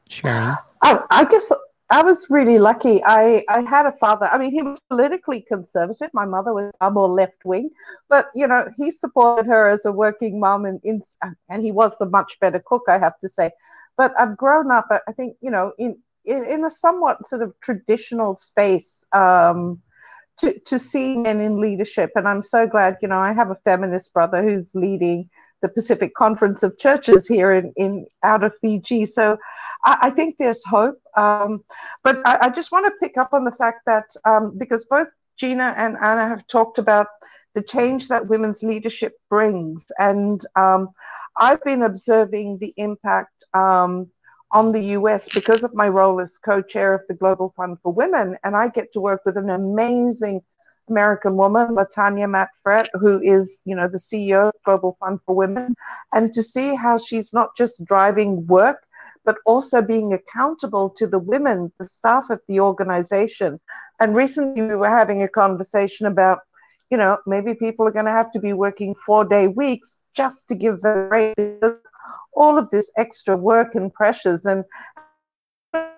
Sharon? 0.08 0.56
I, 0.82 1.02
I 1.10 1.24
guess 1.24 1.50
I 1.90 2.02
was 2.02 2.30
really 2.30 2.58
lucky. 2.58 3.02
I, 3.04 3.44
I 3.48 3.62
had 3.62 3.84
a 3.84 3.92
father. 3.92 4.26
I 4.26 4.38
mean, 4.38 4.52
he 4.52 4.62
was 4.62 4.80
politically 4.88 5.40
conservative. 5.40 6.10
My 6.12 6.24
mother 6.24 6.54
was 6.54 6.70
far 6.78 6.90
more 6.92 7.08
left 7.08 7.44
wing, 7.44 7.70
but 8.08 8.30
you 8.32 8.46
know, 8.46 8.66
he 8.76 8.92
supported 8.92 9.46
her 9.46 9.68
as 9.68 9.86
a 9.86 9.92
working 9.92 10.38
mom, 10.38 10.66
and 10.66 10.80
in, 10.84 11.02
and 11.48 11.62
he 11.62 11.72
was 11.72 11.98
the 11.98 12.06
much 12.06 12.38
better 12.40 12.62
cook, 12.64 12.84
I 12.88 12.98
have 12.98 13.18
to 13.20 13.28
say. 13.28 13.50
But 13.96 14.12
I've 14.18 14.36
grown 14.36 14.70
up. 14.70 14.86
I 14.90 15.12
think 15.12 15.36
you 15.40 15.50
know, 15.50 15.72
in 15.78 15.98
in, 16.30 16.44
in 16.44 16.64
a 16.64 16.70
somewhat 16.70 17.26
sort 17.28 17.42
of 17.42 17.52
traditional 17.60 18.34
space 18.36 19.04
um, 19.12 19.80
to, 20.38 20.58
to 20.60 20.78
see 20.78 21.16
men 21.16 21.40
in 21.40 21.60
leadership. 21.60 22.12
And 22.14 22.26
I'm 22.26 22.42
so 22.42 22.66
glad, 22.66 22.96
you 23.02 23.08
know, 23.08 23.18
I 23.18 23.32
have 23.32 23.50
a 23.50 23.58
feminist 23.64 24.12
brother 24.14 24.42
who's 24.42 24.74
leading 24.74 25.28
the 25.60 25.68
Pacific 25.68 26.14
Conference 26.14 26.62
of 26.62 26.78
Churches 26.78 27.26
here 27.26 27.52
in, 27.52 27.72
in 27.76 28.06
out 28.22 28.44
of 28.44 28.54
Fiji. 28.60 29.04
So 29.06 29.36
I, 29.84 29.98
I 30.02 30.10
think 30.10 30.36
there's 30.38 30.64
hope. 30.64 31.00
Um, 31.16 31.64
but 32.02 32.26
I, 32.26 32.46
I, 32.46 32.48
just 32.48 32.72
want 32.72 32.86
to 32.86 32.92
pick 33.06 33.18
up 33.18 33.34
on 33.34 33.44
the 33.44 33.52
fact 33.52 33.80
that 33.86 34.06
um, 34.24 34.56
because 34.56 34.86
both 34.86 35.08
Gina 35.36 35.74
and 35.76 35.96
Anna 36.00 36.28
have 36.28 36.46
talked 36.46 36.78
about 36.78 37.08
the 37.54 37.62
change 37.62 38.08
that 38.08 38.28
women's 38.28 38.62
leadership 38.62 39.14
brings. 39.28 39.84
And 39.98 40.44
um, 40.56 40.90
I've 41.36 41.62
been 41.64 41.82
observing 41.82 42.58
the 42.58 42.72
impact 42.76 43.44
um, 43.52 44.08
on 44.52 44.72
the 44.72 44.84
US 44.96 45.28
because 45.32 45.62
of 45.64 45.74
my 45.74 45.88
role 45.88 46.20
as 46.20 46.38
co 46.38 46.60
chair 46.60 46.94
of 46.94 47.02
the 47.08 47.14
Global 47.14 47.50
Fund 47.50 47.78
for 47.82 47.92
Women. 47.92 48.36
And 48.44 48.56
I 48.56 48.68
get 48.68 48.92
to 48.92 49.00
work 49.00 49.22
with 49.24 49.36
an 49.36 49.50
amazing 49.50 50.42
American 50.88 51.36
woman, 51.36 51.76
Latanya 51.76 52.28
Mapp 52.28 52.50
Frett, 52.64 52.88
who 52.94 53.20
is, 53.22 53.60
you 53.64 53.76
know, 53.76 53.88
the 53.88 53.98
CEO 53.98 54.48
of 54.48 54.54
Global 54.64 54.96
Fund 55.00 55.20
for 55.24 55.34
Women, 55.34 55.74
and 56.12 56.32
to 56.32 56.42
see 56.42 56.74
how 56.74 56.98
she's 56.98 57.32
not 57.32 57.56
just 57.56 57.84
driving 57.84 58.46
work, 58.46 58.84
but 59.24 59.36
also 59.46 59.80
being 59.80 60.12
accountable 60.12 60.90
to 60.90 61.06
the 61.06 61.18
women, 61.18 61.72
the 61.78 61.86
staff 61.86 62.30
of 62.30 62.40
the 62.48 62.60
organization. 62.60 63.60
And 64.00 64.16
recently 64.16 64.62
we 64.62 64.74
were 64.74 64.88
having 64.88 65.22
a 65.22 65.28
conversation 65.28 66.06
about, 66.06 66.40
you 66.90 66.96
know, 66.96 67.18
maybe 67.26 67.54
people 67.54 67.86
are 67.86 67.92
going 67.92 68.06
to 68.06 68.10
have 68.10 68.32
to 68.32 68.40
be 68.40 68.52
working 68.52 68.94
four 68.94 69.24
day 69.24 69.46
weeks 69.46 69.98
just 70.14 70.48
to 70.48 70.54
give 70.56 70.80
the 70.80 71.08
rate 71.10 71.36
all 72.32 72.58
of 72.58 72.70
this 72.70 72.90
extra 72.96 73.36
work 73.36 73.74
and 73.74 73.92
pressures. 73.92 74.46
And 74.46 74.64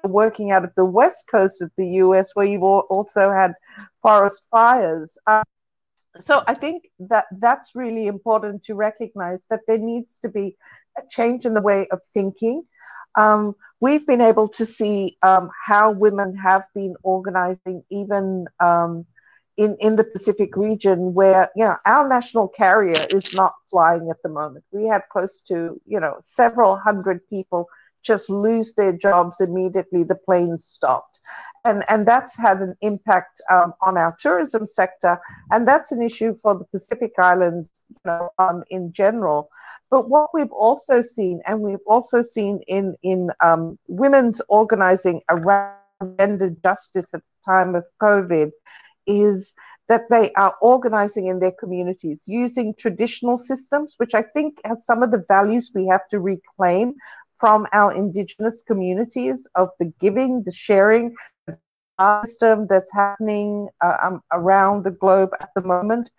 working 0.05 0.51
out 0.51 0.65
of 0.65 0.75
the 0.75 0.85
west 0.85 1.25
coast 1.31 1.63
of 1.63 1.71
the 1.77 1.87
US, 1.87 2.33
where 2.35 2.47
you've 2.47 2.63
also 2.63 3.31
had 3.31 3.55
forest 4.03 4.43
fires. 4.51 5.17
Um, 5.27 5.45
so 6.19 6.43
I 6.47 6.55
think 6.55 6.85
that 6.99 7.27
that's 7.39 7.75
really 7.75 8.07
important 8.07 8.65
to 8.65 8.75
recognize 8.75 9.47
that 9.49 9.61
there 9.67 9.79
needs 9.79 10.19
to 10.21 10.29
be 10.29 10.57
a 10.99 11.03
change 11.11 11.47
in 11.47 11.55
the 11.55 11.63
way 11.63 11.89
of 11.89 12.01
thinking. 12.13 12.65
Um, 13.15 13.55
we've 13.81 14.07
been 14.07 14.21
able 14.21 14.49
to 14.49 14.67
see 14.67 15.17
um, 15.23 15.51
how 15.65 15.91
women 15.91 16.35
have 16.37 16.65
been 16.75 16.95
organizing 17.03 17.83
even 17.91 18.47
um, 18.61 19.07
in, 19.57 19.77
in 19.81 19.97
the 19.97 20.05
Pacific 20.05 20.57
region 20.57 21.15
where, 21.15 21.51
you 21.55 21.65
know, 21.65 21.77
our 21.87 22.09
national 22.09 22.49
carrier 22.49 23.07
is 23.11 23.35
not 23.35 23.55
flying 23.71 24.11
at 24.11 24.23
the 24.23 24.29
moment. 24.29 24.65
We 24.73 24.87
had 24.87 25.03
close 25.11 25.41
to, 25.49 25.81
you 25.87 26.01
know, 26.01 26.17
several 26.23 26.77
hundred 26.77 27.29
people 27.29 27.69
just 28.03 28.29
lose 28.29 28.75
their 28.75 28.93
jobs 28.93 29.41
immediately 29.41 30.03
the 30.03 30.15
planes 30.15 30.65
stopped. 30.65 31.21
And, 31.65 31.85
and 31.89 32.07
that's 32.07 32.37
had 32.37 32.61
an 32.61 32.75
impact 32.81 33.41
um, 33.49 33.75
on 33.81 33.97
our 33.97 34.17
tourism 34.19 34.67
sector. 34.67 35.21
And 35.53 35.69
that's 35.69 35.93
an 35.93 36.03
issue 36.03 36.35
for 36.35 36.59
the 36.59 36.65
Pacific 36.65 37.13
Islands 37.19 37.83
you 37.89 37.97
know, 38.07 38.31
um, 38.39 38.65
in 38.71 38.93
general. 38.93 39.49
But 39.91 40.09
what 40.09 40.31
we've 40.35 40.51
also 40.51 41.01
seen, 41.03 41.43
and 41.47 41.61
we've 41.61 41.87
also 41.87 42.23
seen 42.23 42.61
in, 42.67 42.97
in 43.03 43.31
um, 43.41 43.79
women's 43.87 44.41
organizing 44.49 45.21
around 45.31 45.77
gender 46.19 46.51
justice 46.65 47.15
at 47.15 47.21
the 47.21 47.53
time 47.53 47.77
of 47.77 47.85
COVID, 48.01 48.51
is 49.07 49.55
that 49.89 50.03
they 50.11 50.33
are 50.33 50.55
organizing 50.63 51.27
in 51.27 51.39
their 51.39 51.53
communities 51.53 52.25
using 52.27 52.75
traditional 52.79 53.37
systems, 53.39 53.95
which 53.99 54.15
I 54.15 54.23
think 54.23 54.59
has 54.65 54.85
some 54.87 55.03
of 55.03 55.11
the 55.11 55.25
values 55.29 55.71
we 55.75 55.87
have 55.89 56.09
to 56.11 56.21
reclaim 56.21 56.95
from 57.39 57.67
our 57.73 57.93
indigenous 57.93 58.63
communities 58.63 59.49
of 59.57 59.71
the 59.81 59.93
giving, 60.01 60.43
the 60.45 60.53
sharing, 60.53 61.15
the 61.47 61.59
system 62.01 62.67
that's 62.69 62.93
happening 62.93 63.69
uh, 63.85 63.97
um, 64.03 64.23
around 64.33 64.85
the 64.85 64.91
globe 64.91 65.31
at 65.41 65.51
the 65.55 65.63
moment. 65.63 66.11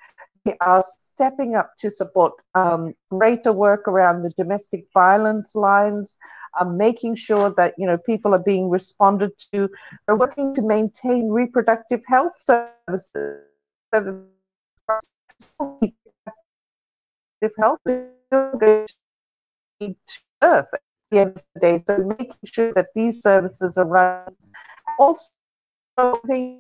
Are 0.60 0.84
stepping 0.98 1.56
up 1.56 1.72
to 1.80 1.90
support 1.90 2.34
um, 2.54 2.94
greater 3.10 3.54
work 3.54 3.88
around 3.88 4.24
the 4.24 4.30
domestic 4.32 4.86
violence 4.94 5.56
lines, 5.56 6.18
um, 6.60 6.76
making 6.78 7.16
sure 7.16 7.50
that 7.52 7.76
you 7.78 7.88
know 7.88 7.98
people 7.98 8.36
are 8.36 8.44
being 8.44 8.70
responded 8.70 9.32
to. 9.54 9.70
We're 10.06 10.18
working 10.18 10.54
to 10.56 10.62
maintain 10.62 11.30
reproductive 11.30 12.02
health 12.06 12.34
services. 12.38 13.46
Health 17.58 17.80
is 17.88 18.96
earth 20.42 20.74
at 20.74 20.82
the 21.12 21.20
end 21.20 21.38
of 21.38 21.44
the 21.54 21.60
day. 21.62 21.84
So 21.88 22.16
making 22.20 22.36
sure 22.44 22.74
that 22.74 22.88
these 22.96 23.22
services 23.22 23.78
are 23.78 23.86
run. 23.86 24.36
Also, 25.00 25.32
the 26.26 26.60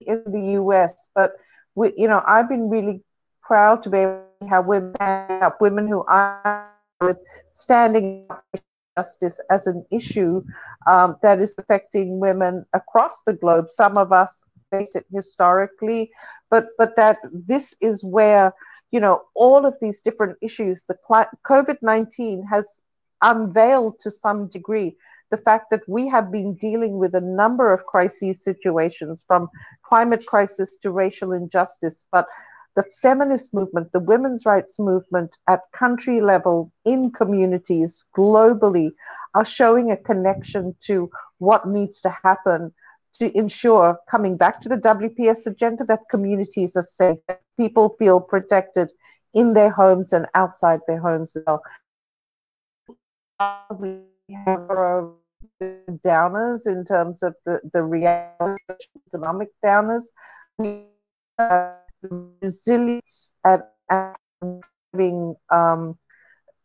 in 0.00 0.22
the 0.26 0.60
US, 0.60 1.08
but 1.14 1.32
we, 1.74 1.92
you 1.96 2.08
know, 2.08 2.22
I've 2.26 2.48
been 2.48 2.68
really 2.68 3.02
proud 3.42 3.82
to 3.84 3.90
be 3.90 3.98
able 3.98 4.24
to 4.40 4.46
have 4.48 4.66
women 4.66 4.94
help 5.00 5.60
women 5.60 5.86
who 5.88 6.04
are 6.08 6.66
standing 7.52 8.26
up 8.30 8.44
for 8.50 8.60
justice 8.96 9.40
as 9.50 9.66
an 9.66 9.84
issue 9.90 10.42
um, 10.88 11.16
that 11.22 11.40
is 11.40 11.54
affecting 11.58 12.18
women 12.20 12.64
across 12.72 13.22
the 13.26 13.32
globe. 13.32 13.68
Some 13.68 13.96
of 13.96 14.12
us 14.12 14.44
face 14.70 14.94
it 14.94 15.06
historically, 15.12 16.10
but 16.50 16.68
but 16.78 16.96
that 16.96 17.18
this 17.32 17.74
is 17.80 18.02
where 18.04 18.52
you 18.94 19.00
know, 19.00 19.22
all 19.34 19.66
of 19.66 19.74
these 19.80 20.02
different 20.02 20.38
issues, 20.40 20.84
the 20.86 20.96
COVID 21.44 21.78
19 21.82 22.44
has 22.46 22.84
unveiled 23.22 23.98
to 24.00 24.10
some 24.10 24.46
degree 24.46 24.96
the 25.34 25.42
fact 25.42 25.66
that 25.70 25.88
we 25.88 26.06
have 26.06 26.30
been 26.30 26.54
dealing 26.54 26.96
with 26.98 27.12
a 27.16 27.20
number 27.20 27.72
of 27.72 27.84
crises 27.86 28.44
situations 28.44 29.24
from 29.26 29.48
climate 29.82 30.24
crisis 30.26 30.76
to 30.82 30.92
racial 30.92 31.32
injustice. 31.32 32.06
But 32.12 32.26
the 32.76 32.84
feminist 33.02 33.52
movement, 33.52 33.90
the 33.92 33.98
women's 34.12 34.46
rights 34.46 34.78
movement 34.78 35.36
at 35.48 35.60
country 35.72 36.20
level, 36.20 36.70
in 36.84 37.10
communities 37.10 38.04
globally, 38.16 38.90
are 39.34 39.44
showing 39.44 39.90
a 39.90 39.96
connection 39.96 40.76
to 40.86 41.10
what 41.38 41.66
needs 41.66 42.00
to 42.02 42.10
happen 42.22 42.72
to 43.14 43.36
ensure, 43.36 43.98
coming 44.08 44.36
back 44.36 44.60
to 44.60 44.68
the 44.68 44.76
WPS 44.76 45.46
agenda, 45.46 45.84
that 45.84 46.08
communities 46.10 46.76
are 46.76 46.82
safe, 46.82 47.18
that 47.26 47.40
people 47.56 47.96
feel 47.98 48.20
protected 48.20 48.92
in 49.34 49.54
their 49.54 49.70
homes 49.70 50.12
and 50.12 50.26
outside 50.34 50.80
their 50.86 51.00
homes 51.00 51.34
as 51.36 51.42
well. 51.44 51.62
We 53.80 54.02
have 54.46 54.70
our 54.70 55.12
downers 56.04 56.66
in 56.66 56.84
terms 56.84 57.22
of 57.22 57.34
the, 57.44 57.60
the 57.72 57.82
reality 57.82 58.62
economic 59.08 59.48
downers. 59.64 60.04
We 60.58 60.84
resilience 62.10 63.32
at, 63.44 63.70
having 63.90 65.34
um, 65.50 65.96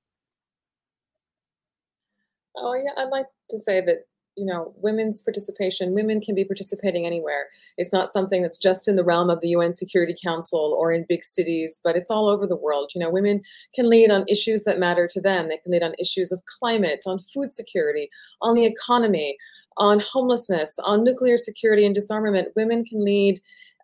Oh 2.57 2.75
yeah, 2.75 2.91
I'd 2.97 3.11
like 3.11 3.27
to 3.51 3.59
say 3.59 3.81
that 3.83 4.07
you 4.37 4.45
know 4.47 4.75
women's 4.79 5.21
participation 5.21 5.95
women 5.95 6.21
can 6.21 6.35
be 6.35 6.45
participating 6.45 7.07
anywhere. 7.07 7.47
It's 7.79 7.93
not 7.93 8.13
something 8.13 8.43
that's 8.43 8.59
just 8.59 8.89
in 8.89 8.97
the 8.97 9.05
realm 9.05 9.31
of 9.31 9.41
the 9.41 9.55
un 9.55 9.75
security 9.75 10.15
council 10.21 10.77
or 10.79 10.93
in 10.93 11.07
big 11.09 11.25
cities 11.25 11.81
but 11.85 11.97
it's 11.97 12.11
all 12.11 12.29
over 12.29 12.47
the 12.47 12.57
world. 12.57 12.93
You 12.95 13.01
know 13.01 13.11
women 13.11 13.43
can 13.75 13.89
lead 13.89 14.11
on 14.11 14.25
issues 14.29 14.65
that 14.65 14.79
matter 14.79 15.07
to 15.09 15.21
them. 15.21 15.49
They 15.49 15.59
can 15.59 15.73
lead 15.73 15.83
on 15.83 15.95
issues 15.99 16.33
of 16.33 16.43
climate 16.59 17.05
on 17.07 17.21
food 17.33 17.53
security 17.53 18.11
on 18.43 18.55
the 18.55 18.65
economy 18.65 19.37
on 19.77 20.01
homelessness 20.01 20.79
on 20.81 21.05
nuclear 21.05 21.37
security 21.37 21.85
and 21.85 21.95
disarmament. 21.95 22.49
Women 22.57 22.85
can 22.85 23.05
lead 23.05 23.39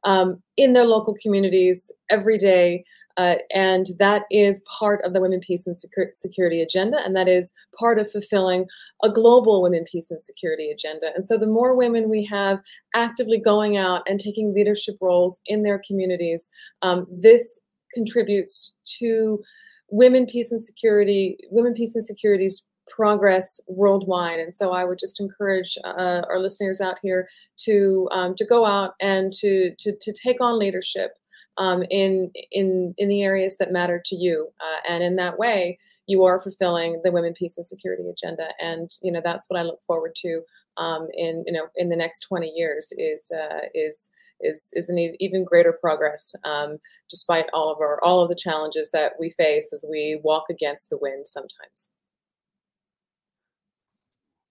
um, 0.05 0.43
in 0.57 0.73
their 0.73 0.85
local 0.85 1.15
communities 1.21 1.93
every 2.11 2.39
day 2.39 2.85
uh, 3.21 3.37
and 3.53 3.87
that 3.99 4.23
is 4.31 4.65
part 4.79 5.03
of 5.05 5.13
the 5.13 5.21
Women, 5.21 5.41
Peace, 5.41 5.67
and 5.67 5.77
Security 6.15 6.63
agenda, 6.63 6.99
and 7.05 7.15
that 7.15 7.29
is 7.29 7.53
part 7.79 7.99
of 7.99 8.11
fulfilling 8.11 8.67
a 9.03 9.11
global 9.11 9.63
Women, 9.63 9.85
Peace, 9.91 10.11
and 10.11 10.23
Security 10.23 10.71
agenda. 10.71 11.11
And 11.15 11.23
so, 11.23 11.37
the 11.37 11.47
more 11.47 11.77
women 11.77 12.09
we 12.09 12.25
have 12.27 12.61
actively 12.95 13.39
going 13.39 13.77
out 13.77 14.03
and 14.07 14.19
taking 14.19 14.55
leadership 14.55 14.97
roles 15.01 15.43
in 15.47 15.63
their 15.63 15.81
communities, 15.87 16.49
um, 16.83 17.07
this 17.11 17.61
contributes 17.93 18.75
to 18.99 19.43
women, 19.91 20.25
peace, 20.25 20.51
and 20.53 20.61
security, 20.61 21.37
women, 21.51 21.75
peace, 21.75 21.95
and 21.95 22.05
security's 22.05 22.67
progress 22.89 23.61
worldwide. 23.69 24.41
And 24.41 24.55
so 24.55 24.73
I 24.73 24.85
would 24.85 24.99
just 24.99 25.21
encourage 25.21 25.77
uh, 25.85 26.23
our 26.29 26.39
listeners 26.39 26.81
out 26.81 26.99
here 27.03 27.29
to 27.65 28.09
um, 28.13 28.35
to 28.37 28.47
go 28.47 28.65
out 28.65 28.95
and 29.01 29.33
to, 29.35 29.75
to 29.79 29.93
to 30.01 30.13
take 30.13 30.41
on 30.41 30.59
leadership 30.59 31.13
um, 31.61 31.85
in 31.91 32.33
in 32.51 32.95
in 32.97 33.09
the 33.09 33.23
areas 33.23 33.59
that 33.59 33.71
matter 33.71 34.03
to 34.07 34.17
you, 34.17 34.49
uh, 34.61 34.93
and 34.93 35.05
in 35.05 35.17
that 35.17 35.39
way, 35.39 35.79
you 36.07 36.25
are 36.25 36.41
fulfilling 36.41 37.01
the 37.05 37.13
women, 37.13 37.35
peace, 37.35 37.59
and 37.59 37.67
security 37.67 38.03
agenda. 38.09 38.49
And 38.59 38.91
you 39.03 39.13
know 39.13 39.21
that's 39.23 39.49
what 39.49 39.61
I 39.61 39.63
look 39.63 39.81
forward 39.87 40.15
to 40.17 40.41
um, 40.79 41.09
in 41.13 41.45
you 41.47 41.53
know 41.53 41.69
in 41.77 41.91
the 41.91 41.97
next 41.97 42.21
20 42.21 42.49
years 42.49 42.93
is 42.97 43.31
uh, 43.31 43.67
is 43.75 44.11
is 44.41 44.71
is 44.73 44.89
an 44.89 44.99
even 45.21 45.45
greater 45.45 45.73
progress, 45.73 46.35
um, 46.45 46.79
despite 47.11 47.45
all 47.53 47.71
of 47.71 47.79
our 47.79 48.03
all 48.03 48.23
of 48.23 48.31
the 48.31 48.35
challenges 48.35 48.91
that 48.93 49.13
we 49.21 49.29
face 49.31 49.71
as 49.75 49.85
we 49.89 50.19
walk 50.25 50.45
against 50.49 50.89
the 50.89 50.99
wind 50.99 51.27
sometimes. 51.27 51.95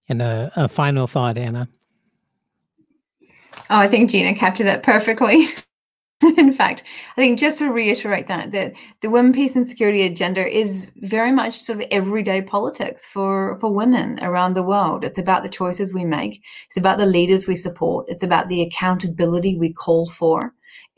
And 0.07 0.21
a, 0.21 0.51
a 0.55 0.67
final 0.67 1.07
thought, 1.07 1.39
Anna. 1.39 1.67
Oh, 3.71 3.77
I 3.77 3.87
think 3.87 4.11
Gina 4.11 4.35
captured 4.35 4.65
that 4.65 4.83
perfectly. 4.83 5.47
in 6.37 6.51
fact, 6.51 6.83
I 7.15 7.21
think 7.21 7.39
just 7.39 7.59
to 7.59 7.71
reiterate 7.71 8.27
that 8.27 8.51
that 8.51 8.73
the 8.99 9.09
women, 9.09 9.31
peace, 9.31 9.55
and 9.55 9.65
security 9.65 10.03
agenda 10.03 10.45
is 10.45 10.87
very 10.97 11.31
much 11.31 11.57
sort 11.59 11.79
of 11.79 11.87
everyday 11.91 12.41
politics 12.41 13.05
for 13.05 13.57
for 13.61 13.73
women 13.73 14.19
around 14.21 14.53
the 14.53 14.63
world. 14.63 15.05
It's 15.05 15.19
about 15.19 15.43
the 15.43 15.49
choices 15.49 15.93
we 15.93 16.03
make. 16.03 16.43
It's 16.67 16.75
about 16.75 16.97
the 16.97 17.05
leaders 17.05 17.47
we 17.47 17.55
support. 17.55 18.05
It's 18.09 18.23
about 18.23 18.49
the 18.49 18.61
accountability 18.61 19.57
we 19.57 19.71
call 19.71 20.07
for 20.07 20.53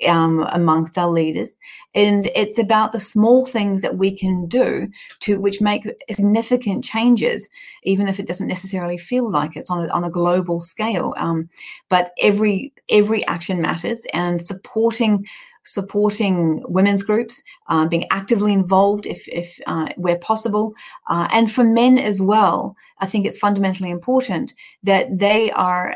um, 0.08 0.48
amongst 0.52 0.98
our 0.98 1.10
leaders, 1.10 1.58
and 1.94 2.30
it's 2.36 2.58
about 2.58 2.92
the 2.92 3.00
small 3.00 3.46
things 3.46 3.82
that 3.82 3.98
we 3.98 4.16
can 4.16 4.48
do 4.48 4.88
to 5.20 5.40
which 5.40 5.62
make 5.62 5.88
significant 6.12 6.84
changes, 6.84 7.50
even 7.84 8.08
if 8.08 8.20
it 8.20 8.28
doesn't 8.28 8.48
necessarily 8.48 8.98
feel 8.98 9.30
like 9.30 9.56
it's 9.56 9.70
on 9.70 9.86
a, 9.86 9.94
on 9.94 10.04
a 10.04 10.10
global 10.10 10.60
scale. 10.60 11.14
Um, 11.18 11.50
but 11.90 12.14
every 12.22 12.74
every 12.90 13.26
action 13.28 13.62
matters, 13.62 14.06
and 14.14 14.42
supporting 14.42 15.26
supporting 15.64 16.64
women's 16.68 17.04
groups, 17.04 17.44
uh, 17.68 17.88
being 17.88 18.06
actively 18.10 18.54
involved 18.54 19.06
if, 19.06 19.28
if 19.28 19.60
uh, 19.68 19.90
where 19.96 20.18
possible, 20.18 20.74
uh, 21.08 21.28
and 21.32 21.52
for 21.52 21.64
men 21.64 21.98
as 21.98 22.22
well. 22.22 22.76
I 23.00 23.06
think 23.06 23.26
it's 23.26 23.38
fundamentally 23.38 23.92
important 23.92 24.54
that 24.84 25.20
they 25.20 25.52
are 25.52 25.96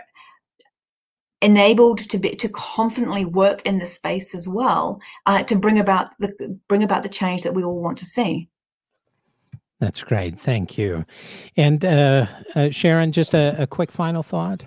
enabled 1.41 1.99
to 1.99 2.17
be 2.17 2.35
to 2.35 2.49
confidently 2.49 3.25
work 3.25 3.61
in 3.63 3.79
the 3.79 3.85
space 3.85 4.33
as 4.33 4.47
well 4.47 5.01
uh, 5.25 5.43
to 5.43 5.55
bring 5.55 5.79
about 5.79 6.09
the 6.19 6.59
bring 6.67 6.83
about 6.83 7.03
the 7.03 7.09
change 7.09 7.43
that 7.43 7.53
we 7.53 7.63
all 7.63 7.81
want 7.81 7.97
to 7.97 8.05
see. 8.05 8.49
That's 9.79 10.01
great. 10.01 10.39
Thank 10.39 10.77
you. 10.77 11.05
And 11.57 11.83
uh, 11.83 12.27
uh, 12.55 12.69
Sharon, 12.69 13.11
just 13.11 13.33
a, 13.33 13.55
a, 13.61 13.67
quick 13.67 13.91
final 13.91 14.23
thought. 14.23 14.63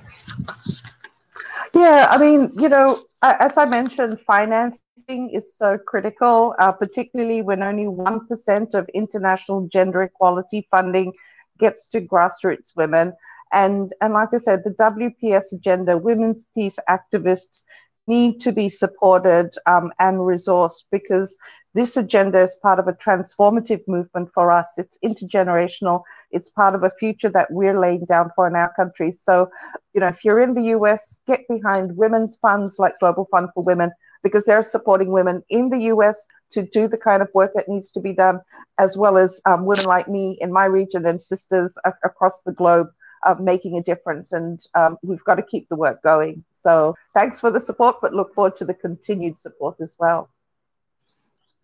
Yeah, 1.75 2.09
I 2.11 2.19
mean, 2.19 2.51
you 2.57 2.69
know, 2.69 3.05
as 3.23 3.57
I 3.57 3.64
mentioned, 3.64 4.21
financing 4.21 5.31
is 5.33 5.57
so 5.57 5.79
critical, 5.79 6.55
uh, 6.59 6.73
particularly 6.73 7.43
when 7.43 7.62
only 7.62 7.85
1% 7.85 8.75
of 8.75 8.89
international 8.91 9.66
gender 9.69 10.03
equality 10.03 10.69
funding 10.71 11.12
gets 11.59 11.89
to 11.91 12.01
grassroots 12.01 12.77
women. 12.77 13.13
And, 13.53 13.93
and 14.01 14.15
like 14.15 14.31
I 14.35 14.39
said, 14.39 14.63
the 14.65 14.71
WPS 14.71 15.53
agenda, 15.53 15.97
women's 15.97 16.47
peace 16.55 16.79
activists 16.89 17.63
need 18.07 18.41
to 18.41 18.53
be 18.53 18.69
supported 18.69 19.51
um, 19.67 19.93
and 19.99 20.19
resourced 20.19 20.85
because 20.91 21.37
this 21.75 21.97
agenda 21.97 22.41
is 22.41 22.57
part 22.63 22.79
of 22.79 22.89
a 22.89 22.95
transformative 22.95 23.87
movement 23.87 24.31
for 24.35 24.51
us. 24.51 24.67
It's 24.79 24.99
intergenerational. 25.05 26.03
It's 26.31 26.49
part 26.49 26.75
of 26.75 26.83
a 26.83 26.91
future 26.91 27.29
that 27.29 27.53
we're 27.53 27.79
laying 27.79 28.07
down 28.07 28.31
for 28.35 28.49
in 28.49 28.57
our 28.57 28.73
country. 28.75 29.13
So, 29.13 29.51
you 29.95 30.01
know, 30.01 30.09
if 30.09 30.25
you're 30.25 30.41
in 30.41 30.55
the 30.55 30.75
US, 30.77 31.21
get 31.27 31.47
behind 31.49 31.97
women's 31.97 32.37
funds 32.37 32.79
like 32.79 32.99
Global 32.99 33.29
Fund 33.31 33.51
for 33.55 33.63
Women 33.63 33.93
because 34.23 34.45
they're 34.45 34.62
supporting 34.62 35.12
women 35.12 35.43
in 35.51 35.71
the 35.71 35.79
US 35.95 36.27
to 36.51 36.62
do 36.62 36.89
the 36.89 36.97
kind 36.99 37.23
of 37.23 37.29
work 37.35 37.53
that 37.55 37.69
needs 37.69 37.91
to 37.93 38.01
be 38.01 38.12
done, 38.12 38.41
as 38.79 38.97
well 38.97 39.19
as 39.19 39.41
um, 39.47 39.66
women 39.66 39.85
like 39.85 40.09
me 40.09 40.37
in 40.41 40.53
my 40.53 40.64
region 40.64 41.07
and 41.07 41.21
sisters 41.23 41.77
a- 41.85 41.93
across 42.05 42.43
the 42.43 42.53
globe 42.53 42.89
uh, 43.27 43.35
making 43.41 43.77
a 43.79 43.83
difference. 43.83 44.33
And 44.33 44.61
um, 44.75 44.97
we've 45.03 45.25
got 45.25 45.37
to 45.37 45.43
keep 45.43 45.69
the 45.69 45.77
work 45.77 46.03
going. 46.03 46.45
So 46.55 46.95
thanks 47.14 47.41
for 47.41 47.51
the 47.51 47.61
support, 47.61 47.97
but 48.03 48.14
look 48.14 48.35
forward 48.35 48.57
to 48.59 48.64
the 48.64 48.75
continued 48.75 49.39
support 49.39 49.77
as 49.81 49.95
well. 49.99 50.31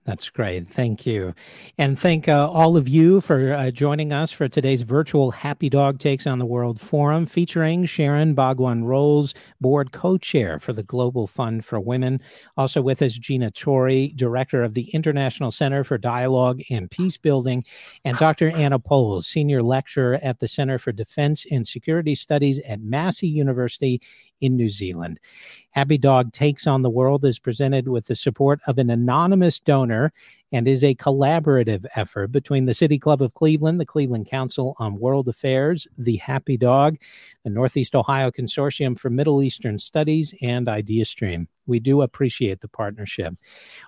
That's 0.04 0.28
great. 0.28 0.68
Thank 0.68 1.06
you. 1.06 1.34
And 1.78 1.98
thank 1.98 2.28
uh, 2.28 2.50
all 2.50 2.76
of 2.76 2.86
you 2.86 3.22
for 3.22 3.54
uh, 3.54 3.70
joining 3.70 4.12
us 4.12 4.30
for 4.30 4.48
today's 4.48 4.82
virtual 4.82 5.30
Happy 5.30 5.70
Dog 5.70 5.98
Takes 5.98 6.26
on 6.26 6.38
the 6.38 6.44
World 6.44 6.78
Forum 6.78 7.24
featuring 7.24 7.86
Sharon 7.86 8.34
Bhagwan 8.34 8.84
Rolls, 8.84 9.32
board 9.62 9.92
co 9.92 10.18
chair 10.18 10.60
for 10.60 10.74
the 10.74 10.82
Global 10.82 11.26
Fund 11.26 11.64
for 11.64 11.80
Women. 11.80 12.20
Also 12.58 12.82
with 12.82 13.00
us, 13.00 13.14
Gina 13.14 13.50
Torry, 13.50 14.12
director 14.14 14.62
of 14.62 14.74
the 14.74 14.90
International 14.90 15.50
Center 15.50 15.84
for 15.84 15.96
Dialogue 15.96 16.60
and 16.68 16.90
Peace 16.90 17.16
Building, 17.16 17.64
and 18.04 18.18
Dr. 18.18 18.50
Anna 18.50 18.78
Powles, 18.78 19.26
senior 19.26 19.62
lecturer 19.62 20.18
at 20.22 20.38
the 20.38 20.48
Center 20.48 20.78
for 20.78 20.92
Defense 20.92 21.46
and 21.50 21.66
Security 21.66 22.14
Studies 22.14 22.60
at 22.68 22.82
Massey 22.82 23.28
University 23.28 24.02
in 24.44 24.56
New 24.56 24.68
Zealand. 24.68 25.18
Happy 25.70 25.98
Dog 25.98 26.32
Takes 26.32 26.66
on 26.66 26.82
the 26.82 26.90
World 26.90 27.24
is 27.24 27.38
presented 27.38 27.88
with 27.88 28.06
the 28.06 28.14
support 28.14 28.60
of 28.66 28.78
an 28.78 28.90
anonymous 28.90 29.58
donor 29.58 30.12
and 30.54 30.68
is 30.68 30.84
a 30.84 30.94
collaborative 30.94 31.84
effort 31.96 32.30
between 32.30 32.64
the 32.64 32.74
City 32.74 32.96
Club 32.96 33.20
of 33.20 33.34
Cleveland, 33.34 33.80
the 33.80 33.84
Cleveland 33.84 34.26
Council 34.26 34.76
on 34.78 35.00
World 35.00 35.28
Affairs, 35.28 35.88
the 35.98 36.14
Happy 36.18 36.56
Dog, 36.56 36.96
the 37.42 37.50
Northeast 37.50 37.96
Ohio 37.96 38.30
Consortium 38.30 38.96
for 38.96 39.10
Middle 39.10 39.42
Eastern 39.42 39.78
Studies, 39.78 40.32
and 40.42 40.68
IdeaStream. 40.68 41.48
We 41.66 41.80
do 41.80 42.02
appreciate 42.02 42.60
the 42.60 42.68
partnership. 42.68 43.34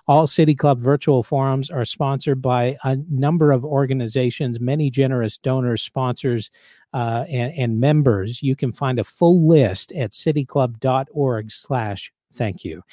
All 0.09 0.27
City 0.27 0.55
Club 0.55 0.79
virtual 0.79 1.23
forums 1.23 1.69
are 1.69 1.85
sponsored 1.85 2.41
by 2.41 2.75
a 2.83 2.97
number 3.09 3.53
of 3.53 3.63
organizations, 3.63 4.59
many 4.59 4.89
generous 4.89 5.37
donors, 5.37 5.81
sponsors, 5.81 6.51
uh, 6.93 7.23
and, 7.29 7.53
and 7.53 7.79
members. 7.79 8.43
You 8.43 8.57
can 8.57 8.73
find 8.73 8.99
a 8.99 9.05
full 9.05 9.47
list 9.47 9.93
at 9.93 10.11
cityclub.org 10.11 11.49
slash 11.49 12.11
thank 12.37 12.63
you. 12.63 12.83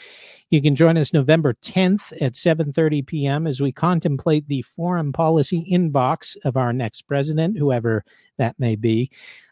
You 0.50 0.62
can 0.62 0.74
join 0.74 0.96
us 0.96 1.12
November 1.12 1.54
10th 1.54 2.12
at 2.20 2.34
7:30 2.34 3.06
p.m. 3.06 3.46
as 3.46 3.60
we 3.60 3.72
contemplate 3.72 4.48
the 4.48 4.62
foreign 4.62 5.12
policy 5.12 5.66
inbox 5.70 6.36
of 6.44 6.56
our 6.56 6.72
next 6.72 7.02
president, 7.02 7.58
whoever 7.58 8.04
that 8.38 8.58
may 8.58 8.76
be. 8.76 9.10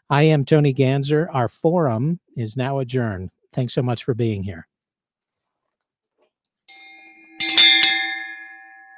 I 0.09 0.23
am 0.23 0.45
Tony 0.45 0.73
Ganzer. 0.73 1.27
Our 1.33 1.47
forum 1.47 2.19
is 2.35 2.57
now 2.57 2.79
adjourned. 2.79 3.31
Thanks 3.53 3.73
so 3.73 3.81
much 3.81 4.03
for 4.03 4.13
being 4.13 4.43
here. 4.43 4.67